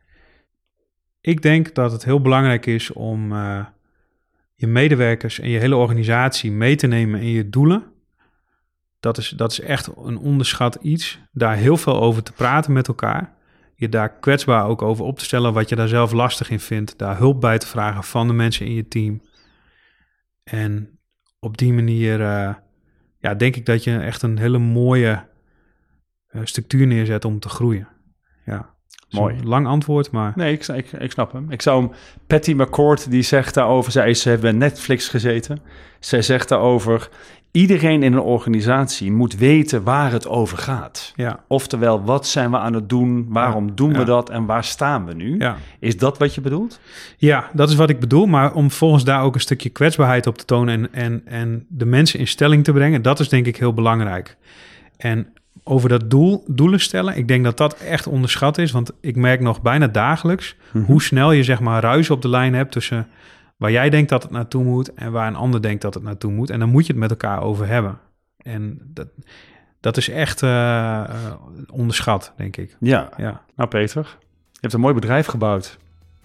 Ik 1.22 1.42
denk 1.42 1.74
dat 1.74 1.92
het 1.92 2.04
heel 2.04 2.20
belangrijk 2.20 2.66
is 2.66 2.92
om 2.92 3.32
eh, 3.32 3.66
je 4.54 4.66
medewerkers 4.66 5.40
en 5.40 5.48
je 5.48 5.58
hele 5.58 5.76
organisatie 5.76 6.52
mee 6.52 6.76
te 6.76 6.86
nemen 6.86 7.20
in 7.20 7.28
je 7.28 7.48
doelen. 7.48 7.84
Dat 9.00 9.18
is, 9.18 9.28
dat 9.28 9.52
is 9.52 9.60
echt 9.60 9.96
een 9.96 10.18
onderschat 10.18 10.74
iets. 10.74 11.20
Daar 11.32 11.56
heel 11.56 11.76
veel 11.76 12.00
over 12.00 12.22
te 12.22 12.32
praten 12.32 12.72
met 12.72 12.88
elkaar. 12.88 13.34
Je 13.74 13.88
daar 13.88 14.18
kwetsbaar 14.18 14.66
ook 14.66 14.82
over 14.82 15.04
op 15.04 15.18
te 15.18 15.24
stellen 15.24 15.52
wat 15.52 15.68
je 15.68 15.76
daar 15.76 15.88
zelf 15.88 16.12
lastig 16.12 16.50
in 16.50 16.60
vindt. 16.60 16.98
Daar 16.98 17.18
hulp 17.18 17.40
bij 17.40 17.58
te 17.58 17.66
vragen 17.66 18.04
van 18.04 18.26
de 18.26 18.32
mensen 18.32 18.66
in 18.66 18.74
je 18.74 18.88
team. 18.88 19.22
En 20.44 20.98
op 21.38 21.58
die 21.58 21.72
manier 21.72 22.20
eh, 22.20 22.54
ja, 23.18 23.34
denk 23.34 23.56
ik 23.56 23.66
dat 23.66 23.84
je 23.84 23.98
echt 23.98 24.22
een 24.22 24.38
hele 24.38 24.58
mooie 24.58 25.28
eh, 26.26 26.40
structuur 26.44 26.86
neerzet 26.86 27.24
om 27.24 27.38
te 27.38 27.48
groeien. 27.48 27.88
Ja. 28.44 28.74
Mooi. 29.10 29.36
Lang 29.44 29.66
antwoord, 29.66 30.10
maar 30.10 30.32
Nee, 30.36 30.52
ik, 30.52 30.68
ik, 30.68 30.92
ik 30.92 31.10
snap 31.10 31.32
hem. 31.32 31.50
Ik 31.50 31.62
zou 31.62 31.82
hem... 31.82 31.92
Patty 32.26 32.52
McCord, 32.52 33.10
die 33.10 33.22
zegt 33.22 33.54
daarover... 33.54 33.92
Zij 33.92 34.14
ze 34.14 34.28
heeft 34.28 34.40
bij 34.40 34.52
Netflix 34.52 35.08
gezeten. 35.08 35.58
Zij 36.00 36.22
zegt 36.22 36.48
daarover... 36.48 37.08
Iedereen 37.52 38.02
in 38.02 38.12
een 38.12 38.20
organisatie 38.20 39.12
moet 39.12 39.36
weten 39.36 39.82
waar 39.82 40.12
het 40.12 40.28
over 40.28 40.58
gaat. 40.58 41.12
ja, 41.16 41.40
Oftewel, 41.48 42.04
wat 42.04 42.26
zijn 42.26 42.50
we 42.50 42.58
aan 42.58 42.74
het 42.74 42.88
doen? 42.88 43.26
Waarom 43.28 43.74
doen 43.74 43.92
we 43.92 43.98
ja. 43.98 44.04
dat? 44.04 44.30
En 44.30 44.46
waar 44.46 44.64
staan 44.64 45.06
we 45.06 45.14
nu? 45.14 45.38
ja. 45.38 45.56
Is 45.78 45.96
dat 45.96 46.18
wat 46.18 46.34
je 46.34 46.40
bedoelt? 46.40 46.80
ja, 47.16 47.50
dat 47.52 47.68
is 47.68 47.74
wat 47.74 47.90
ik 47.90 48.00
bedoel. 48.00 48.26
Maar 48.26 48.54
om 48.54 48.70
volgens 48.70 49.04
daar 49.04 49.22
ook 49.22 49.34
een 49.34 49.40
stukje 49.40 49.68
kwetsbaarheid 49.68 50.26
op 50.26 50.38
te 50.38 50.44
tonen 50.44 50.74
en, 50.74 50.92
en, 50.92 51.22
en 51.24 51.66
de 51.68 51.86
mensen 51.86 52.18
in 52.18 52.28
stelling 52.28 52.64
te 52.64 52.72
brengen, 52.72 53.02
dat 53.02 53.20
is 53.20 53.28
denk 53.28 53.46
ik 53.46 53.56
heel 53.56 53.74
belangrijk. 53.74 54.36
En 54.96 55.32
over 55.64 55.88
dat 55.88 56.10
doel, 56.10 56.44
doelen 56.46 56.80
stellen, 56.80 57.16
ik 57.16 57.28
denk 57.28 57.44
dat 57.44 57.56
dat 57.56 57.74
echt 57.74 58.06
onderschat 58.06 58.58
is. 58.58 58.70
Want 58.70 58.92
ik 59.00 59.16
merk 59.16 59.40
nog 59.40 59.62
bijna 59.62 59.86
dagelijks 59.86 60.56
hoe 60.86 61.02
snel 61.02 61.32
je 61.32 61.42
zeg 61.42 61.60
maar 61.60 61.82
ruis 61.82 62.10
op 62.10 62.22
de 62.22 62.28
lijn 62.28 62.54
hebt 62.54 62.72
tussen 62.72 63.08
waar 63.56 63.70
jij 63.70 63.90
denkt 63.90 64.08
dat 64.08 64.22
het 64.22 64.32
naartoe 64.32 64.64
moet 64.64 64.94
en 64.94 65.12
waar 65.12 65.26
een 65.26 65.36
ander 65.36 65.62
denkt 65.62 65.82
dat 65.82 65.94
het 65.94 66.02
naartoe 66.02 66.32
moet. 66.32 66.50
En 66.50 66.58
dan 66.58 66.68
moet 66.68 66.86
je 66.86 66.92
het 66.92 67.00
met 67.00 67.10
elkaar 67.10 67.42
over 67.42 67.66
hebben. 67.66 67.98
En 68.36 68.78
dat, 68.84 69.08
dat 69.80 69.96
is 69.96 70.08
echt 70.08 70.42
eh, 70.42 71.00
eh, 71.00 71.32
onderschat, 71.70 72.32
denk 72.36 72.56
ik. 72.56 72.76
Ja. 72.80 73.08
Ja, 73.16 73.42
Nou, 73.56 73.68
Peter, 73.68 74.18
je 74.52 74.58
hebt 74.60 74.72
een 74.72 74.80
mooi 74.80 74.94
bedrijf 74.94 75.26
gebouwd. 75.26 75.78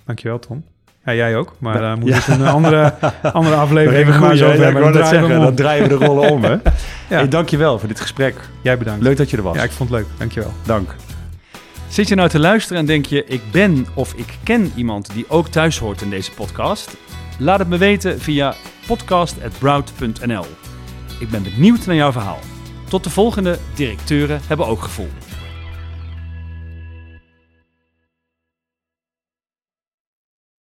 dankjewel 0.06 0.40
Tom. 0.40 0.64
Ja, 1.08 1.14
jij 1.14 1.36
ook. 1.36 1.54
Maar 1.60 1.80
daar 1.80 1.98
moet 1.98 2.10
Ja. 2.10 2.18
ik 2.18 2.28
een 2.28 2.48
andere, 2.48 2.94
andere 3.34 3.56
aflevering 3.66 4.08
Even 4.08 4.20
maar 4.20 4.30
goed, 4.30 4.38
zo 4.38 4.46
hè? 4.46 4.52
over 4.52 4.62
Ja, 4.64 4.68
ik 4.68 4.74
hebben. 4.74 5.02
we 5.02 5.08
zeggen, 5.08 5.30
dan 5.40 5.56
draaien 5.56 5.84
we 5.90 5.98
de 5.98 6.06
rollen 6.06 6.30
om, 6.32 6.44
hè? 6.44 6.52
Ja. 7.10 7.18
Hey, 7.18 7.28
dankjewel 7.28 7.80
voor 7.80 7.88
dit 7.88 8.00
gesprek. 8.00 8.36
Jij 8.62 8.78
bedankt. 8.78 9.04
Leuk 9.04 9.18
dat 9.18 9.30
je 9.30 9.38
er 9.38 9.44
was. 9.44 9.56
Ja, 9.56 9.64
ik 9.64 9.72
vond 9.72 9.90
het 9.90 10.00
leuk. 10.00 10.08
Dankjewel. 10.18 10.54
Dank. 10.66 10.96
Zit 11.88 12.08
je 12.08 12.16
nou 12.16 12.30
te 12.30 12.40
luisteren 12.40 12.78
en 12.82 12.86
denk 12.86 13.06
je, 13.06 13.26
ik 13.26 13.42
ben 13.52 13.88
of 13.94 14.14
ik 14.14 14.38
ken 14.44 14.72
iemand 14.76 15.14
die 15.14 15.26
ook 15.30 15.48
thuis 15.48 15.80
hoort 15.80 16.02
in 16.02 16.10
deze 16.10 16.32
podcast? 16.32 16.98
Laat 17.40 17.60
het 17.60 17.68
me 17.68 17.78
weten 17.78 18.20
via 18.22 18.54
podcast.broud.nl. 18.88 20.46
Ik 21.20 21.30
ben 21.30 21.44
benieuwd 21.44 21.86
naar 21.86 21.96
jouw 21.96 22.12
verhaal. 22.12 22.40
Tot 22.90 23.04
de 23.04 23.10
volgende 23.10 23.58
directeuren 23.76 24.40
hebben 24.48 24.68
ook 24.68 24.82
gevoel. 24.82 25.10